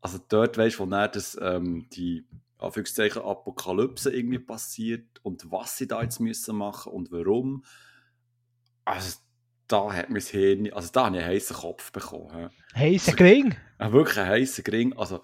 [0.00, 2.26] Also dort weißt du, wo dann das, ähm, die
[2.58, 7.64] Anführungszeichen Apokalypse irgendwie passiert und was sie da jetzt müssen machen und warum.
[8.84, 9.18] Also
[9.68, 12.50] da hat das Hirn, also da habe ich einen heißen Kopf bekommen.
[12.74, 13.54] ist ein Kling?
[13.80, 14.96] Ja, wirklich ein heißer Gring.
[14.96, 15.22] Also,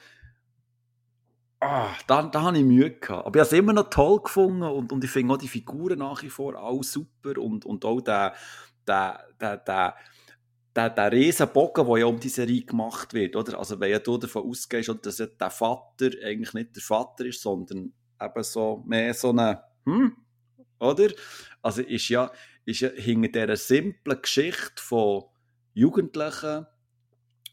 [1.61, 3.27] ah, da, da habe ich Mühe gehabt.
[3.27, 6.01] Aber ich habe es immer noch toll gefunden und, und ich finde auch die Figuren
[6.01, 8.35] nach wie vor alle super und, und auch der,
[8.87, 9.95] der, der, der,
[10.75, 13.59] der, der Riesenbogen, der ja um die Serie gemacht wird, oder?
[13.59, 17.27] Also, wenn ja du davon ausgehst, oder, dass ja der Vater eigentlich nicht der Vater
[17.27, 20.17] ist, sondern eben so mehr so eine, hm,
[20.79, 21.09] oder?
[21.61, 22.31] Also, ist ja,
[22.65, 25.25] ist ja hinter dieser simplen Geschichte von
[25.75, 26.67] Jugendlichen,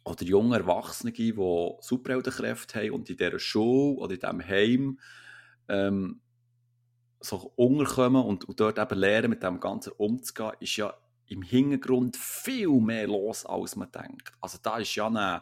[0.06, 5.00] oder junge Erwachsene, die Superheldenkräfte haben und in dieser Schule oder in diesem Heim
[5.68, 6.22] ähm,
[7.20, 10.94] so unterkommen und, und dort eben lernen, mit dem Ganzen umzugehen, ist ja
[11.30, 14.34] im Hintergrund viel mehr los, als man denkt.
[14.42, 15.42] Also da ist ja ein,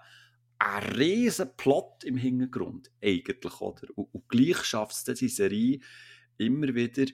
[0.59, 3.87] ein riesen Plot im Hintergrund, eigentlich, oder?
[3.95, 5.79] Und, und gleich schafft es dann die Serie
[6.37, 7.05] immer wieder,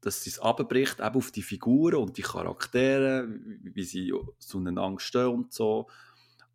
[0.00, 3.26] dass sie es abbricht, eben auf die Figuren und die Charaktere,
[3.62, 5.88] wie sie zueinander stehen und so.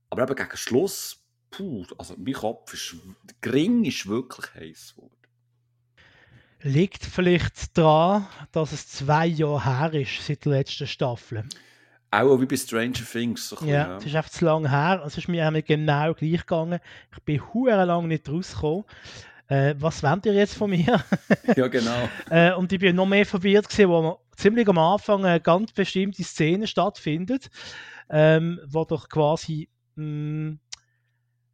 [0.09, 5.18] Aber eben gegen Schluss, puh, also mein Kopf ist, der Gring ist wirklich heiß geworden.
[6.61, 11.45] Liegt vielleicht daran, dass es zwei Jahre her ist seit der letzten Staffel.
[12.11, 13.49] Auch wie bei Stranger Things.
[13.49, 15.03] So Ja, bisschen, es ist einfach zu lange her.
[15.05, 16.79] Es ist mir einmal genau gleich gegangen.
[17.13, 18.83] Ich bin hure lang nicht rausgekommen.
[19.47, 21.03] Äh, was wollt ihr jetzt von mir?
[21.55, 22.09] ja, genau.
[22.29, 26.23] Äh, und ich bin noch mehr verwirrt gewesen, wo ziemlich am Anfang eine ganz bestimmte
[26.23, 27.49] Szene stattfindet,
[28.09, 30.57] ähm, wo doch quasi, mh,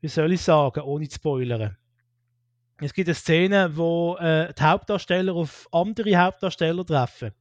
[0.01, 1.78] wie soll ich sagen, ohne zu spoilern.
[2.82, 7.32] Es gibt eine Szene, wo äh, die Hauptdarsteller auf andere Hauptdarsteller treffen.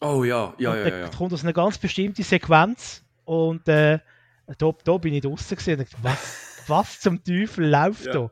[0.00, 1.08] Oh ja, ja, und ja, da ja.
[1.08, 3.98] kommt aus eine ganz bestimmte Sequenz und äh,
[4.58, 8.12] da, da bin ich draußen gesehen und dachte, was, was zum Teufel läuft Ja.
[8.12, 8.30] da?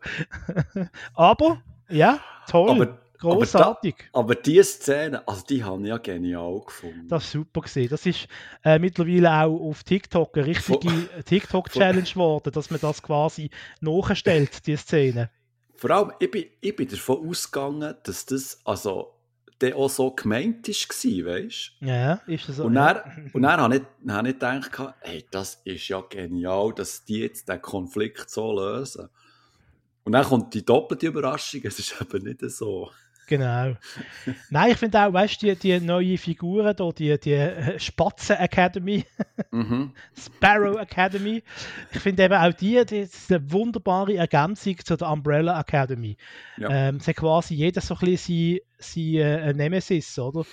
[1.14, 3.96] Aber ja, toll, Aber, großartig.
[4.12, 7.08] aber diese Szene, also die habe ich ja genial gefunden.
[7.08, 7.88] Das war super gesehen.
[7.88, 8.28] Das ist
[8.64, 14.76] äh, mittlerweile auch auf TikTok eine richtige TikTok-Challenge geworden, dass man das quasi nachstellt, die
[14.76, 15.30] Szene.
[15.76, 19.12] Vor allem, ich bin, ich bin davon ausgegangen, dass das also
[19.60, 21.86] der auch so gemeint war, weißt du?
[21.86, 22.64] Ja, ist das so.
[22.64, 22.94] Und ja.
[22.94, 27.20] dann, und dann habe ich, habe ich gedacht, hey, das ist ja genial, dass die
[27.20, 29.08] jetzt den Konflikt so lösen.
[30.04, 32.90] Und dann kommt die doppelte Überraschung, es ist eben nicht so.
[33.28, 33.74] Genau.
[34.50, 38.36] Nein, ich finde auch, weißt du, die, die neuen Figuren hier, die, die äh, Spatzen
[38.36, 39.04] Academy,
[39.50, 39.92] Mhm.
[40.16, 41.42] Sparrow Academy,
[41.92, 46.16] ich finde eben auch die, die ist eine wunderbare Ergänzung zu der Umbrella Academy.
[46.56, 46.68] Ja.
[46.70, 50.44] Ähm, hat quasi jeder so ein bisschen sein, sein äh, Nemesis, oder?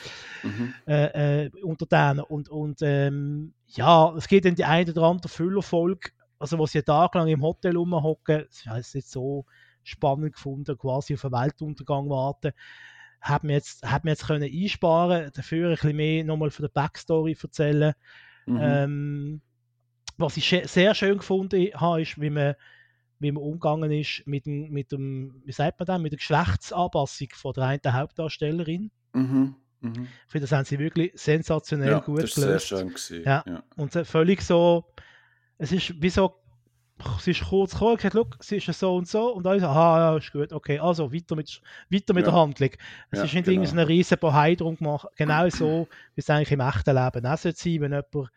[0.42, 0.74] Mhm.
[0.88, 2.22] äh, äh, unter denen.
[2.22, 6.10] Und, und ähm, ja, es geht in die eine oder andere Füllerfolge,
[6.40, 9.46] also wo sie einen Tag lang im Hotel rumhocken, das ist nicht so
[9.84, 12.52] spannend gefunden, quasi auf einen Weltuntergang warten.
[13.22, 16.70] Hat mir jetzt, hat mir jetzt können einsparen, dafür ein bisschen mehr nochmal von der
[16.70, 17.94] Backstory erzählen.
[18.46, 18.60] Mhm.
[18.62, 19.42] Ähm,
[20.18, 22.56] was ich sehr schön gefunden habe, ist, wie man
[23.20, 27.30] wie man umgegangen ist mit dem, mit dem, wie sagt man das, mit der Geschlechtsanpassung
[27.34, 28.92] von der einen Hauptdarstellerin.
[29.14, 29.56] Mhm.
[29.80, 30.08] Mhm.
[30.26, 32.68] Ich finde, das haben sie wirklich sensationell Ja, gut das ist sehr gelöst.
[32.68, 33.24] schön gewesen.
[33.26, 33.44] Ja.
[33.48, 33.64] Ja.
[33.78, 34.86] Und völlig so,
[35.58, 36.36] es ist wie so,
[37.20, 40.00] sie ist kurz gekommen, gesagt, «Schau, sie ist so und so und alle so, aha,
[40.00, 42.32] ja, ist gut, okay, also weiter mit, weiter mit Ja.
[42.32, 42.70] der Handlung.
[43.12, 43.62] Es Ja, ist nicht genau.
[43.62, 47.60] irgendeine riesen Bohai drum gemacht, genau so, wie es eigentlich im echten Leben auch sollte
[47.60, 48.30] sein, wenn jemand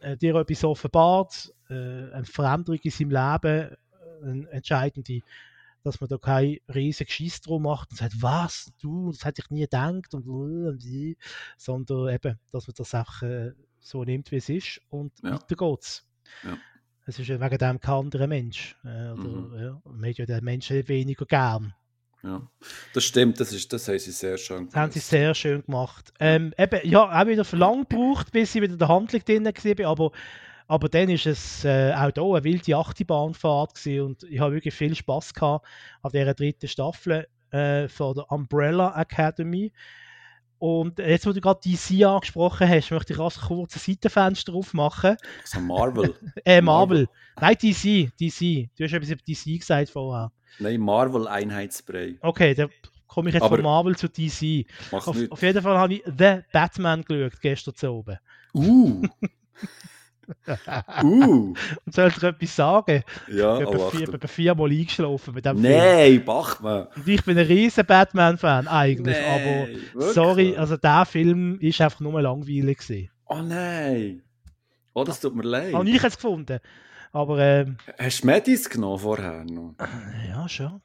[0.00, 3.76] äh, dir etwas offenbart, äh, eine Veränderung in seinem Leben, äh,
[4.28, 5.20] eine entscheidende,
[5.82, 9.50] dass man da kein riesen Geschiss drum macht und sagt, was, du, das hätte ich
[9.50, 11.16] nie gedacht und, äh, und wie,
[11.56, 15.32] sondern eben, dass man das auch äh, so nimmt, wie es ist und Ja.
[15.34, 16.04] weiter geht's.
[16.42, 16.58] Ja.
[17.06, 18.76] Es ist ja wegen dem kein anderer Mensch.
[18.84, 19.58] Äh, oder, Mhm.
[19.58, 21.74] ja, man hat ja den Menschen weniger gern.
[22.22, 22.42] Ja.
[22.92, 26.12] Das stimmt, das, ist, das haben sie sehr schön Das haben sie sehr schön gemacht.
[26.18, 29.86] Ähm, eben, ja, auch wieder lang gebraucht, bis ich wieder in der Handlung drin war,
[29.86, 30.10] aber,
[30.66, 34.74] aber dann ist es äh, auch hier eine wilde Achterbahnfahrt gewesen und ich habe wirklich
[34.74, 35.64] viel Spaß gehabt
[36.02, 39.72] an dieser dritten Staffel äh, von der Umbrella Academy.
[40.58, 45.16] Und jetzt, wo du gerade DC angesprochen hast, möchte ich ganz kurz ein Seitenfenster aufmachen.
[45.42, 46.14] Also Marvel.
[46.44, 47.06] Äh, Marvel.
[47.06, 47.08] Marvel.
[47.40, 48.10] Nein, DC.
[48.18, 48.70] DC.
[48.76, 50.32] Du hast etwas über DC gesagt vorher.
[50.58, 52.16] Nein, Marvel Einheitsbrei.
[52.20, 52.70] Okay, dann
[53.06, 54.66] komme ich jetzt Aber- von Marvel zu DC.
[54.92, 58.16] Auf, auf jeden Fall habe ich The Batman geschaut, gestern zu oben.
[58.54, 59.02] Uh.
[61.02, 61.54] uh.
[61.84, 63.02] Und soll ich dir etwas sagen?
[63.28, 65.72] Ja, ich habe oh, vier, etwa viermal eingeschlafen mit dem Film.
[65.72, 66.88] Nein, Bachmann.
[66.94, 70.14] Und ich bin ein riesen Batman-Fan eigentlich, Nein, aber wirklich?
[70.14, 73.10] sorry, also der Film ist einfach nur langweilig gewesen.
[73.26, 74.22] Oh nein.
[74.94, 75.74] Oh, das tut mir leid.
[75.74, 76.58] Habe ich jetzt gefunden.
[77.12, 79.74] Aber ähm, Hast du Medis genommen vorher noch?
[80.28, 80.82] ja, schon.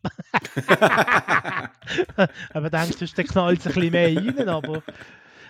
[2.53, 4.81] aber denkst du, der knallt es ein bisschen mehr rein, aber...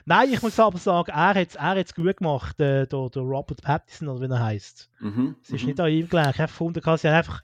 [0.06, 3.22] Nein, ich muss aber sagen, er hat es er hat's gut gemacht, äh, der, der
[3.22, 4.90] Robert Pattinson, oder wie er heißt.
[5.00, 5.36] mhm.
[5.42, 5.68] Es ist mhm.
[5.68, 6.30] nicht an ihm gelegen.
[6.30, 7.42] Ich habe gefunden, sie haben einfach,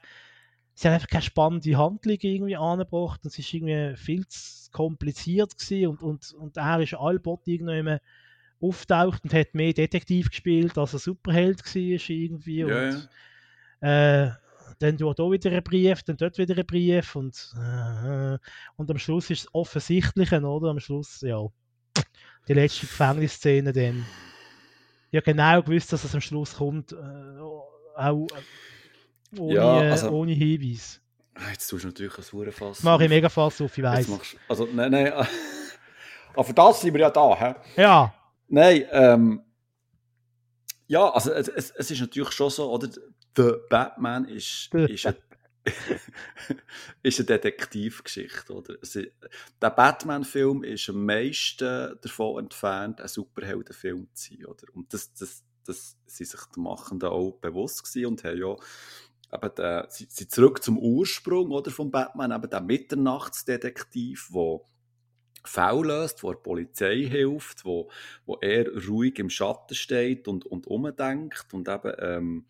[0.74, 5.58] sie haben einfach keine spannende Handlung irgendwie angebracht und es ist irgendwie viel zu kompliziert
[5.58, 8.00] gewesen und, und, und er ist allbot irgendwann
[8.60, 11.76] auftaucht und hat mehr Detektiv gespielt, als er Superheld war
[12.10, 13.10] irgendwie Ja, und
[13.80, 14.32] Äh,
[14.80, 18.38] dann da wieder ein Brief, dann dort wieder ein Brief und, äh,
[18.76, 20.70] und am Schluss ist es offensichtlich, oder?
[20.70, 21.40] Am Schluss, ja,
[22.48, 24.06] die letzte Gefängnisszene dann.
[25.12, 26.96] Ja, genau gewusst, dass es am Schluss kommt, äh,
[27.40, 31.02] auch äh, ohne, Ja, äh, also- ohne Hinweis.
[31.36, 32.44] Ah, Jetzt tust du natürlich ein.
[32.60, 34.08] Das mache ich mega fast auf, ich Jetzt weiß.
[34.08, 35.14] machst, also, nein, nein.
[36.34, 37.36] Aber für das sind wir ja da.
[37.40, 37.56] Hä?
[37.82, 38.14] Ja,
[38.50, 39.42] Nein, ähm,
[40.88, 42.88] ja, also es, es, es ist natürlich schon so, oder?
[43.36, 45.18] The Batman ist, ist, eine,
[47.04, 48.82] ist eine Detektivgeschichte, oder?
[48.82, 54.68] Ist, der Batman-Film ist am meisten davon entfernt, ein Superheldenfilm zu sein, oder?
[54.74, 58.56] Und das, das, das sind sich die Machenden auch bewusst gewesen und haben ja
[59.34, 64.62] eben den, sie, sie zurück zum Ursprung, oder, vom Batman, eben der Mitternachtsdetektiv, der
[65.44, 67.90] Fälle löst, wo der Polizei hilft, wo,
[68.26, 72.46] wo er ruhig im Schatten steht und, und umdenkt und eben ähm,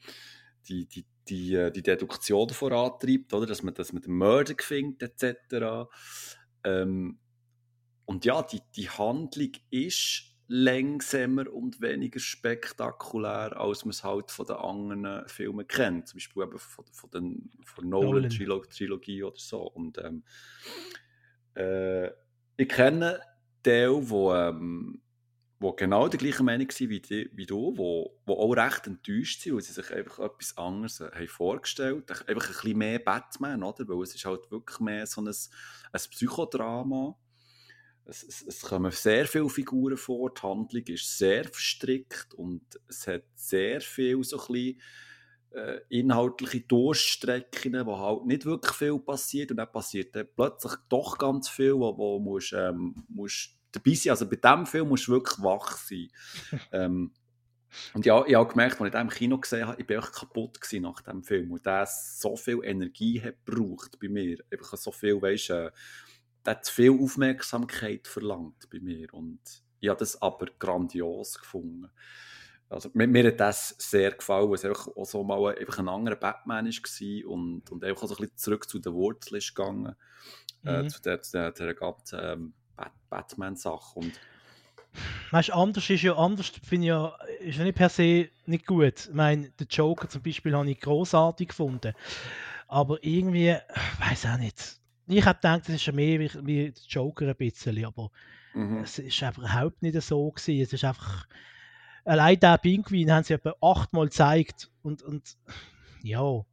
[0.68, 3.46] die, die, die, äh, die Deduktion vorantreibt, oder?
[3.46, 5.90] Dass, man, dass man den Mörder findet, etc.
[6.64, 7.20] Ähm,
[8.06, 14.46] und ja, die, die Handlung ist langsamer und weniger spektakulär, als man es halt von
[14.46, 16.08] den anderen Filmen kennt.
[16.08, 18.30] Zum Beispiel eben von, von, den, von Nolan.
[18.30, 19.62] Nolan-Trilogie oder so.
[19.62, 20.24] Und ähm,
[21.56, 22.08] äh,
[22.56, 23.20] ich kenne
[23.62, 25.02] Teil, wo, ähm,
[25.60, 29.42] wo genau der gleichen Meinung waren wie, die, wie du, wo, wo auch recht enttäuscht
[29.42, 32.28] sind, weil sie sich einfach etwas anderes äh, haben vorgestellt haben.
[32.28, 33.88] Einfach ein bisschen mehr Batman, oder?
[33.88, 37.18] Weil es ist halt wirklich mehr so ein, ein Psychodrama.
[38.06, 43.08] Es, es, es kommen sehr viele Figuren vor, die Handlung ist sehr verstrickt und es
[43.08, 44.82] hat sehr viel so ein bisschen
[45.52, 51.18] äh, inhaltliche Durchstrecken, wo halt nicht wirklich viel passiert und dann passiert dann plötzlich doch
[51.18, 54.12] ganz viel, wo, wo musst, ähm, musst dabei sein.
[54.12, 56.10] Also bei diesem Film musst du wirklich wach sein.
[56.72, 57.12] ähm,
[57.94, 60.14] und ja, ich habe gemerkt, als ich den im Kino gesehen habe, ich bin einfach
[60.14, 64.38] kaputt nach dem Film, und der so viel Energie hat gebraucht bei mir.
[64.52, 65.72] Einfach so viel, weißt äh,
[66.46, 69.42] der hat viel Aufmerksamkeit verlangt bei mir und
[69.80, 71.90] ich habe das aber grandios gefunden.
[72.70, 75.88] Also, mir, mir hat das sehr gefallen, weil es einfach auch so mal einfach ein
[75.88, 79.96] anderer Batman war und, und einfach so ein bisschen zurück zu den Wurzeln ist gegangen,
[80.66, 80.90] äh, Mhm.
[80.90, 82.54] zu der, zu der, der ganzen ähm,
[83.10, 84.00] Batman-Sache.
[84.00, 84.20] Und
[85.32, 89.08] Weißt anders ist ja, anders finde ja, ist ja nicht per se nicht gut.
[89.08, 91.94] Ich meine, den Joker zum Beispiel habe ich großartig gefunden.
[92.68, 94.80] Aber irgendwie, ich weiß auch nicht.
[95.08, 98.12] Ich habe gedacht, das ist ja mehr wie, wie der Joker ein bisschen, aber
[98.54, 98.80] mhm.
[98.80, 100.62] es ist einfach überhaupt nicht so gewesen.
[100.62, 101.28] Es ist einfach,
[102.04, 105.38] allein der Pinguin haben sie etwa achtmal gezeigt und, und
[106.04, 106.46] ja, am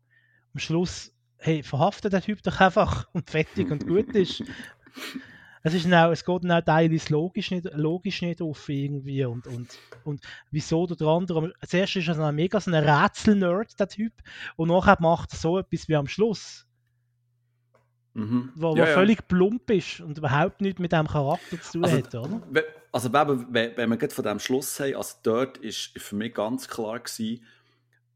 [0.57, 4.43] Schluss hey, verhaftet der Typ doch einfach und fertig und gut ist.
[5.66, 9.46] Es, ist auch, es geht dann auch teilweise logisch nicht, logisch nicht auf irgendwie und,
[9.46, 11.54] und, und wieso oder der andere.
[11.66, 14.12] Zuerst ist er ein mega so ein Rätsel-Nerd, der Typ,
[14.56, 16.66] und nachher macht er so etwas wie am Schluss.
[18.12, 18.52] Mhm.
[18.54, 21.96] Wo, wo Ja, völlig plump ist und überhaupt nichts mit dem Charakter zu tun Also,
[21.96, 22.42] hat, oder?
[22.92, 26.68] Also wenn, wenn, wir gerade von dem Schluss haben, also dort ist für mich ganz
[26.68, 27.42] klar gewesen,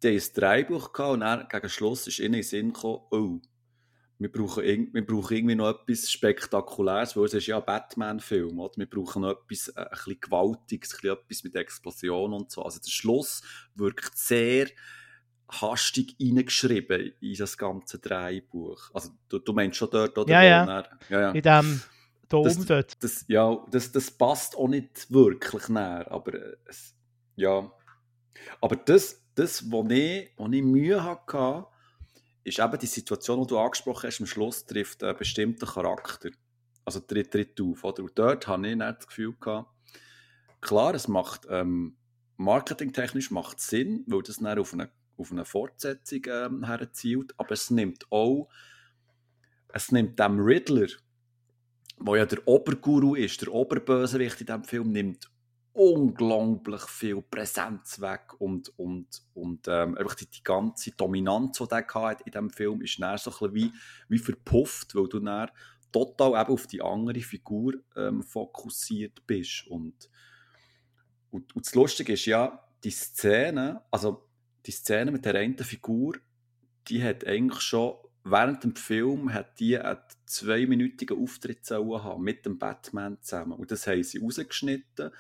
[0.03, 3.01] die haben ein Dreibuch gehabt und dann gegen Schluss ist ihnen in den Sinn gekommen,
[3.11, 3.41] oh,
[4.21, 8.77] wir brauchen, wir brauchen irgendwie noch etwas Spektakuläres, weil es ist ja ein Batman-Film, oder?
[8.77, 12.63] Wir brauchen noch etwas, äh, ein bisschen Gewaltiges, ein bisschen etwas mit Explosionen und so.
[12.63, 13.43] Also der Schluss
[13.77, 14.67] wirkt sehr
[15.51, 18.91] hastig reingeschrieben in das ganze Dreibuch.
[18.93, 20.31] Also du, du meinst schon dort, oder?
[20.33, 20.85] Ja, ja.
[21.09, 21.83] ja, ja In dem
[22.29, 23.03] Dom Das- dort.
[23.03, 26.95] das, ja, das, das passt auch nicht wirklich näher, aber äh, es,
[27.37, 27.71] ja.
[28.61, 31.67] Aber das, das wo, ich, wo ich Mühe hatte,
[32.49, 36.31] ist eben die Situation, die du angesprochen hast, am Schluss trifft einen bestimmten Charakter.
[36.85, 37.85] Also tritt, tritt auf.
[37.85, 38.03] Oder?
[38.03, 39.71] Und dort hatte ich dann das Gefühl, gehabt,
[40.61, 41.97] klar, es macht ähm,
[42.37, 47.71] marketingtechnisch macht Sinn, weil das dann auf eine, auf eine Fortsetzung ähm, herzielt, aber es
[47.71, 48.49] nimmt auch
[49.69, 50.89] es nimmt dem Riddler,
[51.99, 55.31] wo ja der Oberguru ist, der Oberbösewicht in diesem Film, nimmt
[55.79, 61.87] unglaublich viel Präsenz weg und, und, und ähm, einfach die, die ganze Dominanz, die er
[61.95, 63.73] hatte in diesem Film, ist dann so ein wie,
[64.09, 65.51] wie verpufft, weil du dann
[65.93, 69.69] total eben auf die andere Figur ähm, fokussiert bist.
[69.69, 70.11] Und,
[71.31, 74.29] und, und das Lustige ist ja, die Szene, also
[74.67, 76.17] die Szene mit der einen Figur,
[76.89, 82.59] die hat eigentlich schon während dem Film hat die einen zweiminütigen Auftritt haben mit dem
[82.59, 83.53] Batman zusammen.
[83.53, 85.13] Und das haben sie rausgeschnitten.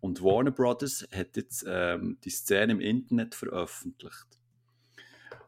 [0.00, 4.38] Und Warner Brothers hat jetzt ähm, die Szene im Internet veröffentlicht.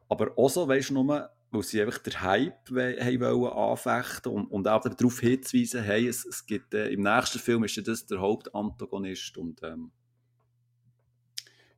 [0.09, 4.69] Aber auch so, weißt du, nur, weil sie einfach den Hype wollen anfechten und, und
[4.69, 8.21] auch darauf hinzuweisen, hey, es, es gibt, äh, im nächsten Film ist ja das der
[8.21, 9.37] Hauptantagonist.
[9.37, 9.93] Und ähm,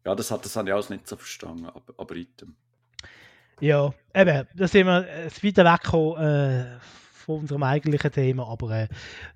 [0.04, 2.56] ja, das, hat, das habe ich alles nicht so verstanden, aber, item.
[3.60, 6.78] Ja, eben, da sind wir äh, weiter weggekommen äh,
[7.12, 8.88] von unserem eigentlichen Thema, aber äh,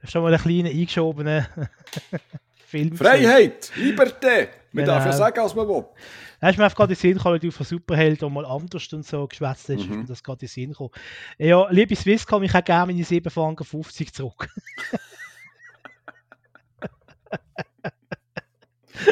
[0.05, 1.49] schon mal ein kleiner eingeschobener
[2.67, 2.97] Film.
[2.97, 4.49] Freiheit, Liberté.
[4.73, 5.17] Man darf ja Genau.
[5.17, 5.85] sagen, was man will.
[6.41, 8.93] Da ist mir einfach gerade in den Sinn gekommen, weil du von Superhelden mal anders
[8.93, 9.81] und so geschwätzt hast, Mhm.
[9.81, 10.91] ist mir das gerade in den Sinn gekommen.
[11.39, 14.49] Ja, liebe Swisscom, ich hätte gerne meine 7 Franken 50 zurück.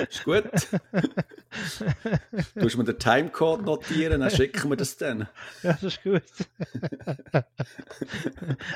[0.08, 0.44] Ist gut.
[2.54, 5.28] du musst mir den Timecode notieren, dann schicken wir das dann.
[5.62, 6.22] ja, das ist gut.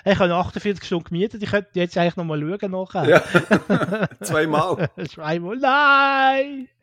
[0.04, 3.08] ich habe 48 Stunden gemietet, ich könnte jetzt eigentlich noch mal schauen nachher.
[3.08, 4.88] Ja, zweimal.
[5.08, 6.68] Zweimal, nein!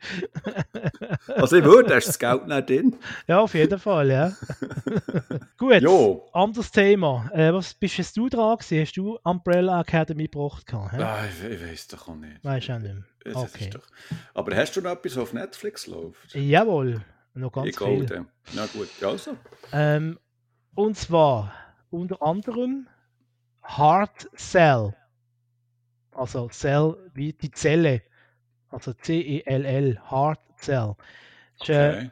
[1.28, 2.96] Also ich würde, hast du das Geld nicht drin.
[3.26, 4.32] Ja, auf jeden Fall, ja.
[5.58, 6.28] Gut, Jo.
[6.32, 7.30] anderes Thema.
[7.34, 8.80] Äh, was bist jetzt du dran gewesen?
[8.82, 10.66] Hast du Umbrella Academy gebracht?
[10.66, 10.94] gehabt?
[10.94, 12.42] Ah, ich, ich weiß doch auch nicht.
[12.44, 13.04] Weißt du auch nicht mehr.
[13.36, 13.70] Okay.
[13.70, 13.80] doch...
[14.34, 16.34] Aber hast du noch etwas, was auf Netflix läuft?
[16.34, 18.06] Jawohl, noch ganz ich viel.
[18.06, 18.26] gehe.
[18.54, 19.36] Na gut, also.
[19.72, 20.18] Ähm,
[20.74, 21.52] und zwar
[21.90, 22.86] unter anderem
[23.62, 24.94] Hard Cell.
[26.12, 28.02] Also Cell wie die Zelle.
[28.70, 30.94] Also C-E-L-L, Hard Cell.
[31.60, 32.10] Ist, äh, Okay.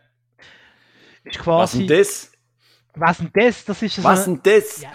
[1.24, 1.86] ist Was quasi.
[1.86, 2.32] denn das?
[2.94, 3.64] Was denn das?
[3.64, 4.82] Das ist so Was denn das?
[4.82, 4.92] Ja,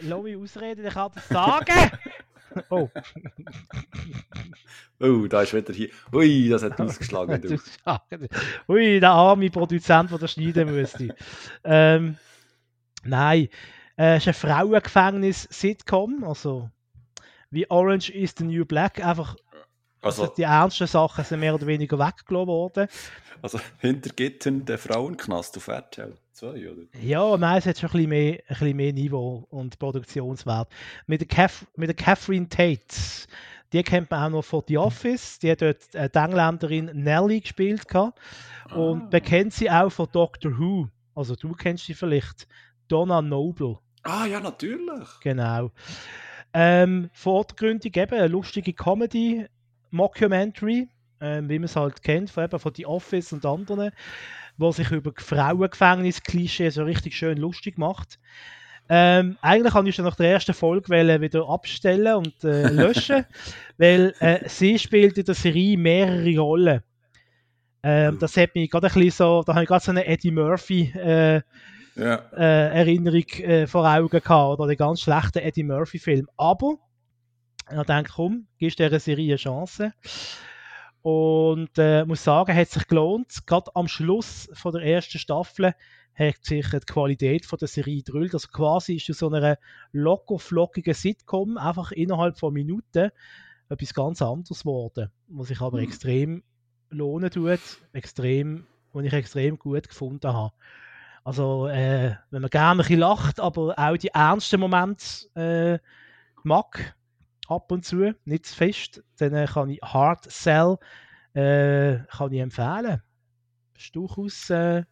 [0.00, 1.66] lass mich ausreden, ich kann das sagen.
[2.70, 2.88] oh,
[5.00, 5.88] Oh, da ist wieder hier.
[6.12, 7.40] Ui, das hat ausgeschlagen.
[7.42, 7.58] du
[8.68, 11.16] Ui, der arme Produzent, der das schneiden müsste.
[11.64, 12.18] ähm,
[13.02, 13.48] nein,
[13.96, 16.70] äh, es ist ein Frauengefängnis-Sitcom, also
[17.50, 19.36] wie Orange is the New Black, einfach
[20.02, 22.88] Also, die ernsten Sachen sind mehr oder weniger weggelassen worden.
[23.42, 26.82] also hinter Gittern der Frauenknast auf RTL 2, oder?
[27.00, 30.68] Ja, nein, es hat schon ein bisschen mehr, ein bisschen mehr Niveau und Produktionswert.
[31.06, 32.80] Mit der, Kath, mit der Catherine Tate,
[33.72, 37.86] die kennt man auch noch von The Office, die hat dort die Engländerin Nelly gespielt
[37.86, 38.18] gehabt.
[38.74, 39.08] und Ah.
[39.12, 42.46] man kennt sie auch von Doctor Who, also du kennst sie vielleicht,
[42.88, 45.08] Donna Noble, Ah, ja, natürlich.
[45.22, 45.70] genau.
[46.52, 49.46] Ähm, vordergründig eben eine lustige Comedy,
[49.90, 50.88] Mockumentary,
[51.20, 53.90] ähm, wie man es halt kennt, von, eben von The Office und anderen,
[54.56, 58.18] wo sich über Frauengefängnis-Klischee so richtig schön lustig macht.
[58.88, 63.24] Ähm, eigentlich kann ich schon nach der ersten Folge wieder abstellen und äh, löschen,
[63.78, 66.82] weil äh, sie spielt in der Serie mehrere Rollen.
[67.82, 70.32] Ähm, das hat mich gerade ein bisschen so, da habe ich gerade so eine Eddie
[70.32, 71.40] Murphy äh,
[71.94, 72.16] Ja.
[72.36, 76.28] äh, Erinnerung äh, vor Augen gehabt, oder den ganz schlechten Eddie Murphy-Film.
[76.36, 76.76] Aber
[77.70, 79.92] ich denke, komm, gibst dieser Serie eine Chance.
[81.02, 83.46] Und äh, muss sagen, hat sich gelohnt.
[83.46, 85.74] Gerade am Schluss von der ersten Staffel
[86.14, 88.34] hat sich die Qualität von der Serie drüllt.
[88.34, 89.56] Also quasi ist es so einer
[89.92, 93.10] locker flockigen Sitcom einfach innerhalb von Minuten
[93.70, 95.84] etwas ganz anderes geworden, was sich aber Hm.
[95.84, 96.42] extrem
[96.90, 97.60] lohnen tut,
[97.92, 100.52] extrem, was ich extrem gut gefunden habe.
[101.22, 105.04] Also, äh, wenn man gerne ein bisschen lacht, aber auch die ernsten Momente
[105.34, 105.78] äh,
[106.42, 106.96] mag,
[107.50, 110.78] ab und zu, nicht zu fest, dann äh, kann ich Hard Sell
[111.34, 113.02] äh, kann ich empfehlen.
[113.76, 114.84] Ist durchaus, äh,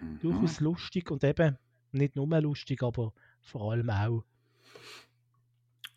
[0.00, 0.18] Mhm.
[0.20, 1.58] durchaus lustig und eben
[1.92, 3.12] nicht nur lustig, aber
[3.42, 4.24] vor allem auch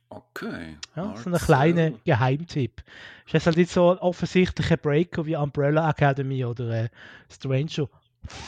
[0.10, 0.78] Okay.
[0.96, 1.92] ja, so ein kleiner.
[2.04, 2.84] Geheimtipp.
[3.26, 6.90] Ist jetzt halt nicht so ein offensichtlicher Breaker wie Umbrella Academy oder äh,
[7.30, 7.88] Stranger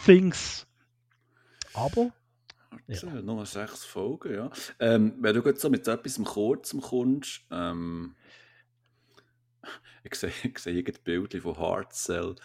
[0.05, 0.67] Things.
[1.73, 2.11] Aber
[2.87, 3.21] Ja.
[3.21, 4.51] Nur sechs Folgen, ja.
[4.79, 8.15] Ähm, wenn du jetzt so mit etwas Kurzem kommst, ähm,
[10.03, 12.35] ich sehe, ich sehe irgendein Bild von Hard Cell.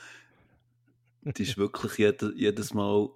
[1.22, 3.10] Die ist wirklich jede, jedes Mal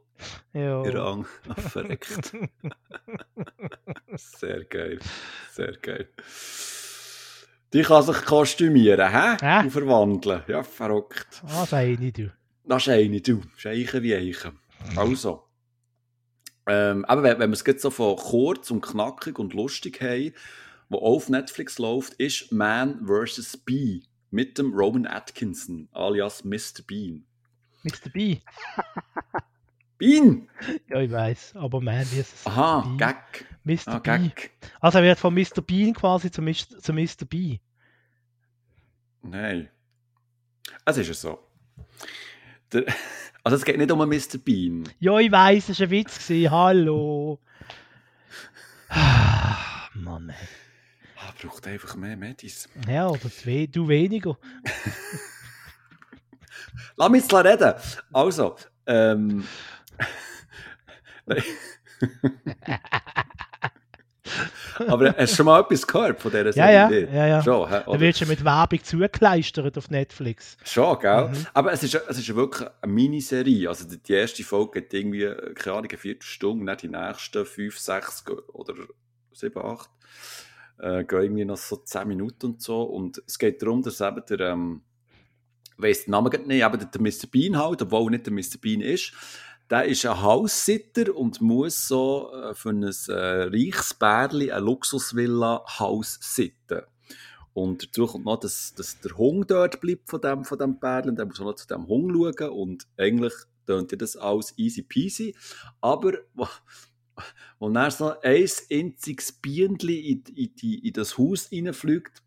[0.52, 0.82] ja.
[0.82, 2.32] Rang verreckt.
[4.14, 4.98] Sehr geil.
[5.50, 6.08] Sehr geil.
[7.72, 9.36] Die kann sich kostümieren, hä?
[9.40, 9.64] Hä?
[9.64, 10.42] Und verwandeln.
[10.46, 11.42] Ja, verrückt.
[11.46, 12.30] Ah, ich nicht, du.
[12.64, 13.36] Das ist eine, du.
[13.38, 14.58] Das ist Eichen wie Eichen.
[14.94, 15.48] Also.
[16.66, 20.32] Ähm, aber wenn, wenn wir es jetzt so von kurz und knackig und lustig haben,
[20.88, 23.56] wo auf Netflix läuft, ist Man vs.
[23.56, 26.82] Bee mit dem Roman Atkinson, alias Mr.
[26.86, 27.24] Bean.
[27.82, 28.10] Mr.
[28.12, 28.38] B.
[29.98, 30.48] Bean!
[30.88, 31.54] Ja, ich weiß.
[31.56, 32.46] Aber man, es?
[32.46, 32.96] Aha, B.
[32.96, 33.46] Gag.
[33.64, 33.88] Mr.
[33.94, 34.10] Ah, B.
[34.28, 34.50] Gag.
[34.80, 35.62] Also er wird von Mr.
[35.64, 37.24] Bean quasi zu, Mis- zu Mr.
[37.28, 37.58] B.
[39.22, 39.68] Nein.
[40.84, 41.38] Es ist ja so.
[42.72, 42.84] Der,
[43.44, 44.38] also es geht nicht um einen Mr.
[44.38, 44.88] Bean.
[45.00, 46.26] Ja, ich weiß, es war ein Witz.
[46.26, 46.50] Gewesen.
[46.50, 47.38] Hallo.
[48.88, 50.48] Ah, Mann, ey.
[51.18, 52.68] Ah, braucht einfach mehr Medis.
[52.88, 54.36] Ja, oder zwei, du weniger.
[56.96, 57.74] Lass mich jetzt reden.
[58.12, 59.44] Also, ähm.
[61.26, 61.42] Nein.
[64.88, 66.78] Aber hast du schon mal etwas gehört von dieser Ja, Serie?
[66.78, 67.12] ja, Nicht?
[67.12, 67.42] ja, ja.
[67.42, 67.82] Schon, hä?
[67.84, 68.00] Da Oder?
[68.00, 70.56] wird schon mit Werbung zugekleistert auf Netflix.
[70.64, 71.28] Schon, gell?
[71.28, 71.46] Mhm.
[71.54, 73.68] Aber es ist, es ist wirklich eine Miniserie.
[73.68, 77.78] Also die, die erste Folge geht irgendwie, keine Ahnung, eine Viertelstunde, nicht die nächsten fünf,
[77.78, 78.74] sechs oder
[79.32, 79.90] sieben, acht.
[80.78, 82.82] Äh, gehen irgendwie noch so zehn Minuten und so.
[82.82, 84.82] Und es geht darum, dass eben der, ähm,
[85.76, 87.26] weiss den Namen nicht, aber der, der Mr.
[87.30, 88.58] Bean halt, obwohl er nicht der Mr.
[88.60, 89.12] Bean ist,
[89.72, 95.64] der ist ein Haussitter und muss so äh, für ein äh, reiches Bärli eine Luxusvilla
[95.78, 96.82] Haus sitten.
[97.54, 101.08] Und dazu kommt noch, dass, dass der Hund dort bleibt von dem, von dem Pärl
[101.08, 103.32] und der muss noch zu dem Hund schauen und eigentlich
[103.66, 105.34] tönt ja das alles easy peasy.
[105.80, 106.18] Aber
[107.58, 110.52] wo dann so ein einziges Bienchen in, in,
[110.82, 112.22] in das Haus reinfliegt,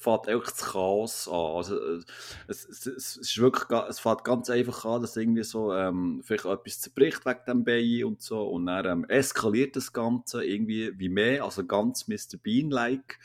[0.00, 1.56] fängt einfach das Chaos an.
[1.56, 2.00] Also, äh,
[2.48, 6.46] es, es, es, ist wirklich, es fängt ganz einfach an, dass irgendwie so ähm, vielleicht
[6.46, 11.10] etwas zerbricht wegen dem Bein und so und dann ähm, eskaliert das Ganze irgendwie wie
[11.10, 12.38] mehr, also ganz Mr.
[12.42, 13.18] Bean-like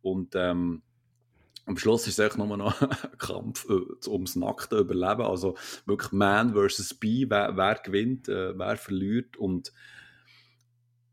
[0.00, 0.82] und ähm,
[1.66, 6.12] am Schluss ist es echt nur noch ein Kampf äh, ums nackte Überleben, also wirklich
[6.12, 9.72] Man versus Bee, wer, wer gewinnt, äh, wer verliert und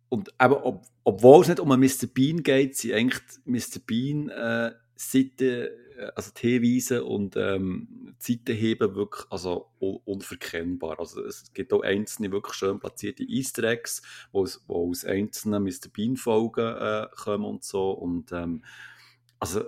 [0.07, 2.05] und eben, ob, obwohl es nicht um einen Mr.
[2.05, 3.79] Bean geht, sind eigentlich Mr.
[3.85, 10.99] Bean äh, Seiten, äh, also die Hinweise und ähm, die Seitenheben wirklich also, un unverkennbar.
[10.99, 15.63] Also es gibt auch einzelne wirklich schön platzierte Easter Eggs, wo, aus- wo aus einzelnen
[15.63, 15.89] Mr.
[15.91, 18.63] Bean Folgen äh, kommen und so und ähm,
[19.39, 19.63] also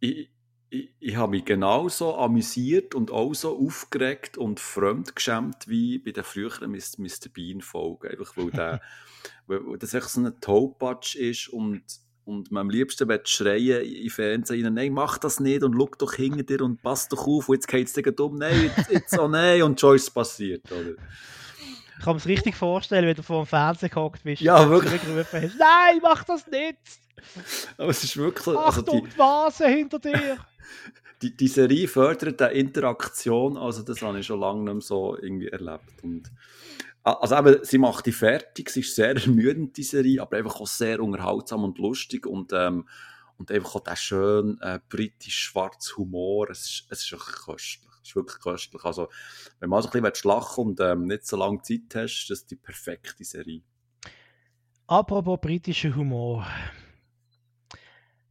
[0.00, 0.30] ich,
[0.70, 6.24] ich, ich habe mich genauso amüsiert und auch so aufgeregt und fremdgeschämt wie bei den
[6.24, 7.28] früheren Mr.
[7.32, 8.08] Bean Folgen.
[8.08, 8.80] Einfach weil, der,
[9.46, 11.82] weil das echt so ein Tollpatsch ist und,
[12.26, 16.14] und man am liebsten will schreien im Fernsehen, nein, mach das nicht und schau doch
[16.14, 19.18] hinter dir und pass doch auf, und jetzt geht es dir um, nein, jetzt, jetzt
[19.18, 20.64] oh nein, und schon ist es passiert.
[20.70, 20.96] Oder?
[21.98, 24.42] Ich kann mir es richtig vorstellen, wenn du vor dem Fernseher gehockt bist.
[24.42, 25.00] Ja, wirklich.
[25.00, 26.78] hast, Nein, mach das nicht!
[27.78, 30.36] Aber es ist wirklich so, also Achtung, die, die Vase hinter dir!
[31.22, 35.16] die, die Serie fördert eine Interaktion, also das habe ich schon lange nicht mehr so
[35.16, 36.02] irgendwie erlebt.
[36.02, 36.30] Und,
[37.06, 40.66] also eben, sie macht die fertig, sie ist sehr ermüdend, die Serie, aber einfach auch
[40.66, 42.88] sehr unterhaltsam und lustig und, ähm,
[43.38, 47.92] und einfach auch der schön äh, britisch-schwarze Humor, es ist, es ist wirklich köstlich.
[48.02, 48.84] Es ist wirklich köstlich.
[48.84, 49.08] Also,
[49.60, 52.50] wenn man also ein bisschen lachen und ähm, nicht so lange Zeit hast, das ist
[52.50, 53.62] die perfekte Serie.
[54.88, 56.46] Apropos britischer Humor.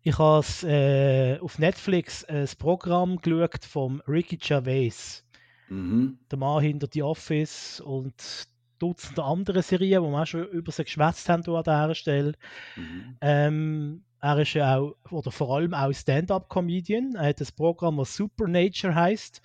[0.02, 5.24] Ich habe äh, auf Netflix ein Programm geschaut vom Ricky Gervais.
[5.68, 6.20] Mhm.
[6.30, 8.14] Der Mann hinter The Office und
[8.80, 12.34] Dutzende andere Serien, wo wir auch schon über sie geschwätzt haben an dieser Stelle.
[12.76, 13.18] Mhm.
[13.22, 17.16] Ähm, er ist ja auch, oder vor allem auch Stand-up-Comedian.
[17.16, 19.42] Er hat ein Programm, das Supernature heißt.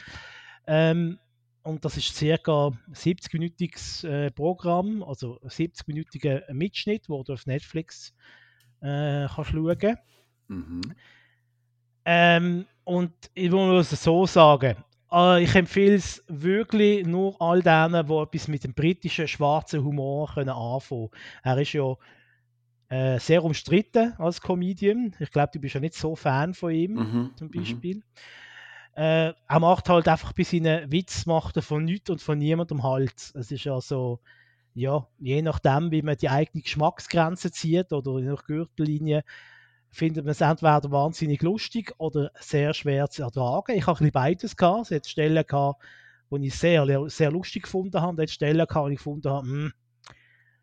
[0.67, 1.19] Ähm,
[1.63, 7.47] und das ist circa ein 70-minütiges äh, Programm, also ein 70-minütiger Mitschnitt, wo du auf
[7.47, 8.15] Netflix
[8.81, 9.97] äh, kannst schauen.
[10.49, 10.81] Mhm.
[12.05, 14.77] Ähm, und ich muss es so sagen,
[15.41, 20.51] ich empfehle es wirklich nur all denen, die etwas mit dem britischen schwarzen Humor können
[20.51, 21.11] anfangen
[21.43, 21.95] Er ist ja
[22.89, 25.15] äh, sehr umstritten als Comedian.
[25.21, 27.31] Ich glaube, du bist ja nicht so Fan von ihm, Mhm.
[27.37, 27.53] zum Mhm.
[27.61, 28.03] Beispiel.
[28.95, 32.83] Äh, er macht halt einfach bei seinen Witz macht er von nichts und von niemandem
[32.83, 33.33] halt.
[33.35, 34.21] Es ist ja so,
[34.75, 39.23] ja, je nachdem, wie man die eigene Geschmacksgrenze zieht oder je nach Gürtellinie,
[39.91, 43.77] findet man es entweder wahnsinnig lustig oder sehr schwer zu ertragen.
[43.77, 44.91] Ich habe ein bisschen beides gehabt.
[44.91, 45.83] Es hat Stellen gehabt,
[46.29, 48.11] wo ich sehr, sehr lustig gefunden habe.
[48.11, 49.73] Und es Stellen gehabt, wo ich gefunden habe, hm,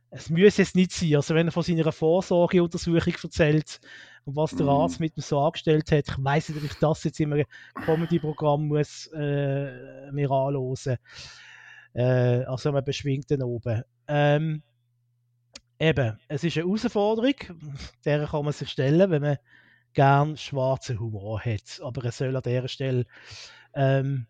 [0.09, 1.15] es müsse jetzt nicht sein.
[1.15, 3.79] Also wenn er von seiner Vorsorgeuntersuchung erzählt
[4.25, 4.71] und was der Mhm.
[4.71, 7.45] Arzt mit ihm so angestellt hat, ich weiß nicht, ob ich das jetzt in einem
[7.85, 10.97] Comedy-Programm muss äh, mir anhören.
[11.93, 13.83] Äh, also einem beschwingten oben.
[14.07, 14.63] Ähm,
[15.79, 17.33] eben, es ist eine Herausforderung,
[18.05, 19.37] der kann man sich stellen, wenn man
[19.93, 21.79] gern schwarzen Humor hat.
[21.81, 23.05] Aber er soll an dieser Stelle
[23.73, 24.27] ähm,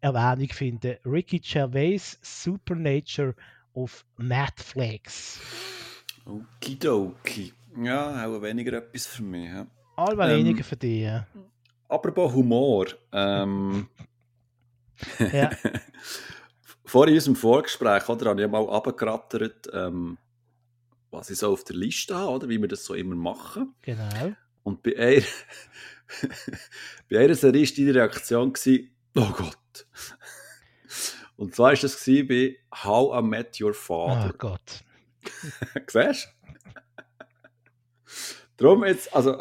[0.00, 0.96] Erwähnung finden.
[1.04, 3.34] Ricky Gervais Supernature
[3.74, 5.40] auf Netflix.
[6.24, 7.52] Okidoki.
[7.82, 9.48] Ja, auch weniger etwas für mich.
[9.48, 9.66] Ja.
[9.98, 11.02] Ähm, weniger für dich.
[11.02, 11.26] ja.
[11.88, 12.86] Apropos Humor.
[13.12, 13.88] Ähm,
[15.32, 15.50] Ja.
[16.84, 20.18] Vor unserem Vorgespräch oder, habe ich mal abgerattert, ähm,
[21.16, 23.74] was ich so auf der Liste habe, oder, wie wir das so immer machen.
[23.82, 24.34] Genau.
[24.62, 25.22] Und bei einer,
[27.10, 29.86] bei einer Serie war deine Reaktion, gewesen, oh Gott.
[31.36, 34.34] Und zwar war das bei How I Met Your Oh Father.
[34.36, 34.84] Gott.
[35.86, 36.72] Siehst du?
[38.56, 39.38] Darum jetzt, also,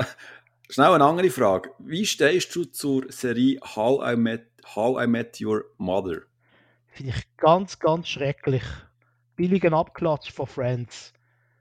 [0.70, 1.72] schnell eine andere Frage.
[1.80, 4.46] Wie stehst du zur Serie How I Met,
[4.76, 6.24] How I Met Your Mother?
[6.88, 8.64] Finde ich ganz, ganz schrecklich.
[9.36, 11.14] Billigen Abklatsch von Friends.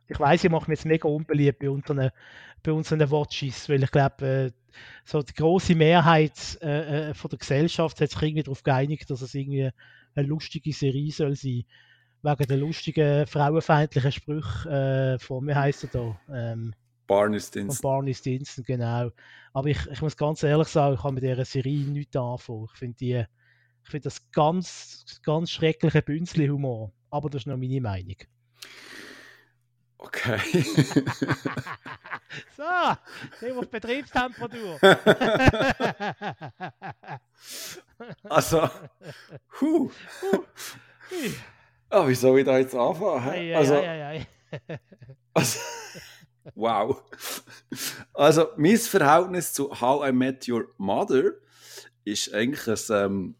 [0.08, 2.10] Ich weiß, ich mache mich jetzt mega unbeliebt bei unseren,
[2.62, 4.50] bei unseren Watches, weil ich glaube, äh,
[5.04, 9.22] so die große Mehrheit äh, äh, von der Gesellschaft hat sich irgendwie darauf geeinigt, dass
[9.22, 9.70] es irgendwie
[10.14, 11.64] eine lustige Serie soll sein.
[12.22, 16.20] Wegen der lustigen frauenfeindlichen Sprüche äh, von, wie heisst er da?
[16.32, 16.74] Ähm,
[17.06, 17.82] Barney Stinson.
[17.82, 19.10] Barney Stinson, genau.
[19.52, 22.66] Aber ich, ich muss ganz ehrlich sagen, ich kann mit dieser Serie nichts anfangen.
[22.72, 23.24] Ich finde die,
[23.84, 26.92] ich finde das ganz, ganz schreckliche Bünzli-Humor.
[27.10, 28.16] Aber das ist noch meine Meinung.
[30.04, 30.38] Okay.
[32.56, 32.62] so,
[33.40, 34.78] sehen wir auf Betriebstemperatur.
[38.24, 38.68] also,
[39.60, 39.90] huh.
[41.88, 43.28] Ah, wie soll ich da jetzt anfangen?
[43.30, 44.26] Ei, Also, ei, ei.
[45.34, 45.58] also,
[46.54, 47.02] wow.
[48.12, 51.32] Also, mein Verhältnis zu How I Met Your Mother
[52.04, 53.36] ist eigentlich ein ähm,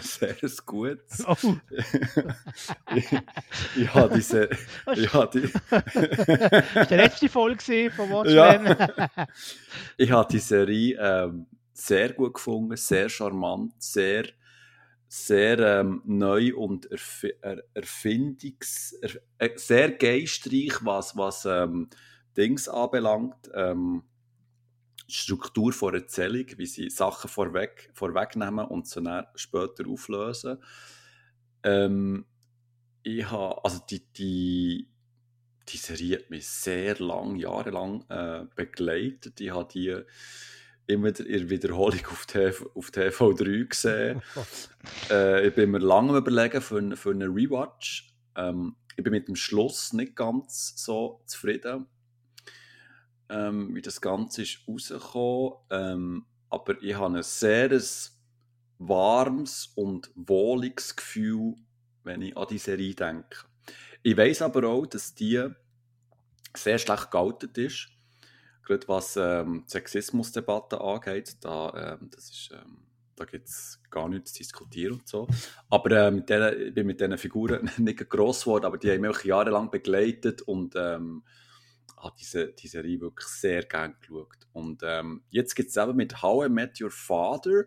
[0.00, 1.24] sehr gutes.
[1.26, 1.36] Oh,
[2.94, 3.06] ich,
[3.76, 4.48] ich habe diese.
[4.94, 8.76] Ich habe die, das war die letzte Folge von Watchmen.
[9.96, 14.24] ich habe die Serie ähm, sehr gut gefunden, sehr charmant, sehr,
[15.06, 18.94] sehr ähm, neu und erfi er erfindungs...
[19.00, 21.88] Er äh, sehr geistreich, was, was ähm,
[22.36, 23.50] Dings anbelangt.
[23.54, 24.02] Ähm,
[25.08, 30.58] Struktur von Erzählung, wie sie Sachen vorweg, vorwegnehmen und sie dann später auflösen.
[31.62, 32.26] Ähm,
[33.02, 34.88] ich habe, also die, die,
[35.68, 39.40] die Serie hat mich sehr lang, jahrelang äh, begleitet.
[39.40, 39.96] Ich habe die
[40.86, 44.22] immer in der Wiederholung auf, TV, auf TV3 gesehen.
[45.10, 48.14] äh, ich bin mir lange überlegen für, einen- für einen Rewatch.
[48.36, 51.86] Ähm, ich bin mit dem Schluss nicht ganz so zufrieden,
[53.28, 55.54] ähm, wie das Ganze ist rausgekommen.
[55.70, 57.70] Ähm, aber ich habe ein sehr
[58.78, 61.54] warmes und wohliges Gefühl,
[62.04, 63.44] wenn ich an die Serie denke.
[64.02, 65.46] Ich weiß aber auch, dass die
[66.56, 67.88] sehr schlecht gealtet ist.
[68.64, 72.78] Gerade was ähm, Sexismusdebatte angeht, da, ähm, das ist, ähm,
[73.16, 75.26] da gibt es gar nichts zu diskutieren und so.
[75.68, 79.00] Aber äh, mit denen, ich bin mit diesen Figuren nicht gross geworden, aber die haben
[79.00, 81.24] mich jahrelang begleitet und ähm,
[82.00, 84.46] habe diese, die Serie wirklich sehr gerne geschaut.
[84.52, 87.64] Und ähm, jetzt gibt es eben mit How I Met Your Father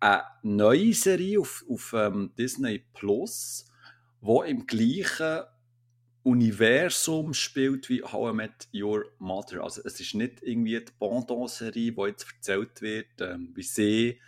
[0.00, 3.66] eine neue Serie auf, auf ähm, Disney Plus,
[4.20, 5.42] wo im gleichen
[6.24, 9.62] Universum spielt wie How I Met Your Mother.
[9.62, 14.20] Also es ist nicht irgendwie die Pendant-Serie, wo jetzt erzählt wird, ähm, wie sie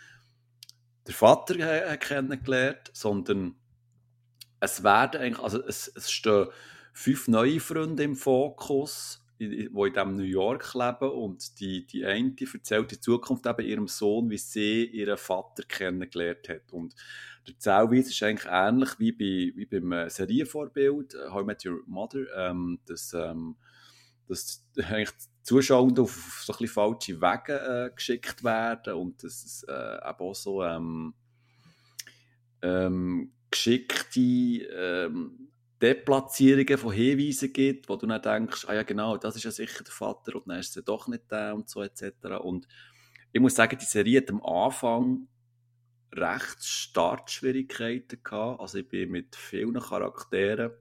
[1.07, 3.55] der Vater äh, kennengelernt, sondern
[4.59, 6.47] es werden eigentlich, also es, es stehen
[6.95, 12.33] fünf neue Freunde im Fokus, die in diesem New York leben und die, die eine
[12.53, 16.71] erzählt in Zukunft eben ihrem Sohn, wie sie ihren Vater kennengelernt hat.
[16.71, 16.95] Und
[17.45, 21.65] der Erzählweise ist eigentlich ähnlich wie, bei, wie beim äh, Serienvorbild äh, How I Met
[21.65, 23.57] Your Mother, ähm, dass, ähm,
[24.29, 29.63] dass eigentlich die Zuschauer auf so ein falsche Wege äh, geschickt werden und dass es
[29.67, 31.13] äh, eben auch so ähm,
[32.61, 35.49] ähm, geschickte ähm,
[35.85, 39.83] Deplatzierungen von Hinweisen gibt, wo du dann denkst, ah ja genau, das ist ja sicher
[39.83, 42.03] der Vater und dann ist es ja doch nicht der und so etc.
[42.41, 42.67] Und
[43.31, 45.27] ich muss sagen, die Serie hat am Anfang
[46.11, 48.61] recht Startschwierigkeiten gehabt.
[48.61, 50.71] Also ich bin mit vielen Charakteren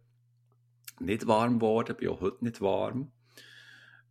[1.00, 3.12] nicht warm geworden, bin auch heute nicht warm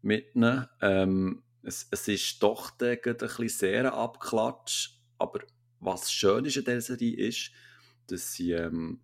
[0.03, 0.67] mit ihnen.
[0.79, 5.39] Ähm, es, es ist doch ein bisschen sehr abklatsch, aber
[5.79, 7.49] was schön ist an dieser Serie ist,
[8.05, 9.01] dass sie ähm,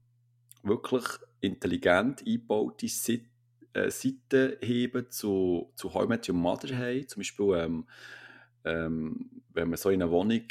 [0.62, 1.06] wirklich
[1.42, 3.30] intelligent eingebaute Seiten
[3.74, 3.90] äh,
[5.10, 7.08] zu, zu How I Your Mother haben.
[7.08, 7.88] Zum Beispiel, ähm,
[8.66, 10.44] ähm, wenn man so in einer Wohnung,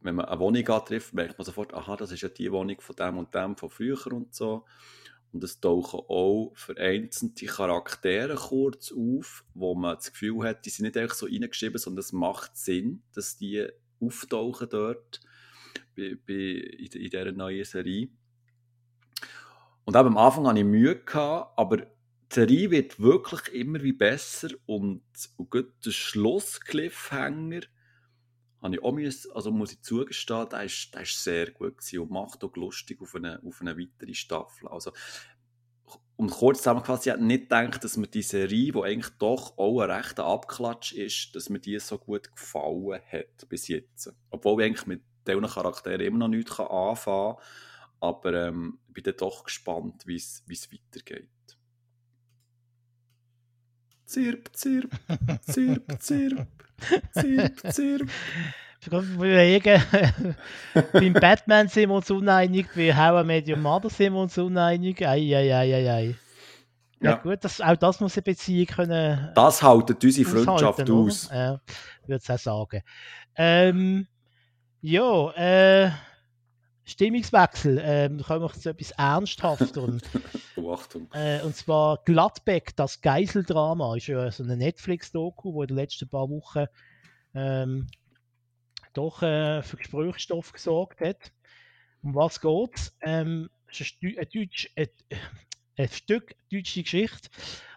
[0.00, 2.96] wenn man eine Wohnung antrifft, merkt man sofort, aha, das ist ja die Wohnung von
[2.96, 4.64] dem und dem von früher und so.
[5.32, 10.84] Und es tauchen auch vereinzelte Charaktere kurz auf, wo man das Gefühl hat, die sind
[10.84, 13.66] nicht einfach so reingeschrieben, sondern es macht Sinn, dass die
[14.00, 15.20] auftauchen dort
[15.96, 18.10] bei, bei, in, in dieser neuen Serie.
[19.84, 21.86] Und auch am Anfang hatte ich Mühe, gehabt, aber die
[22.30, 25.02] Serie wird wirklich immer wie besser und,
[25.36, 27.60] und gut der Schluss-Cliffhanger
[28.64, 32.10] habe ich auch müssen, also muss ich zugestehen, der ist, der ist sehr gut und
[32.10, 34.68] macht auch lustig auf eine, auf eine weitere Staffel.
[34.68, 34.92] Also,
[36.16, 39.80] um kurz zusammengefasst, ich hätte nicht gedacht, dass mir die Serie, die eigentlich doch auch
[39.80, 44.10] ein rechter Abklatsch ist, dass mir die so gut gefallen hat bis jetzt.
[44.30, 47.44] Obwohl ich eigentlich mit diesen Charakteren immer noch nichts anfangen kann.
[48.04, 51.30] Aber ähm, ich bin dann doch gespannt, wie es weitergeht.
[54.04, 54.90] Zirp, zirp,
[55.46, 56.46] zirp, zirp,
[57.12, 58.10] zirp, zirp.
[58.82, 58.90] Ich
[60.92, 64.36] beim Batman sind wir uns uneinig, bei How I Met Your Mother sind wir uns
[64.36, 65.00] uneinig.
[65.00, 66.14] Ei, ei, ei, ei, ei.
[67.00, 69.30] Ja, ja, gut, das, auch das muss eine Beziehung können.
[69.34, 71.30] Das haltet unsere Freundschaft aus.
[71.32, 71.58] Ja,
[72.06, 72.82] würde ich auch sagen.
[73.36, 74.06] Ähm,
[74.82, 75.90] ja, äh,
[76.84, 77.80] Stimmungswechsel.
[77.82, 80.00] Ähm, kommen wir zu etwas Ernsthafterem.
[80.56, 81.08] oh, Achtung.
[81.12, 86.08] Äh, und zwar Gladbeck, das Geiseldrama, ist ja so eine Netflix-Doku, wo in den letzten
[86.08, 86.66] paar Wochen
[87.34, 87.86] ähm,
[88.92, 91.32] doch äh, für Gesprächsstoff gesorgt hat.
[92.02, 92.96] Um was geht es?
[93.00, 94.88] Ähm, es ist ein, ein, Deutsch, ein,
[95.76, 97.28] ein Stück deutsche Geschichte.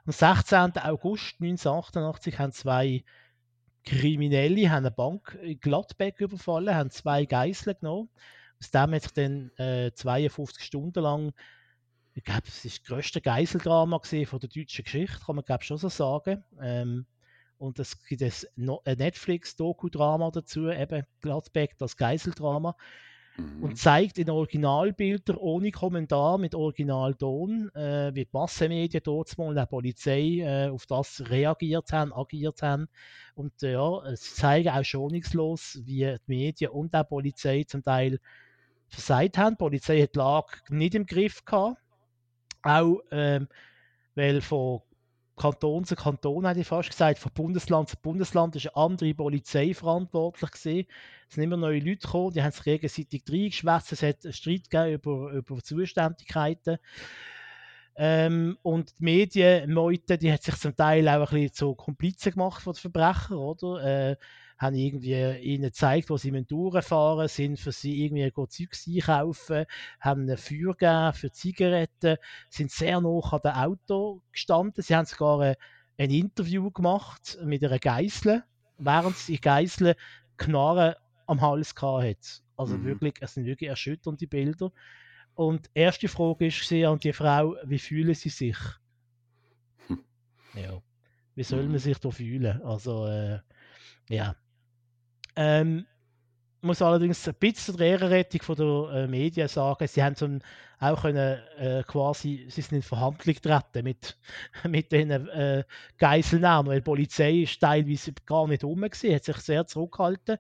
[0.06, 0.78] Am 16.
[0.78, 3.04] August 1988 haben zwei
[3.88, 8.10] Kriminelle haben eine Bank in Gladbeck überfallen, haben zwei Geiseln genommen.
[8.60, 11.34] Aus dem hat sich dann äh, 52 Stunden lang,
[12.14, 15.78] ich glaube, es ist das größte Geiseldrama von der deutschen Geschichte, kann man glaube schon
[15.78, 16.44] so sagen.
[16.60, 17.06] Ähm,
[17.60, 22.76] und es gibt ein Netflix-Doku-Drama dazu, eben Gladbeck, das Geiseldrama
[23.38, 23.64] mhm.
[23.64, 29.66] und zeigt in Originalbilder ohne Kommentar mit Originalton, äh, wie die Massenmedien dort mal der
[29.66, 32.88] Polizei äh, auf das reagiert haben, agiert haben.
[33.36, 37.84] Und äh, ja, es zeigen auch schonungslos, wie die Medien und auch die Polizei zum
[37.84, 38.20] Teil
[38.88, 39.54] versagt haben.
[39.54, 41.78] Die Polizei hat die Lage nicht im Griff gehabt.
[42.64, 43.48] Auch ähm,
[44.16, 44.82] weil von
[45.38, 49.74] Kanton zu Kanton, hätte ich fast gesagt, von Bundesland zu Bundesland ist eine andere Polizei
[49.76, 50.88] verantwortlich gewesen.
[51.30, 54.94] Es sind immer neue Leute gekommen, die haben sich gegenseitig reingeschwätzt, es hat einen Streit
[54.94, 56.80] über, über Zuständigkeiten.
[57.96, 62.64] Ähm, und die Medienmeute, die hat sich zum Teil auch ein bisschen zu Komplizen gemacht
[62.64, 63.84] von den Verbrechern, oder?
[63.84, 64.16] Äh,
[64.58, 69.66] haben irgendwie ihnen gezeigt, wo sie durchfahren sind, für sie irgendwie Zeugs einkaufen,
[70.00, 72.18] haben ein Feuer gegeben für Zigaretten,
[72.50, 74.84] sind sehr nah an dem Auto gestanden.
[74.84, 75.56] Sie haben sogar ein,
[75.98, 78.44] ein Interview gemacht mit einer Geißel,
[78.78, 79.96] während die Geißel
[80.38, 80.96] Knarren
[81.28, 82.18] am Hals hatte.
[82.56, 82.86] Also mhm.
[82.86, 84.72] wirklich, es sind wirklich erschütternde Bilder.
[85.36, 88.58] Und die erste Frage ist an die Frau, wie fühlen sie sich?
[89.86, 90.04] Hm.
[90.56, 90.82] Ja,
[91.36, 91.78] wie soll man mhm.
[91.78, 92.62] sich da fühlen?
[92.64, 93.40] Also, äh,
[94.10, 94.36] ja,
[95.38, 95.86] ähm,
[96.62, 100.28] muss allerdings ein bisschen der Ehrenrettung von der äh, Medien sagen, sie haben so
[100.80, 104.18] auch können, äh, quasi, sie sind in Verhandlung getreten mit,
[104.68, 105.64] mit den äh,
[105.98, 110.38] Geiselnahmen, weil die Polizei ist teilweise gar nicht rum gewesen, hat sich sehr zurückgehalten.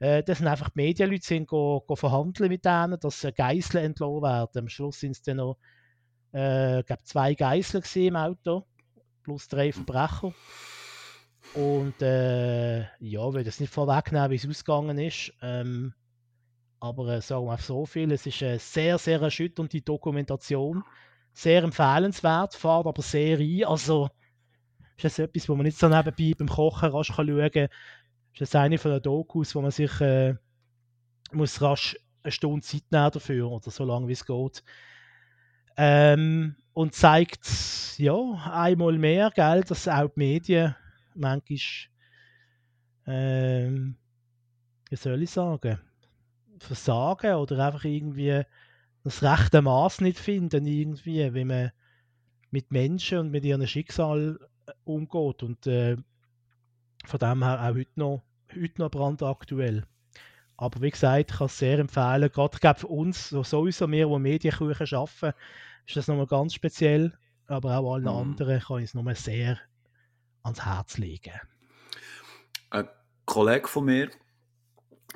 [0.00, 3.84] Äh, das sind einfach die Medienleute, sind go, go verhandeln mit denen, dass äh, Geiseln
[3.84, 4.58] entlohnt werden.
[4.58, 5.58] Am Schluss sind es dann noch,
[6.32, 8.66] äh, glaube zwei Geiseln im Auto,
[9.22, 10.32] plus drei Verbrecher.
[11.54, 15.32] Und äh, ja, will das nicht vorwegnehmen, wie es ausgegangen ist.
[15.42, 15.92] Ähm,
[16.80, 20.82] aber äh, sagen wir so viel, es ist eine sehr, sehr erschütternde Dokumentation.
[21.34, 23.64] Sehr empfehlenswert, fahrt aber sehr ein.
[23.64, 24.08] Also
[24.96, 27.68] ist das etwas, wo man nicht so nebenbei beim Kochen rasch schauen kann.
[28.32, 30.34] Ist das eine von den Dokus, wo man sich äh,
[31.32, 34.62] muss rasch eine Stunde Zeit nehmen dafür oder so lange wie es geht.
[35.76, 37.46] Ähm, und zeigt
[37.98, 38.16] ja
[38.52, 40.76] einmal mehr, gell, dass auch die Medien
[41.14, 41.58] manchmal,
[43.06, 43.96] ähm,
[44.90, 45.78] wie soll ich sagen,
[46.58, 48.42] versagen oder einfach irgendwie
[49.04, 51.72] das rechte Maß nicht finden, irgendwie, wie man
[52.50, 55.42] mit Menschen und mit ihrem Schicksal äh, umgeht.
[55.42, 55.96] Und äh,
[57.04, 58.22] von dem her auch heute noch,
[58.54, 59.84] heute noch brandaktuell.
[60.56, 62.30] Aber wie gesagt, ich kann es sehr empfehlen.
[62.30, 65.36] Gerade glaube für uns, so sowieso wir, die Medienküchen arbeiten,
[65.86, 67.12] ist das nochmal ganz speziell.
[67.46, 68.08] Aber auch allen mhm.
[68.08, 69.58] anderen kann ich es nochmal sehr
[70.42, 71.38] ans Herz legen.
[72.70, 72.88] Ein
[73.26, 74.10] Kollege von mir,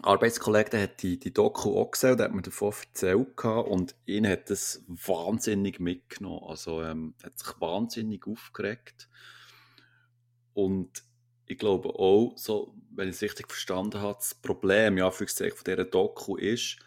[0.03, 4.27] Arbeitskollege, der hat die, die Doku auch gesehen, der hat mir davon erzählt und ihn
[4.28, 6.44] hat das wahnsinnig mitgenommen.
[6.47, 9.09] Also ähm, hat sich wahnsinnig aufgeregt.
[10.53, 11.03] Und
[11.47, 15.85] ich glaube auch, so, wenn ich es richtig verstanden habe, das Problem ja, von dieser
[15.85, 16.78] Doku ist,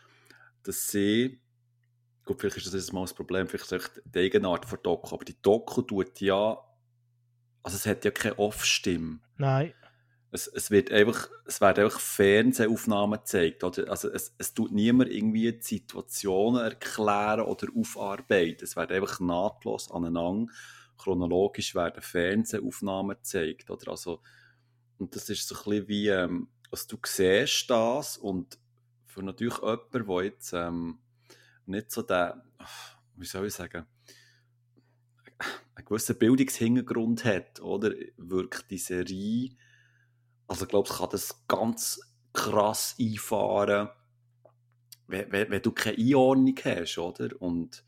[0.64, 1.40] dass sie,
[2.26, 5.26] gut, vielleicht ist das jetzt mal das Problem, vielleicht ist die Eigenart von Doku, aber
[5.26, 6.58] die Doku tut ja,
[7.64, 9.20] also es hat ja keine Off-Stimme.
[9.38, 9.74] Nein.
[10.32, 13.64] Es, es, wird einfach, es werden einfach Fernsehaufnahmen gezeigt.
[13.64, 13.90] Oder?
[13.90, 18.64] Also es, es tut niemand irgendwie die Situationen erklären oder aufarbeiten.
[18.64, 20.52] Es wird einfach nahtlos aneinander,
[20.98, 23.72] chronologisch werden Fernsehaufnahmen gezeigt.
[23.72, 23.92] Oder?
[23.92, 24.22] Also,
[25.00, 28.60] und das ist so ein bisschen wie, ähm, also du siehst das und
[29.06, 31.00] für natürlich jemanden, der jetzt ähm,
[31.66, 32.44] nicht so der,
[33.16, 33.88] wie soll ich sagen,
[35.76, 39.52] einen gewissen Bildungshintergrund hat, oder, wirkt die Serie
[40.50, 42.02] also ich glaube, es kann das ganz
[42.34, 43.90] krass einfahren,
[45.08, 47.30] wenn, wenn, du keine Einordnung hast, oder?
[47.40, 47.84] Und,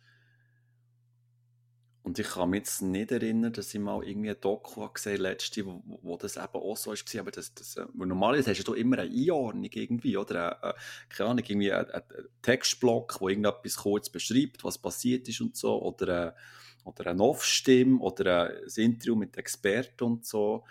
[2.03, 5.23] und ich kann mich jetzt nicht erinnern, dass ich mal irgendwie ein Doku gesehen habe,
[5.23, 7.19] letzte, wo, wo das eben auch so war.
[7.21, 10.63] Aber das, das, äh, normalerweise hast du immer eine Einordnung irgendwie, oder?
[10.63, 10.75] Eine,
[11.09, 12.03] keine Ahnung, irgendwie ein, ein
[12.43, 16.35] Textblock, wo irgendetwas kurz beschreibt, was passiert ist und so, oder, eine,
[16.83, 20.65] oder eine Off-Stimme, oder ein Interview mit Experten und so.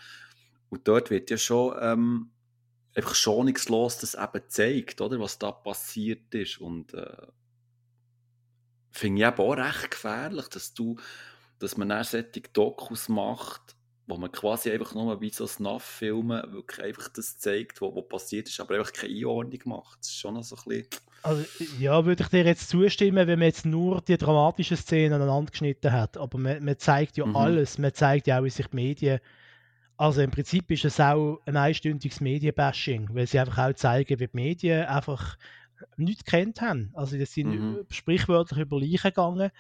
[0.69, 2.31] Und dort wird ja schon ähm,
[2.95, 6.61] einfach schonungslos das eben gezeigt, oder, was da passiert ist.
[6.61, 7.27] Und äh,
[8.91, 10.97] finde ich eben auch recht gefährlich, dass du,
[11.59, 13.77] dass man dann solche Dokus macht,
[14.11, 18.61] wo man quasi einfach nur wie so Snuff-Filme wirklich einfach das zeigt, was passiert ist,
[18.61, 20.01] aber einfach keine Einordnung macht.
[20.01, 20.87] Das ist schon noch so ein bisschen...
[21.23, 21.45] Also,
[21.79, 25.93] ja, würde ich dir jetzt zustimmen, wenn man jetzt nur die dramatischen Szenen aneinander geschnitten
[25.93, 26.17] hat.
[26.17, 27.37] Aber man, man zeigt ja mhm.
[27.37, 27.79] alles.
[27.79, 29.21] Man zeigt ja auch, wie sich die Medien
[30.01, 34.29] also im Prinzip ist es auch ein einstündiges Medienbashing, weil sie einfach auch zeigen, wie
[34.29, 35.37] die Medien einfach
[35.99, 36.91] nichts kennt haben.
[36.95, 37.85] Also das sind mhm.
[37.91, 39.51] sprichwörtlich über Leichen gegangen.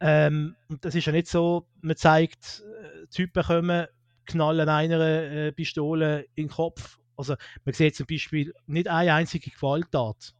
[0.00, 3.86] Ähm, und das ist ja nicht so, man zeigt, äh, Typen kommen,
[4.26, 6.98] knallen einer äh, Pistole in den Kopf.
[7.16, 10.34] Also man sieht zum Beispiel nicht eine einzige Gewalttat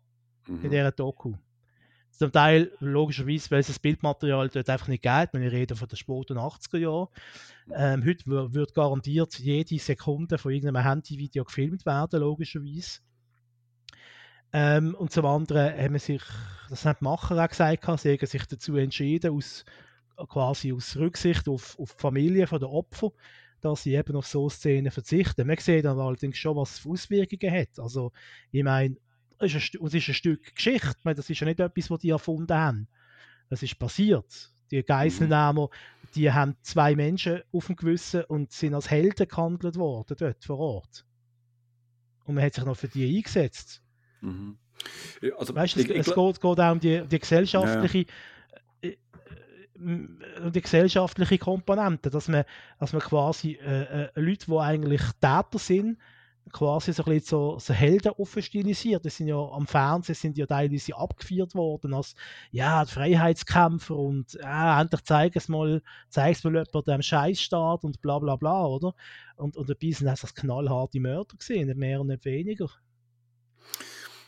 [0.46, 0.64] mhm.
[0.64, 1.34] in dieser Doku.
[2.10, 5.28] Zum Teil logischerweise, weil es das Bildmaterial dort einfach nicht geht.
[5.32, 7.08] Wenn ich rede von den späten 80er Jahren.
[7.74, 13.00] Ähm, heute wird garantiert jede Sekunde von irgendeinem Handyvideo gefilmt werden, logischerweise.
[14.58, 16.22] Ähm, und zum anderen haben sich,
[16.70, 19.66] das haben die Macher auch gesagt, sie haben sich dazu entschieden, aus,
[20.28, 23.12] quasi aus Rücksicht auf, auf die Familie der Opfer,
[23.60, 25.46] dass sie eben auf so Szenen verzichten.
[25.46, 27.78] Man sieht dann allerdings schon, was es für Auswirkungen hat.
[27.78, 28.12] Also,
[28.50, 28.96] ich meine,
[29.38, 30.96] es ist, ein, es ist ein Stück Geschichte.
[31.04, 32.88] Das ist ja nicht etwas, was die erfunden haben.
[33.50, 34.54] Das ist passiert.
[34.70, 35.68] Die Geiselnehmer,
[36.14, 40.58] die haben zwei Menschen auf dem Gewissen und sind als Helden gehandelt worden dort vor
[40.58, 41.04] Ort.
[42.24, 43.82] Und man hat sich noch für die eingesetzt.
[44.20, 44.58] Mhm.
[45.20, 48.04] Ja, also, weißt, ich, es, ich, es geht, geht, auch um die, die gesellschaftliche ja.
[48.82, 48.96] Äh,
[49.78, 52.44] äh, die gesellschaftliche Komponente, dass man,
[52.78, 55.98] dass man quasi äh, äh, Leute, die eigentlich Täter sind,
[56.52, 59.04] quasi so ein bisschen so, so Helden offen stilisiert.
[59.04, 62.14] Die sind ja am Fernsehen sind ja teilweise abgeführt worden als
[62.50, 68.00] ja, Freiheitskämpfer und ja, endlich zeig es mal, zeig es mal jemand dem Scheißstaat und
[68.00, 68.94] bla bla bla, oder?
[69.36, 72.68] Und, und dabei sind das knallharte Mörder gesehen, nicht mehr und nicht weniger.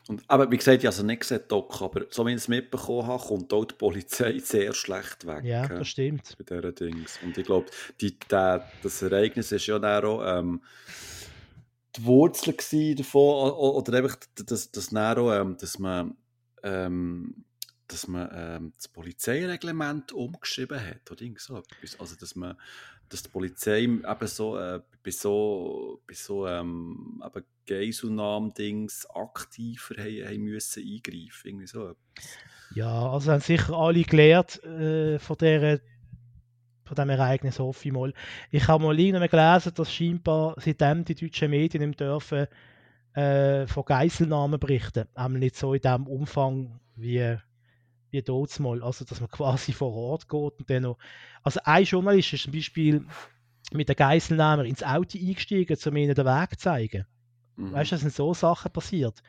[0.09, 2.49] Und, aber wie gesagt, ich habe es nicht gesehen, Doc, aber so wie ich es
[2.49, 5.45] mitbekommen habe, kommt auch die Polizei sehr schlecht weg.
[5.45, 6.35] Ja, das stimmt.
[6.49, 7.19] Bei diesen Dings.
[7.23, 7.67] Und ich glaube,
[8.01, 10.63] die, der, das Ereignis ist ja dann auch, ähm,
[11.95, 12.55] die Wurzel
[12.95, 16.17] davon, oder einfach das, das Nero, ähm, dass man,
[16.63, 17.45] ähm,
[17.87, 21.63] dass man ähm, das Polizeireglement umgeschrieben hat, oder irgend so
[21.99, 22.57] Also, dass man,
[23.09, 30.25] dass die Polizei eben so, äh, bei so, bei so ähm, eben Geiselnahmen-Dings aktiver haben,
[30.27, 31.95] haben müssen eingreifen, irgendwie so
[32.75, 35.81] Ja, also haben sicher alle gelernt äh, von dieser
[36.89, 38.15] von dem Ereignis hoffe ich mal.
[38.51, 42.47] Ich habe mal irgendwann gelesen, dass scheinbar seitdem die deutschen Medien nicht dürfen
[43.13, 45.07] äh, von Geiselnahmen berichten.
[45.15, 47.37] Aber nicht so in dem Umfang wie,
[48.11, 48.83] wie dort mal.
[48.83, 50.99] Also, dass man quasi vor Ort geht und dann noch.
[51.43, 53.05] Also, ein Journalist ist zum Beispiel
[53.73, 57.07] mit der Geiselnahme ins Auto eingestiegen, um ihnen den Weg zu zeigen.
[57.57, 57.73] Mhm.
[57.73, 59.23] Weißt du, es sind so Sachen passiert.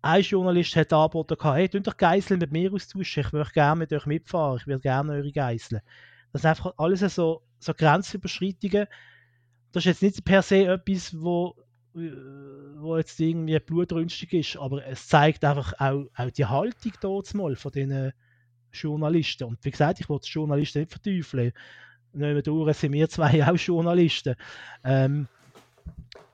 [0.00, 3.92] Ein Journalist hat angeboten, hey, tun doch Geiseln mit mir austauschen, ich möchte gerne mit
[3.92, 5.80] euch mitfahren, ich will gerne eure Geiseln.
[6.32, 8.86] Das sind einfach alles so, so Grenzüberschreitungen.
[9.72, 11.56] Das ist jetzt nicht per se etwas, wo,
[12.80, 17.56] wo jetzt irgendwie blutrünstig ist, aber es zeigt einfach auch, auch die Haltung dort mal
[17.56, 18.12] von diesen
[18.72, 19.44] Journalisten.
[19.44, 21.52] Und wie gesagt, ich wollte Journalisten nicht verteufeln.
[22.12, 24.34] Nicht durch sind wir zwei auch Journalisten.
[24.84, 25.28] Ähm,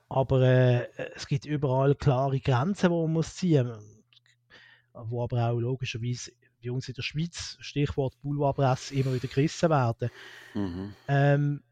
[0.09, 3.95] aber äh, es gibt überall klare Grenzen, die man muss ziehen muss.
[4.93, 6.31] Wo aber auch logischerweise
[6.63, 10.09] bei uns in der Schweiz, Stichwort Boulevardpresse, immer wieder gerissen werden.
[10.53, 10.93] Mhm.
[11.07, 11.63] Ähm,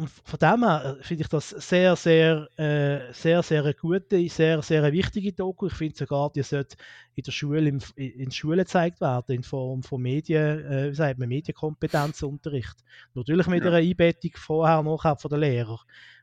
[0.00, 4.28] und von dem her äh, finde ich das sehr, sehr, äh, sehr, sehr eine gute,
[4.30, 5.66] sehr, sehr eine wichtige Doku.
[5.66, 6.76] Ich finde sogar, die sollte
[7.14, 11.18] in der Schule, in, in Schule gezeigt werden, in Form von Medien, äh, wie sagt
[11.18, 12.82] man, Medienkompetenzunterricht.
[13.12, 13.68] Natürlich mit ja.
[13.68, 15.78] einer Einbettung vorher, nachher von den Lehrern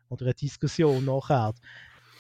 [0.09, 1.53] oder eine Diskussion nachher.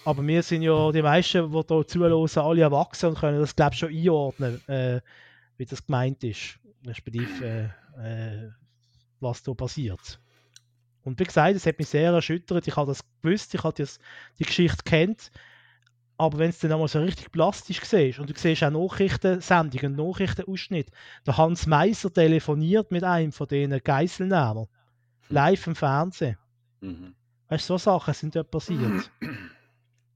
[0.05, 3.73] Aber wir sind ja die meisten, die hier zuhören, alle erwachsen und können das, glaube
[3.73, 5.01] ich, schon einordnen, äh,
[5.57, 6.59] wie das gemeint ist.
[6.85, 8.51] Respektive, äh, äh,
[9.19, 10.19] was da passiert.
[11.07, 12.67] Und wie gesagt, es hat mich sehr erschüttert.
[12.67, 13.81] Ich habe das gewusst, ich habe
[14.39, 15.31] die Geschichte kennt.
[16.17, 20.91] Aber wenn es dann einmal so richtig plastisch siehst und du siehst auch Nachrichtensendungen, Nachrichtenausschnitt,
[21.25, 24.67] der Hans Meiser telefoniert mit einem von diesen Geiselnehmern
[25.29, 26.37] live im Fernsehen.
[26.81, 27.15] Mhm.
[27.47, 29.09] Weißt du, so Sachen sind dort passiert.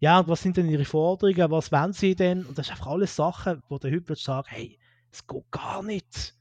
[0.01, 1.51] ja, und was sind denn ihre Forderungen?
[1.51, 2.45] Was wollen sie denn?
[2.45, 4.77] Und das sind einfach alles Sachen, wo der heute sagt, hey,
[5.09, 6.35] es geht gar nicht.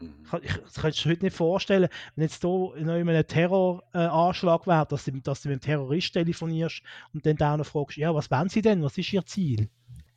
[0.00, 0.14] Mhm.
[0.42, 4.66] Ich, das kannst du dir heute nicht vorstellen, wenn jetzt hier in einem Terroranschlag äh,
[4.66, 6.82] wäre, dass, du, dass du mit einem Terrorist telefonierst
[7.14, 8.82] und dann da noch fragst, ja, was wollen sie denn?
[8.82, 9.68] Was ist ihr Ziel?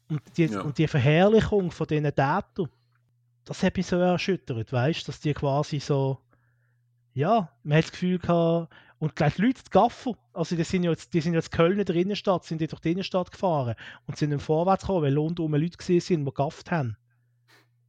[0.10, 0.61] Und die, ja.
[0.61, 2.69] und die Verherrlichung von diesen Tätern,
[3.45, 6.19] das hat mich so erschüttert, weißt du, dass die quasi so,
[7.14, 10.91] ja, man hat das Gefühl gehabt, und gleich Leute, die Gaffer, also die sind ja
[10.91, 13.76] jetzt, die sind jetzt Köln in der Innenstadt, sind die durch die Innenstadt gefahren
[14.07, 16.97] und sind dann vorwärts gekommen, weil rundherum Leute gesehen sind, die gafft haben.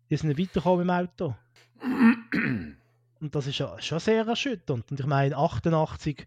[0.08, 1.34] Die sind nicht weitergekommen im Auto.
[1.82, 4.90] Und das ist ja schon sehr erschütternd.
[4.90, 6.26] Und ich meine, 88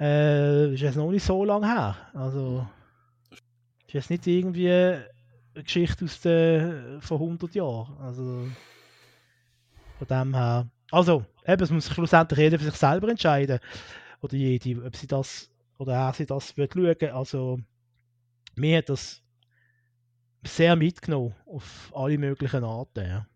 [0.00, 1.96] äh, ist jetzt noch nicht so lange her.
[2.14, 2.66] Also
[3.86, 5.06] ist jetzt nicht irgendwie eine
[5.54, 7.96] Geschichte aus der, von 100 Jahren.
[8.00, 8.48] Also
[9.98, 10.68] von dem her.
[10.90, 13.60] Also, eben, es muss sich schlussendlich jeder für sich selber entscheiden.
[14.20, 17.10] Oder jede, ob sie das oder er sie das wird schauen.
[17.10, 17.60] Also,
[18.54, 19.22] mir hat das
[20.44, 23.04] sehr mitgenommen auf alle möglichen Arten.
[23.06, 23.26] Ja.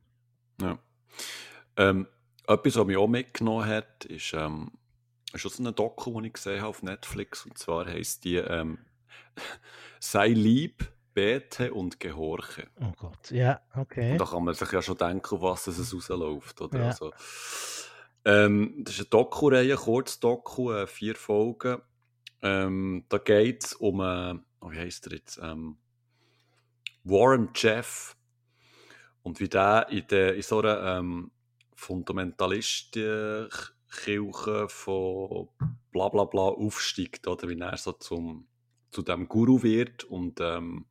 [0.60, 0.78] ja.
[1.76, 2.06] Ähm,
[2.46, 4.72] etwas, was mich auch mitgenommen hat, ist, ähm,
[5.32, 7.44] ist so eine Doku, die ich gesehen habe auf Netflix.
[7.44, 8.78] Und zwar heisst die ähm,
[10.00, 12.68] Sei lieb, bete und gehorche.
[12.80, 14.12] Oh Gott, ja, okay.
[14.12, 16.60] Und da kann man sich ja schon denken, was es rausläuft.
[16.60, 16.78] Oder?
[16.78, 16.86] Ja.
[16.88, 17.12] Also,
[18.24, 21.80] ähm, das ist eine Doku-Reihe, Kurzdoku, äh, vier Folgen.
[22.42, 24.34] Ähm, da geht es um, äh,
[24.68, 25.38] wie heißt er jetzt?
[25.42, 25.78] Ähm,
[27.04, 28.15] Warren Jeff.
[29.26, 31.32] Und wie der in, der, in so einer ähm,
[31.74, 35.48] Fundamentalistenkirche von
[35.90, 38.46] bla bla bla aufsteigt, oder wie er so zum
[38.92, 40.86] zu dem Guru wird und ähm,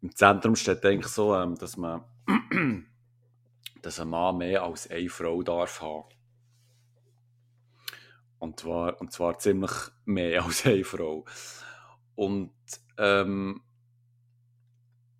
[0.00, 2.02] im Zentrum steht eigentlich so, ähm, dass man
[3.82, 6.08] dass ein Mann mehr als eine Frau darf haben.
[8.38, 9.72] Und zwar, und zwar ziemlich
[10.06, 11.26] mehr als eine Frau.
[12.14, 12.54] Und
[12.96, 13.60] ähm,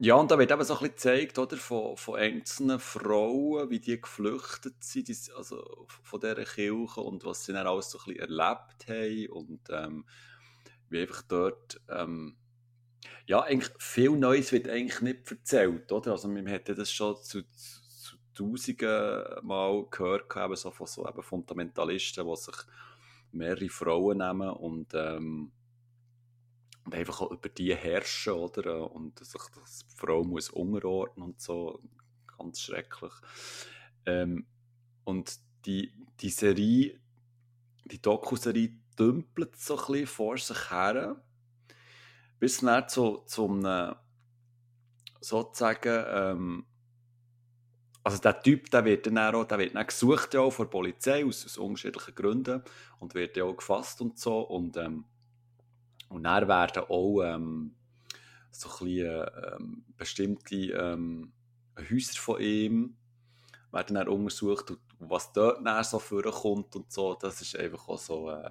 [0.03, 3.81] ja, und da wird eben so ein bisschen gezeigt, oder, von, von einzelnen Frauen, wie
[3.81, 8.21] die geflüchtet sind, also von dieser Kirche und was sie dann alles so ein bisschen
[8.21, 10.07] erlebt haben und ähm,
[10.89, 12.39] wie einfach dort, ähm,
[13.27, 16.13] ja, eigentlich viel Neues wird eigentlich nicht erzählt, oder?
[16.13, 21.07] Also man hätte das schon zu, zu, zu tausenden Mal gehört, eben so von so
[21.07, 22.57] eben Fundamentalisten, die sich
[23.33, 25.53] mehrere Frauen nehmen und, ähm,
[26.91, 28.91] und einfach auch über die herrschen, oder?
[28.91, 31.81] Und sich das Frau muss unterordnen und so,
[32.37, 33.13] ganz schrecklich.
[34.07, 34.47] Ähm,
[35.05, 36.99] und die, die Serie,
[37.85, 41.23] die Doku-Serie dümpelt so ein bisschen vor sich her,
[42.41, 43.95] bis dann zu, zu einem,
[45.21, 46.67] sozusagen, ähm,
[48.03, 50.71] also der Typ, der wird dann auch, der wird dann gesucht ja auch von der
[50.71, 52.65] Polizei aus, aus unterschiedlichen Gründen
[52.99, 55.05] und wird ja auch gefasst und so und, ähm,
[56.11, 57.77] und dann werden auch ähm,
[58.51, 61.33] so ein bisschen ähm, bestimmte ähm,
[61.79, 62.97] Häuser von ihm
[63.73, 67.99] werden dann untersucht und was dort nachher so vorkommt und so, das ist einfach auch
[67.99, 68.51] so, äh,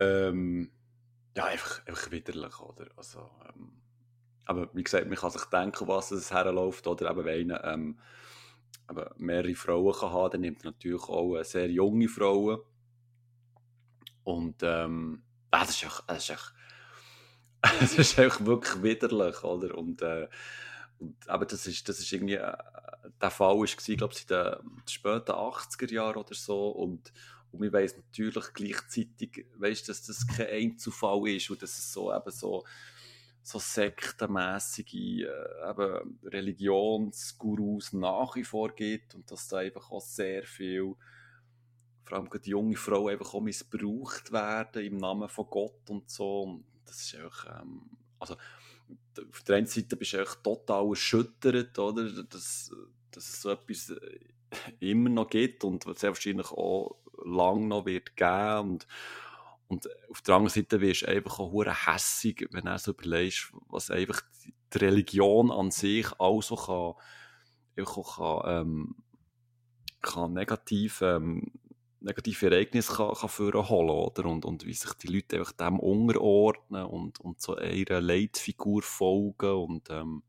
[0.00, 0.72] ähm,
[1.36, 2.86] ja, einfach, einfach widerlich, oder?
[2.96, 3.82] Also, ähm,
[4.46, 8.00] aber wie gesagt, man kann sich denken, was es herläuft, oder eben wenn einer ähm,
[8.90, 12.60] eben mehrere Frauen kann haben, dann nimmt er natürlich auch äh, sehr junge Frauen.
[14.24, 16.54] Und ähm, das ist echt, das ist echt,
[17.80, 19.76] das ist echt wirklich widerlich, oder?
[19.76, 20.28] Und, äh,
[20.98, 22.56] und aber das ist, das ist irgendwie, äh,
[23.20, 26.68] der Fall war, glaube ich, in den späten 80er Jahren oder so.
[26.68, 27.12] Und,
[27.50, 32.14] und ich weiss natürlich gleichzeitig, weißt, dass das kein Einzelfall ist und dass es so
[32.14, 32.64] eben so
[33.48, 40.94] so sektenmässige äh, Religionsgurus nach wie vor gibt und dass da einfach auch sehr viel,
[42.08, 46.42] vor allem die junge Frauen einfach auch missbraucht werden im Namen von Gott und so.
[46.42, 47.82] Und das ist einfach, ähm,
[48.18, 48.34] also
[49.30, 52.04] auf der einen Seite bist du einfach total erschüttert, oder?
[52.24, 52.72] Dass,
[53.10, 54.20] dass es so etwas äh,
[54.80, 58.86] immer noch gibt und sehr wahrscheinlich auch lange noch wird geben und
[59.70, 63.90] und auf der anderen Seite wirst du einfach auch hässig, wenn du so überlegst, was
[63.90, 64.22] einfach
[64.72, 66.94] die Religion an sich also kann,
[67.76, 68.96] einfach kann, ähm,
[70.00, 71.52] kann negativ, ähm,
[72.00, 74.24] negative Ereignisse kann, kann holen, oder?
[74.26, 79.52] Und, und wie sich die Leute einfach dem unterordnen und, und so ihrer Leitfigur folgen
[79.52, 80.22] und ähm,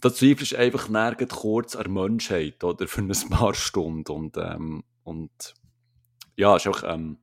[0.00, 2.86] da zweifelst einfach nirgends kurz an Menschheit, oder?
[2.88, 5.54] Für ein paar Stunden und, ähm, und
[6.36, 7.18] ja, ist auch, ähm,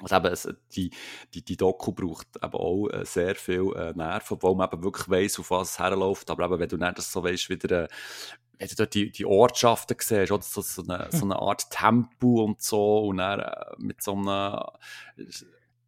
[0.00, 0.90] also eben, die,
[1.32, 5.08] die, die Doku braucht eben auch äh, sehr viel äh, Nerven, obwohl man eben wirklich
[5.08, 6.28] weiss, auf was es herläuft.
[6.30, 7.88] Aber eben, wenn du nicht das so weißt, wieder, äh,
[8.58, 12.44] wenn du dort die, die Ortschaften siehst, oder so, so, eine, so eine Art Tempo
[12.44, 14.60] und so, und dann äh, mit so einem.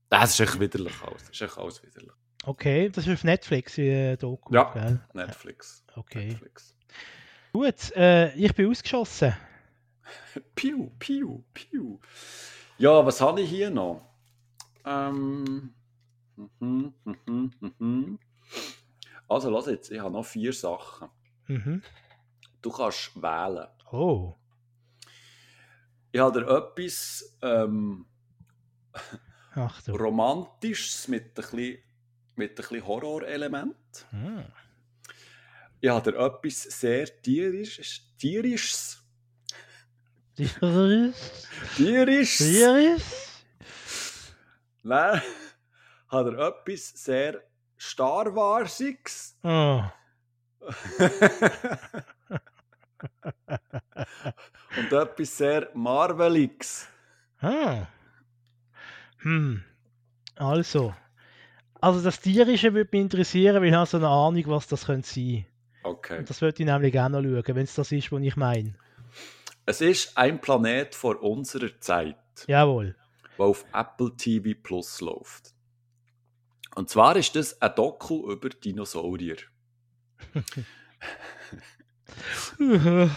[0.08, 1.22] Das ist echt widerlich alles.
[1.24, 2.12] Das ist echt alles widerlich.
[2.44, 4.54] Okay, das ist auf Netflix, äh, Doku.
[4.54, 5.00] Ja, gell?
[5.14, 5.84] Netflix.
[5.96, 6.28] Okay.
[6.28, 6.76] Netflix.
[7.52, 9.34] Gut, äh, ich bin ausgeschossen.
[10.54, 11.98] piu, piu, piu.
[12.78, 14.02] Ja, was habe ich hier noch?
[14.84, 15.74] Ähm,
[16.36, 18.18] mhm, mhm, mhm.
[19.28, 21.08] Also, lass jetzt, ich habe noch vier Sachen.
[21.48, 21.82] Mhm.
[22.62, 23.68] Du kannst wählen.
[23.92, 24.34] Oh.
[26.12, 28.06] Ich habe dir etwas ähm,
[29.54, 29.94] Ach, du.
[29.94, 31.78] Romantisches mit ein bisschen,
[32.36, 34.06] mit ein bisschen Horrorelement.
[34.10, 34.44] Hm.
[35.80, 39.06] Ich habe dir etwas sehr tierisches, tierisches
[40.36, 41.14] Tierisch?
[41.76, 42.36] Tierisch?
[42.36, 43.02] Tierisch?
[44.82, 45.22] Nein,
[46.08, 47.42] hat er etwas sehr
[47.78, 49.38] Star Warsiges.
[49.42, 49.82] Oh.
[54.76, 56.88] Und etwas sehr Marveliges.
[57.40, 57.86] Ah.
[59.18, 59.62] Hm.
[60.36, 60.94] Also.
[61.80, 65.08] Also das Tierische würde mich interessieren, weil ich habe so eine Ahnung, was das könnte
[65.08, 65.46] sein.
[65.82, 66.18] Okay.
[66.18, 68.74] Und das würde ich nämlich gerne noch schauen, wenn es das ist, was ich meine.
[69.66, 72.16] Es ist ein Planet vor unserer Zeit.
[72.46, 72.96] Jawohl.
[73.38, 75.54] Der auf Apple TV Plus läuft.
[76.74, 79.36] Und zwar ist das ein Doku über Dinosaurier.
[82.58, 83.10] Nein,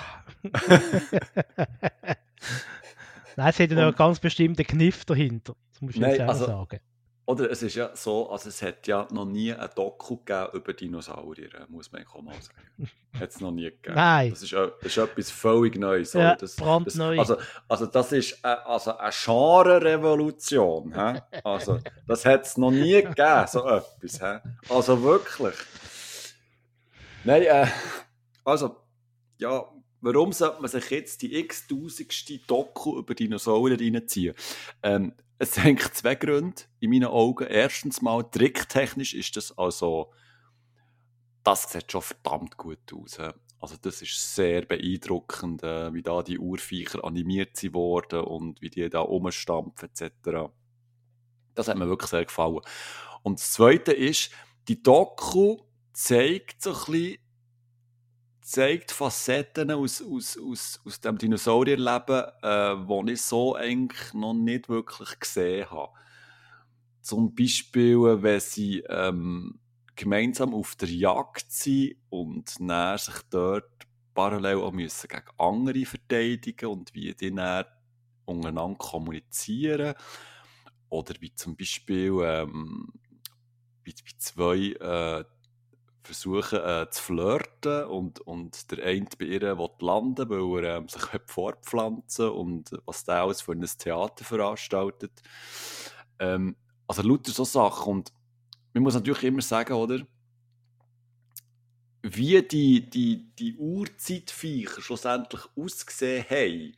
[3.50, 5.56] es hat ja noch einen ganz bestimmten Kniff dahinter.
[5.72, 6.80] Das muss ich Nein, also, sagen.
[7.30, 10.74] Oder es ist ja so, also es hat ja noch nie ein Doku gegeben über
[10.74, 12.90] Dinosaurier, muss man auch mal sagen.
[13.20, 13.94] Hat es noch nie gegeben.
[13.94, 14.32] Nein.
[14.32, 16.14] Das ist, das ist etwas völlig Neues.
[16.14, 17.18] Ja, das, brandneu.
[17.18, 20.92] Das, also, also das ist eine, also eine Genre-Revolution.
[21.44, 24.20] Also das hat es noch nie gegeben, so etwas.
[24.20, 24.40] He?
[24.68, 25.54] Also wirklich.
[27.26, 27.68] Nein, äh,
[28.50, 28.76] also,
[29.38, 29.66] ja,
[30.02, 34.36] warum sollte man sich jetzt die x-tausendste Doku über Dinosaurier reinziehen?
[34.84, 37.48] Ähm, es hängt zwei Gründe in meinen Augen.
[37.48, 40.12] Erstens mal, tricktechnisch ist das also,
[41.44, 43.18] das sieht schon verdammt gut aus.
[43.62, 48.90] Also das ist sehr beeindruckend, äh, wie da die Urviecher animiert wurden und wie die
[48.90, 50.52] da rumstampfen etc.
[51.56, 52.62] Das hat mir wirklich sehr gefallen.
[53.22, 54.32] Und das Zweite ist,
[54.70, 55.58] die Doku
[55.92, 57.18] zeigt so ein bisschen
[58.50, 64.70] zeigt Facetten aus, aus, aus, aus dem Dinosaurierleben, äh, die ich so eigentlich noch nicht
[64.70, 65.94] wirklich gesehen habe.
[67.02, 69.60] Zum Beispiel, wenn sie ähm,
[69.96, 76.70] gemeinsam auf der Jagd sind und dann sich dort parallel auch müssen gegen andere verteidigen
[76.70, 77.66] und wie die dann
[78.26, 79.94] untereinander kommunizieren.
[80.90, 82.94] Oder wie zum Beispiel ähm,
[83.84, 85.24] wie, wie zwei äh,
[86.04, 90.88] versuchen äh, zu flirten und, und der eine bei ihr will landen, weil er ähm,
[90.88, 95.12] sich fortpflanzen und was der alles für ein Theater veranstaltet.
[96.20, 96.56] Ähm,
[96.88, 98.14] also lauter so Sachen und
[98.74, 100.00] man muss natürlich immer sagen, oder?
[102.02, 106.76] wie die, die, die Urzeitviecher schlussendlich ausgesehen haben,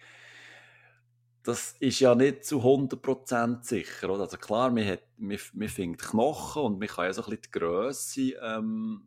[1.43, 4.10] das ist ja nicht zu 100% sicher.
[4.10, 4.23] Oder?
[4.23, 7.41] Also klar, man, hat, man, man findet Knochen und man kann ja so ein bisschen
[7.43, 9.03] die Grösse ähm,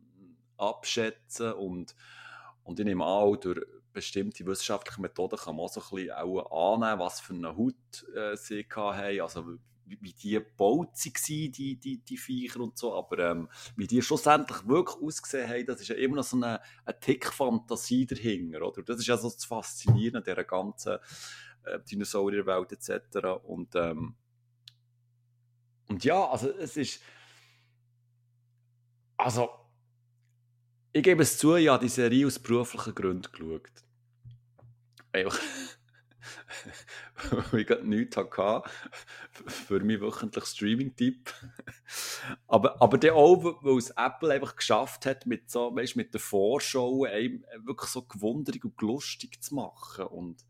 [0.57, 1.95] abschätzen und,
[2.63, 3.61] und ich nehme an, durch
[3.93, 8.05] bestimmte wissenschaftliche Methoden kann man auch so ein bisschen auch annehmen, was für eine Haut
[8.15, 12.95] äh, sie haben, also wie, wie die gebaut waren, die, die, die Viecher und so,
[12.95, 16.59] aber ähm, wie die schlussendlich wirklich ausgesehen haben, das ist ja immer noch so eine,
[16.83, 18.83] eine Tick Fantasie dahinter, oder?
[18.83, 20.97] Das ist ja so das Faszinierende dieser ganzen
[21.63, 23.43] äh, Dinosaurierwelt etc.
[23.43, 24.15] Und, ähm,
[25.87, 27.01] und ja, also es ist
[29.17, 29.49] also
[30.95, 33.69] ich gebe es zu, ich habe die Serie aus beruflichen Gründen geschaut.
[35.11, 35.37] Einfach,
[37.51, 38.63] weil ich gerade nichts hatte
[39.45, 41.33] für meinen wöchentlichen Streaming-Tipp.
[42.47, 46.21] aber, aber dann auch, weil es Apple einfach geschafft hat, mit, so, weißt, mit der
[46.21, 50.05] Vorschau einem wirklich so gewundert und lustig zu machen.
[50.05, 50.45] Und,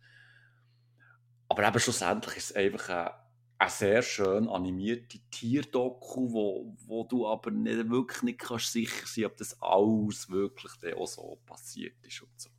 [1.50, 3.25] aber eben schlussendlich ist es einfach ein
[3.58, 9.26] eine sehr schön animierte Tierdoku, wo, wo du aber nicht, wirklich nicht kannst sicher sein
[9.26, 12.50] ob das alles wirklich auch so passiert ist und so.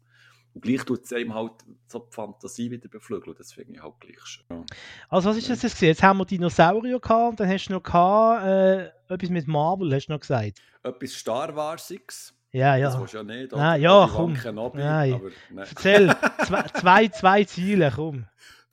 [0.55, 1.53] Und gleich tut es einem halt
[1.87, 3.37] so die Fantasie wieder beflügeln.
[3.37, 4.65] Das finde ich halt gleich schön.
[5.11, 5.83] Also was ist das jetzt?
[5.83, 9.95] Jetzt haben wir Dinosaurier gehabt und dann hast du noch gehabt, äh, etwas mit Marvel,
[9.95, 10.63] hast du noch gesagt.
[10.83, 12.33] Etwas Star Warsiges.
[12.53, 12.87] Ja, ja.
[12.87, 13.53] Das willst du ja nicht.
[13.53, 14.33] Nein, ja, komm.
[14.33, 15.13] Kenobi, Nein.
[15.13, 15.67] aber, nein.
[15.69, 16.17] Erzähl,
[16.47, 18.25] zwei, zwei, zwei Ziele, komm.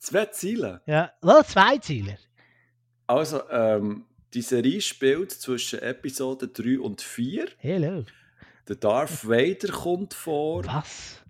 [0.04, 0.82] Zwei Ziele.
[0.84, 2.18] Ja, oh, zwei Ziele.
[3.06, 4.04] Also, ähm,
[4.34, 7.48] die Serie spielt zwischen Episode 3 und 4.
[7.56, 8.04] Hello.
[8.68, 11.22] Der Darth Vader kommt vor Was?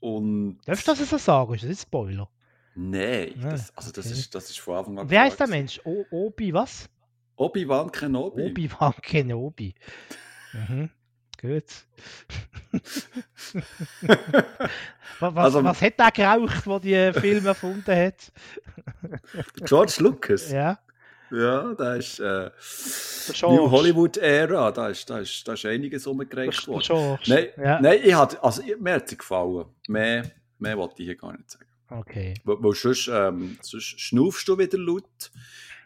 [0.00, 0.58] und...
[0.66, 1.54] Darfst du das so sagen?
[1.54, 2.28] Ist das nicht Spoiler?
[2.74, 4.18] Nein, Ah, das, also das, okay.
[4.18, 5.80] ist, das ist von Anfang an Wer heißt der Mensch?
[5.84, 6.88] O Obi, was?
[7.36, 8.42] Obi-Wan Kenobi.
[8.42, 9.72] Obi-Wan Kenobi.
[10.52, 10.90] Mhm.
[11.40, 11.64] Gut.
[12.72, 13.04] was,
[15.20, 18.32] was, Also- was hat der geraucht, der die Filme erfunden hat?
[19.64, 20.50] George Lucas.
[20.50, 20.78] Ja,
[21.30, 22.50] Ja, da ist äh.
[23.42, 26.82] New Hollywood Ära, da ist, da ist, da ist einiges umgereicht der worden.
[26.84, 27.22] George.
[27.28, 27.80] Nein, Ja.
[27.80, 29.66] nein ich hatte, also mir hat sie gefallen.
[29.88, 31.66] Mehr, mehr wollte ich hier gar nicht sagen.
[31.88, 32.34] Okay.
[32.44, 35.04] Weil, weil sonst, ähm, sonst schnaufst du wieder laut,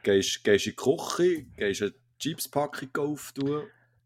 [0.02, 3.62] gehst, gehst in die Küche, gehst eine Chips-Packung auftun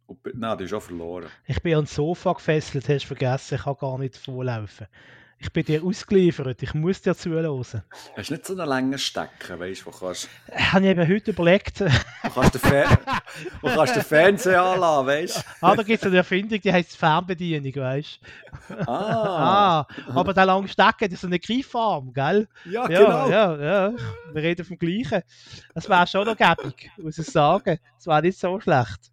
[0.09, 1.27] und nein, du hast schon verloren.
[1.47, 4.87] Ich bin ans Sofa gefesselt, hast du vergessen, ich kann gar nicht vorlaufen.
[5.41, 7.61] Ich bin dir ausgeliefert, ich muss dir zuhören.
[7.63, 11.31] Hast du nicht so einen langen Stecken, weißt du, wo kannst Habe ich eben heute
[11.31, 11.79] überlegt.
[11.81, 12.99] wo kannst den, Fer
[13.61, 15.43] wo kannst den Fernseher anlassen, weißt du?
[15.61, 18.19] ah, da gibt es eine Erfindung, die heißt Fernbedienung, weißt
[18.69, 18.89] du?
[18.91, 22.49] Ah, Ah, aber der lange Stecken, das ist so eine Griffarm, gell?
[22.65, 23.31] ja, Ja, genau.
[23.31, 23.93] ja, ja.
[24.33, 25.23] Wir reden vom Gleichen.
[25.73, 27.79] Das wäre schon noch gäbig, muss ich sagen.
[27.97, 29.13] Das wäre nicht so schlecht.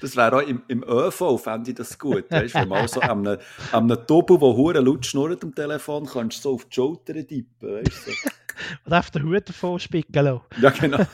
[0.00, 2.30] Das wäre auch im, im ÖV, fände ich das gut.
[2.30, 3.38] Weißt du, wenn man so an einem,
[3.72, 7.14] an einem Doppel, der hure laut schnurrt am Telefon, kannst du so auf die Schulter
[7.14, 7.84] tippen.
[7.84, 8.10] Weißt du?
[8.12, 8.30] so.
[8.84, 10.42] Und darf den Hut davon spicken lassen.
[10.60, 10.98] Ja, genau.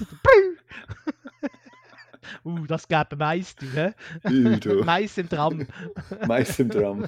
[2.45, 3.93] Uh, das gäbe Mais, du, hä?
[4.59, 4.83] Du.
[4.85, 5.67] Mais im Tram.
[6.27, 7.07] Mais im Drum.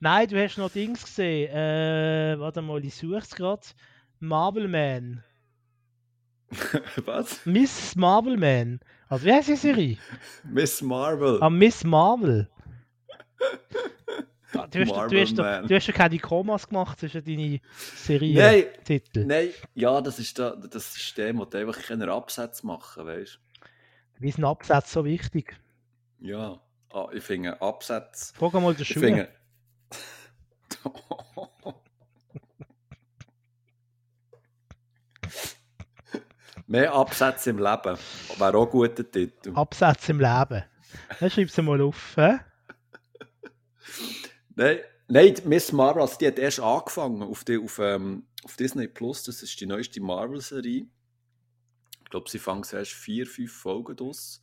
[0.00, 1.50] Nein, du hast noch Dings gesehen.
[1.50, 3.62] Äh, warte mal, ich suche es gerade.
[4.18, 5.22] Marvel Man.
[7.04, 7.44] Was?
[7.46, 8.80] Miss Marvel Man.
[9.08, 9.98] Also, wie heißt die Serie?
[10.44, 11.38] Miss Marvel.
[11.42, 12.48] Ah, Miss Marvel.
[14.70, 17.58] Du hast, du, Marvel hast, doch- du hast ja keine Kommas gemacht zwischen deine
[17.96, 19.24] Serientitel.
[19.24, 23.40] Nein, nein, ja, das ist da, das System, wo du einfach keine Absätze machen, weißt
[24.18, 25.56] Wie ist ein Absatz so wichtig?
[26.20, 26.26] du?
[26.28, 26.60] Ja,
[26.92, 28.34] ah, ich finde Absätze.
[28.34, 29.06] Frag mal den Ich Schule.
[29.06, 29.28] finde.
[36.72, 37.98] Mehr Absätze im Leben.
[38.38, 39.52] Wäre auch ein guter Titel.
[39.54, 40.64] Absatz im Leben.
[41.20, 42.14] Dann schreib's mal auf.
[42.16, 42.38] Hä?
[44.54, 48.88] Nein, nein, Miss Marvel, also die hat erst angefangen auf, die, auf, ähm, auf Disney
[48.88, 49.22] Plus.
[49.24, 50.86] Das ist die neueste Marvel-Serie.
[52.04, 54.40] Ich glaube, sie fangen erst vier, fünf Folgen aus.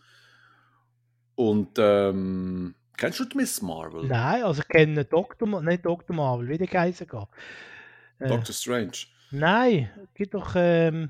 [1.33, 4.05] Und ähm, kennst du die Miss Marvel?
[4.05, 5.63] Nein, also ich kenne Dr.
[5.63, 6.15] Nicht Dr.
[6.15, 7.27] Marvel, wie der Geiser geht.
[8.19, 9.07] Äh, Doctor Strange.
[9.31, 11.09] nein, gibt doch, ähm,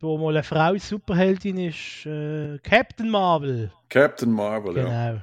[0.00, 3.72] wo mal eine Frau Superheldin ist, äh, Captain Marvel.
[3.88, 5.10] Captain Marvel, ja.
[5.10, 5.22] Genau.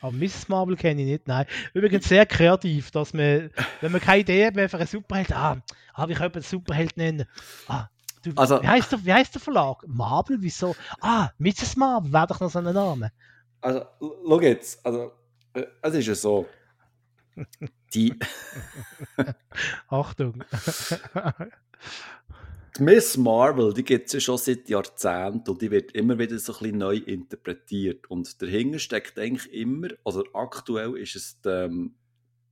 [0.00, 0.48] Aber Mrs.
[0.48, 1.46] Marvel kenne ich nicht, nein.
[1.74, 5.62] Übrigens sehr kreativ, dass man, wenn man keine Idee hat für einen Superheld, ah,
[5.94, 7.26] ah wie könnte man einen Superheld nennen?
[7.68, 7.86] Ah,
[8.24, 9.84] du, Also- wie, heißt der, wie heißt der Verlag?
[9.86, 10.74] Marvel, wieso?
[11.00, 11.76] Ah, Mrs.
[11.76, 13.12] Marvel, wäre doch noch so ein Name.
[13.60, 15.12] Also, schau jetzt, also,
[15.54, 16.48] äh, es ist ja so.
[17.94, 18.18] Die,
[19.88, 20.44] Achtung.
[22.78, 26.54] Miss Marvel, die gibt es ja schon seit Jahrzehnten und die wird immer wieder so
[26.54, 28.10] ein bisschen neu interpretiert.
[28.10, 31.94] Und dahinter steckt eigentlich immer, also aktuell ist es die, ähm,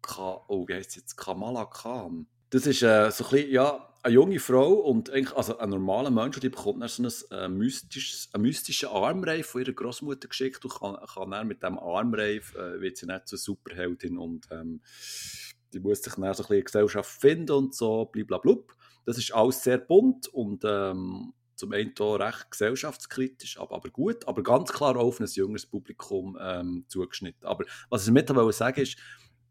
[0.02, 1.16] Ka oh, wie heißt jetzt?
[1.16, 2.26] Kamala Khan.
[2.50, 6.10] Das ist äh, so ein bisschen, ja, eine junge Frau und eigentlich, also ein normaler
[6.10, 10.64] Mensch, die bekommt dann so ein, äh, mystisches, einen mystischen Armreif von ihrer Großmutter geschickt
[10.64, 14.80] und kann, kann dann mit dem Armreif, äh, wird sie nicht zur Superheldin und ähm,
[15.72, 18.56] die muss sich dann so ein bisschen in Gesellschaft finden und so, blablabla.
[19.04, 24.26] Das ist alles sehr bunt und ähm, zum einen hier recht gesellschaftskritisch, aber, aber gut,
[24.26, 27.46] aber ganz klar auch auf ein jüngeres Publikum ähm, zugeschnitten.
[27.46, 28.96] Aber was ich mit sagen ist,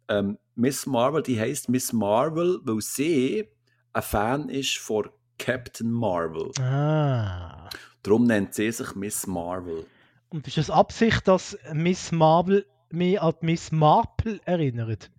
[0.07, 3.47] ähm, Miss Marvel, die heißt Miss Marvel, weil sie
[3.93, 6.51] ein Fan ist von Captain Marvel.
[6.59, 7.69] Ah.
[8.01, 9.85] Darum nennt sie sich Miss Marvel.
[10.29, 15.11] Und ist es Absicht, dass Miss Marvel mich an Miss Marple erinnert?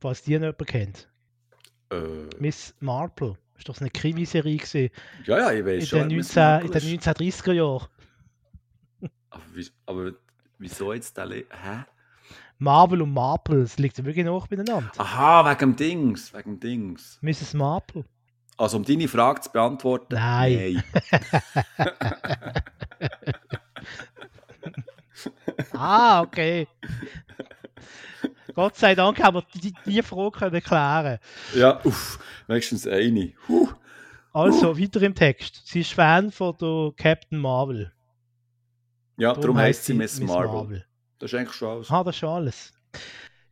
[0.00, 1.08] Was die nicht kennt.
[1.90, 3.36] Äh, Miss Marple.
[3.58, 4.90] Ist doch eine Krimiserie gesehen.
[5.24, 5.98] ja, ja, ich weiß In, schon.
[6.00, 7.06] den wer Miss 19, in den ist.
[7.46, 7.86] 1930er Jahren.
[9.30, 9.42] Aber,
[9.86, 10.12] aber
[10.58, 11.26] wieso jetzt der...
[11.26, 11.84] Le Hä?
[12.58, 14.90] Marvel und Marple, das liegt wirklich noch beieinander.
[14.96, 16.32] Aha, wegen dem Dings.
[16.32, 17.18] Wegen dem Dings.
[17.20, 17.52] Mrs.
[17.54, 18.04] Marple.
[18.56, 20.82] Also, um deine Frage zu beantworten, Nein.
[21.78, 21.92] nein.
[25.72, 26.66] Ah, okay.
[28.56, 31.18] Gott sei Dank haben wir die, die Frage können klären.
[31.54, 33.34] Ja, uff, wenigstens eine.
[33.46, 33.68] Huh.
[34.32, 35.60] Also, weiter im Text.
[35.66, 37.92] Sie ist Fan von der Captain Marvel.
[39.18, 40.86] Ja, darum, Darum heisst sie Miss, Marvel.
[41.18, 41.90] Das ist eigentlich schon alles.
[41.90, 42.72] Ah, das ist schon alles.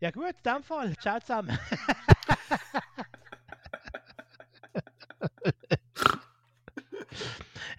[0.00, 0.96] Ja gut, in dem Fall.
[0.96, 1.58] Ciao zusammen.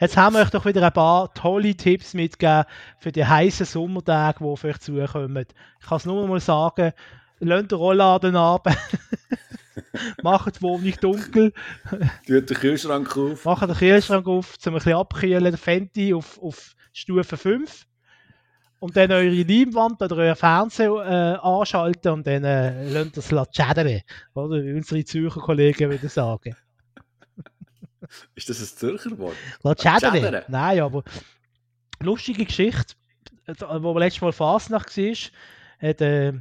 [0.05, 2.65] Jetzt haben wir euch doch wieder ein paar tolle Tipps mitgegeben
[2.99, 5.47] für die heißen Sommertage, die auf euch zukommen.
[5.81, 6.93] Ich kann es nur mal sagen,
[7.39, 8.67] lasst den Rollladen ab,
[10.21, 11.53] macht die Wohnung dunkel,
[12.27, 13.45] Tut den Kühlschrank auf.
[13.45, 17.87] macht den Kühlschrank auf, um ein bisschen abkühlen, den Fenty auf, auf Stufe 5
[18.77, 24.01] und dann eure Leinwand oder euer Fernseher äh, anschalten und dann äh, lasst das schädern,
[24.35, 26.55] oder wie unsere Zürcher Kollegen würden sagen.
[28.35, 29.35] Ist das ein Zürcher Wort?
[29.81, 30.43] Schädern?
[30.47, 31.03] Nein, aber
[32.01, 32.95] lustige Geschichte,
[33.45, 35.15] äh, wo wir letztes Mal Fasnacht war,
[35.79, 36.33] hat äh,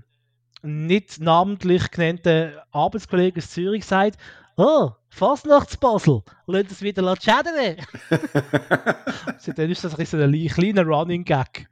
[0.63, 4.19] ein nicht namentlich genannter Arbeitskollege aus Zürich gesagt,
[4.57, 7.77] oh, Fasnachtsbasel, lasst es wieder schädern.
[9.39, 11.69] Seitdem ist das ein kleiner Running Gag.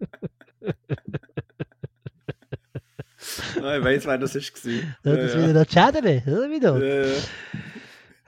[3.62, 4.96] Ah, ich weiß, wer das gewesen.
[5.02, 6.78] Lasst es wieder schädern, oder wieder?
[6.78, 7.18] Ja, ja.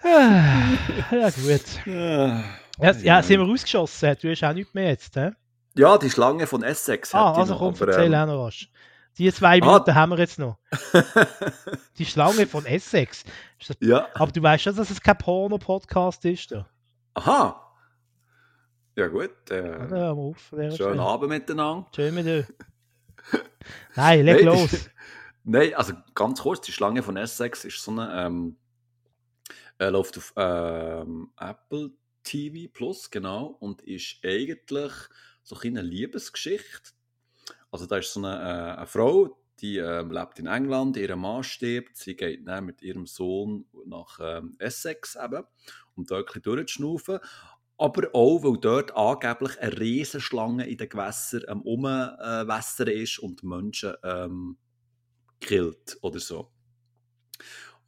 [0.04, 0.64] Ah,
[1.10, 1.86] Ja gut.
[1.86, 2.42] Ja.
[2.80, 4.16] Ja, ja, sind wir rausgeschossen?
[4.20, 5.30] Du hast auch nichts mehr jetzt, hä?
[5.76, 7.14] Ja, die Schlange von Essex.
[7.14, 8.66] Ah, also noch, komm, aber, erzähl ähm, auch noch was.
[9.18, 9.64] Die zwei Ah.
[9.64, 10.56] Minuten haben wir jetzt noch.
[11.98, 13.24] Die Schlange von Essex.
[13.66, 14.06] Das, ja.
[14.14, 16.50] aber du weißt schon, dass es kein Porno-Podcast ist.
[16.50, 16.66] Da.
[17.14, 17.60] Aha.
[18.96, 19.30] Ja gut.
[19.50, 20.38] Ja, Äh, mal auf.
[20.48, 21.00] schönen Stelle.
[21.02, 21.86] Abend miteinander.
[21.94, 22.46] Schön mit dir.
[23.96, 24.88] Nein, leg Nein, los.
[25.44, 28.56] Nein, also ganz kurz, die Schlange von Essex ist so eine, ähm,
[29.82, 31.90] äh, läuft auf ähm, Apple
[32.22, 34.92] TV Plus, genau, und ist eigentlich
[35.42, 36.92] so ein eine Liebesgeschichte.
[37.70, 41.42] Also da ist so eine, äh, eine Frau, die ähm, lebt in England, ihr Mann
[41.42, 45.44] stirbt, sie geht dann mit ihrem Sohn nach ähm, Essex eben,
[45.96, 47.18] um dort ein bisschen durchzuschnaufen.
[47.76, 53.94] Aber auch, weil dort angeblich eine Riesenschlange in den Gewässern am Umwässern ist und Menschen
[54.04, 54.58] ähm,
[55.40, 56.52] killt oder so.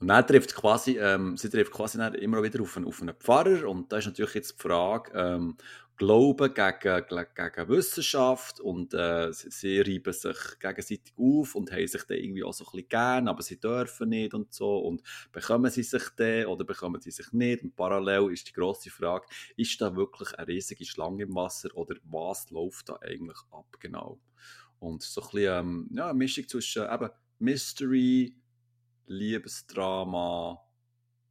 [0.05, 3.67] Und dann trifft quasi, ähm, sie trifft quasi immer wieder auf einen, auf einen Pfarrer.
[3.67, 5.57] Und da ist natürlich jetzt die Frage, ähm,
[5.97, 12.03] Glauben gegen, gegen Wissenschaft und äh, sie, sie reiben sich gegenseitig auf und haben sich
[12.03, 14.77] dann irgendwie auch so ein bisschen gern, aber sie dürfen nicht und so.
[14.77, 15.03] Und
[15.33, 17.63] bekommen sie sich dann oder bekommen sie sich nicht?
[17.63, 19.25] Und parallel ist die grosse Frage,
[19.57, 24.21] ist da wirklich eine riesige Schlange im Wasser oder was läuft da eigentlich ab genau?
[24.81, 27.09] Und so ein bisschen, ähm, ja, eine Mischung zwischen eben
[27.39, 28.37] Mystery,
[29.07, 30.61] Liebesdrama,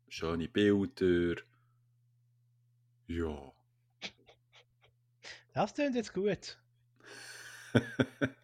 [0.10, 1.42] schöne Bilder.
[3.08, 3.52] Ja.
[5.54, 6.58] Das klingt jetzt gut.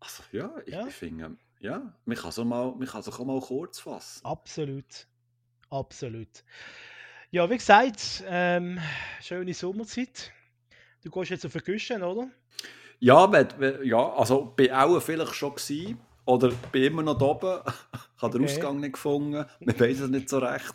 [0.00, 0.86] Also ja, ich, Ja.
[0.86, 4.24] finde, ja, man kann, so mal, man kann sich auch mal kurz fassen.
[4.24, 5.06] Absolut.
[5.70, 6.44] Absolut.
[7.30, 8.78] Ja, wie gesagt, ähm,
[9.22, 10.30] schöne Sommerzeit.
[11.02, 12.28] Du gehst jetzt auf den Küchen, oder?
[13.00, 13.30] Ja,
[13.82, 17.60] ja, also bin auch vielleicht schon gewesen, oder bin immer noch da oben,
[18.18, 18.54] habe den Okay.
[18.54, 20.72] Ausgang nicht gefunden, man weiß es nicht so recht.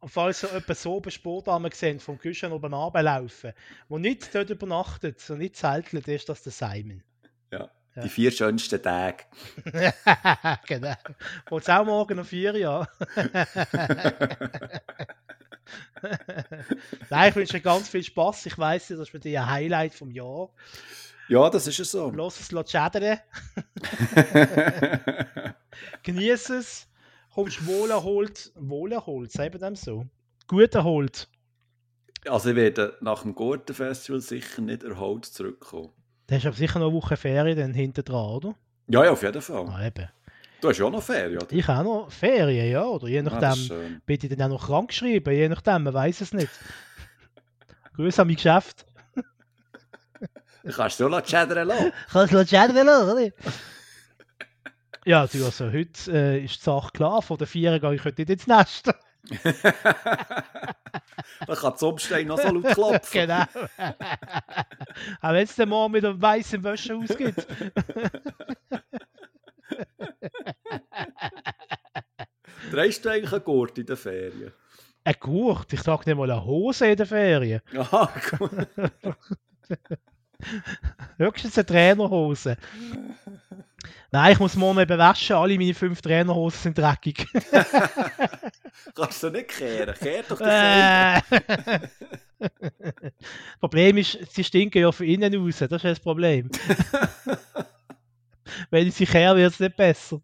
[0.00, 3.52] Und falls ihr etwa so bei Sportarmen seht, vom Küchen oben runterlaufen,
[3.88, 7.02] wo nicht dort übernachtet, so nicht zeltelt, ist das der Simon.
[7.50, 7.68] Ja.
[8.02, 9.24] Die vier schönsten Tage.
[10.68, 10.94] genau.
[11.48, 12.86] Wollt's auch morgen um vier ja.
[17.10, 18.46] Nein, ich wünsche dir ganz viel Spaß.
[18.46, 20.50] Ich weiss, das ist für dich ein Highlight vom Jahr.
[21.28, 22.10] Ja, das ist es so.
[22.16, 23.18] Lass es schädern.
[26.02, 26.86] Genieß es.
[27.34, 30.06] Kommst wohlerholt, wohlerholt, sagen dem so.
[30.48, 31.28] Gut erholt.
[32.26, 35.90] Also ich werde nach dem Gurtenfestival sicher nicht erholt zurückkommen.
[36.26, 38.54] Da hast du aber sicher noch eine Woche Ferien dann hinten dran, oder?
[38.88, 39.66] Ja, ja, auf jeden Fall.
[39.68, 40.08] Ah, eben.
[40.60, 41.52] Du hast ja auch noch Ferien, oder?
[41.52, 42.84] Ich auch noch Ferien, ja.
[42.84, 46.20] Oder je Ah, nachdem, bin ich dann auch noch krank geschrieben, je nachdem, man weiß
[46.22, 46.50] es nicht.
[47.94, 48.84] Grüße an mein Geschäft.
[50.70, 51.92] Kannst du auch schädern lassen.
[52.12, 53.30] Kannst du schädern lassen, oder?
[55.04, 57.22] Ja, du, also heute äh, ist die Sache klar.
[57.22, 58.92] Von den Vieren gehe ich heute nicht ins Nest.
[61.46, 63.20] Da kann die Umstein noch so laut klopfen.
[63.20, 63.44] genau.
[65.20, 67.46] Auch wenn es dann morgen mit einem weißen Wäsche ausgeht.
[72.70, 74.52] Drehst du eigentlich einen Gurt in den Ferien?
[75.04, 77.60] Ein Gurt, ich trage nicht mal eine Hose in den Ferien.
[77.76, 78.50] Aha, gut.
[81.16, 82.56] Höchstens eine Trainerhose.
[84.10, 85.36] Nein, ich muss morgen eben waschen.
[85.36, 87.26] Alle meine fünf Trainerhosen sind dreckig.
[88.94, 89.94] Kannst du nicht kehren?
[89.94, 91.22] Kehr doch Ferien.
[91.30, 91.80] Äh.
[93.60, 95.58] Problem ist, sie stinken ja von innen raus.
[95.58, 96.50] Das ist das Problem.
[98.70, 100.22] Wenn ich sie kehre, wird es nicht besser.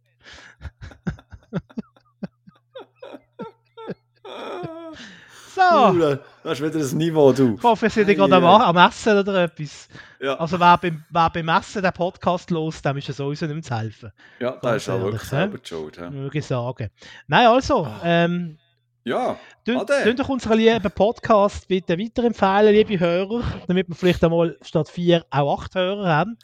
[5.71, 5.77] So,
[6.07, 7.55] Uh, Das ist wieder ein Niveau, du.
[7.57, 9.89] ich hoffe, ihr seid gerade am, Ei, am Essen oder etwas.
[10.21, 13.55] Ja, Also wer beim, wer beim Essen den Podcast los, dem ist es sowieso nicht
[13.55, 14.13] mehr zu helfen.
[14.41, 15.99] ja da ganz ist auch wirklich selber Schuld.
[16.01, 16.91] Würde ich sagen.
[17.27, 18.01] Nein, also, Ah.
[18.05, 18.59] ähm,
[19.05, 19.37] Ja,
[19.67, 24.89] Tun tun doch unseren lieben Podcast bitte weiterempfehlen, liebe Hörer, damit wir vielleicht einmal statt
[24.89, 26.39] vier auch acht Hörer haben.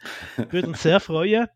[0.50, 1.48] Würde uns sehr freuen.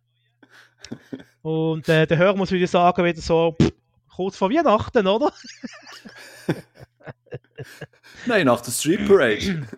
[1.42, 3.70] Und äh, der Hörer muss wieder sagen, wieder so pff,
[4.14, 5.30] kurz vor Weihnachten, oder?
[8.26, 9.66] nein, nach der Street Parade.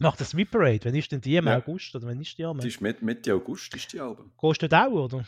[0.00, 0.78] Nach der Sweet Parade.
[0.84, 1.34] Wann ist denn die?
[1.34, 1.56] Im Ja.
[1.56, 2.44] August oder wann ist die?
[2.44, 2.60] Am?
[2.60, 4.30] Die ist mit, Mitte August, ist die Alben.
[4.40, 5.24] Gehst du dort auch, oder?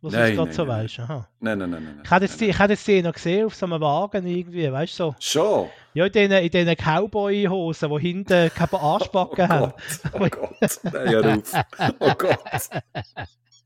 [0.00, 0.98] Was du Nein, jetzt gerade nein, so nein, weißt.
[1.00, 1.28] Aha.
[1.40, 2.00] Nein, nein, nein, nein.
[2.02, 4.72] Ich hätte jetzt, die- ich hätte jetzt die noch gesehen auf so einem Wagen irgendwie,
[4.72, 5.16] weißt du so.
[5.20, 5.68] Schon?
[5.92, 9.72] Ja, in diesen, in diesen Cowboy-Hosen, die hinten keine Arschbacken Oh haben.
[10.10, 10.80] Gott, oh Gott.
[10.84, 11.64] Nein, hör auf.
[11.98, 12.70] Oh Gott.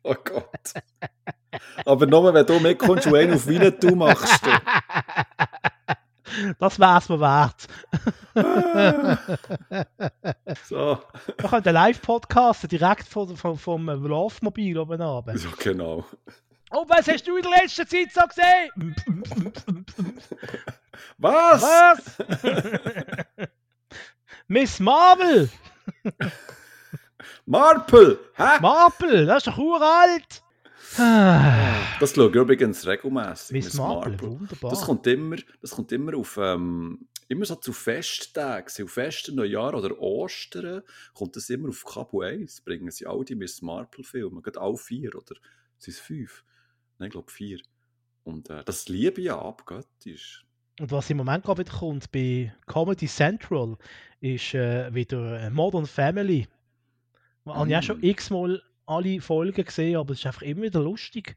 [0.02, 0.72] Oh Gott.
[1.84, 4.44] Aber nur wenn du mitkommst und einen auf Winnetou machst.
[4.44, 4.50] Du.
[6.58, 7.66] Das wär's mir wert.
[10.64, 10.98] So.
[11.26, 15.34] Wir können den Live-Podcast direkt vom, vom, vom Laufmobil oben runter.
[15.34, 16.04] Ja, genau.
[16.70, 18.94] Oh, was hast du in der letzten Zeit so gesehen?
[21.18, 21.62] Was?
[21.62, 22.18] Was?
[24.48, 25.48] Miss Marvel!
[27.46, 28.18] Marple!
[28.36, 28.60] Hä?
[28.60, 30.42] Marple, das ist doch uralt!
[30.98, 33.52] Ah, Das schaue ich übrigens regelmäßig.
[33.52, 34.70] Miss Marple, wunderbar.
[34.70, 39.74] Das kommt immer, das kommt immer auf, ähm, immer so zu Festtagen, zu Festen, Neujahr
[39.74, 40.82] oder Ostern,
[41.14, 44.76] kommt das immer auf Cabo 1, bringen sie all die Miss Marple Filme, gerade alle
[44.76, 45.34] vier, oder
[45.78, 46.44] sind es fünf?
[46.98, 47.60] Nein, ich glaube vier.
[48.24, 50.44] Und äh, das liebe ich ja abgöttisch.
[50.80, 53.76] Und was im Moment gerade wieder kommt bei Comedy Central,
[54.20, 56.46] ist äh, wieder äh, Modern Family.
[57.46, 58.04] Habe ich auch schon Mm.
[58.04, 61.36] x-mal alle Folgen gesehen, aber es ist einfach immer wieder lustig.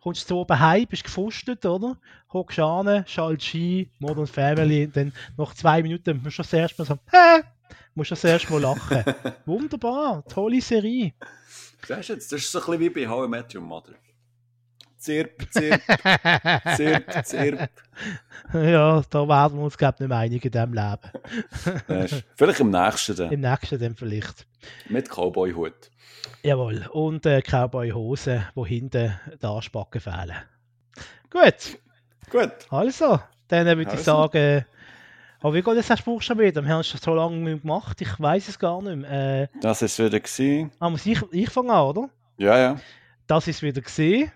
[0.00, 1.98] Kommst du oben heim, bist gefrustet, oder?
[2.32, 6.82] Hockst an, schaltest Ski, Modern Family, und dann nach zwei Minuten musst du das erste
[6.82, 7.42] Mal so, hä?
[7.94, 9.04] Musst du das erste Mal lachen.
[9.46, 11.14] Wunderbar, tolle Serie.
[11.86, 13.94] Siehst du jetzt, das ist so ein bisschen wie bei How I Met Your Mother.
[15.08, 15.80] Zirp, zirp,
[16.76, 17.70] zirp, zirp.
[18.52, 22.12] ja, da werden wir uns, glaube ich, nicht mehr einig in diesem Leben.
[22.36, 24.46] Vielleicht im nächsten dann, Im nächsten dann vielleicht.
[24.88, 25.90] mit Cowboy-Hut.
[26.42, 30.36] Jawohl, und äh, Cowboy-Hosen, wo hinten die Arschbacken fehlen.
[31.30, 31.78] Gut,
[32.30, 32.52] Gut.
[32.70, 34.02] also, dann würde ich Also.
[34.02, 34.64] sagen,
[35.40, 36.56] aber wie geht das erst buchstabiert?
[36.56, 39.42] Wir haben es schon so lange nicht mehr gemacht, ich weiß es gar nicht mehr.
[39.42, 40.18] Äh, Das war es wieder.
[40.18, 40.72] Gewesen.
[40.80, 42.10] ah, muss ich, ich fange an, oder?
[42.38, 42.80] Ja, ja.
[43.28, 44.32] Das ist wieder gesehen.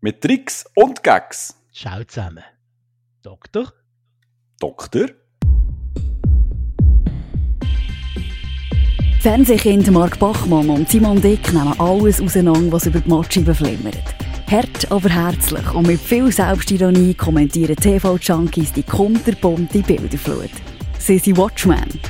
[0.00, 1.56] Mit Tricks und Gags.
[1.72, 2.44] Schau zusammen.
[3.20, 3.72] Doktor.
[4.60, 5.08] Doktor.
[9.20, 14.14] Fernsehkind Mark Bachmann und Simon Dick nehmen alles auseinander, was über die Matscheibe flimmert.
[14.48, 20.52] Hart, aber herzlich und mit viel Selbstironie kommentieren TV-Junkies die kunterbunte Bilderflut.
[21.00, 22.00] Sie sind Watchmen.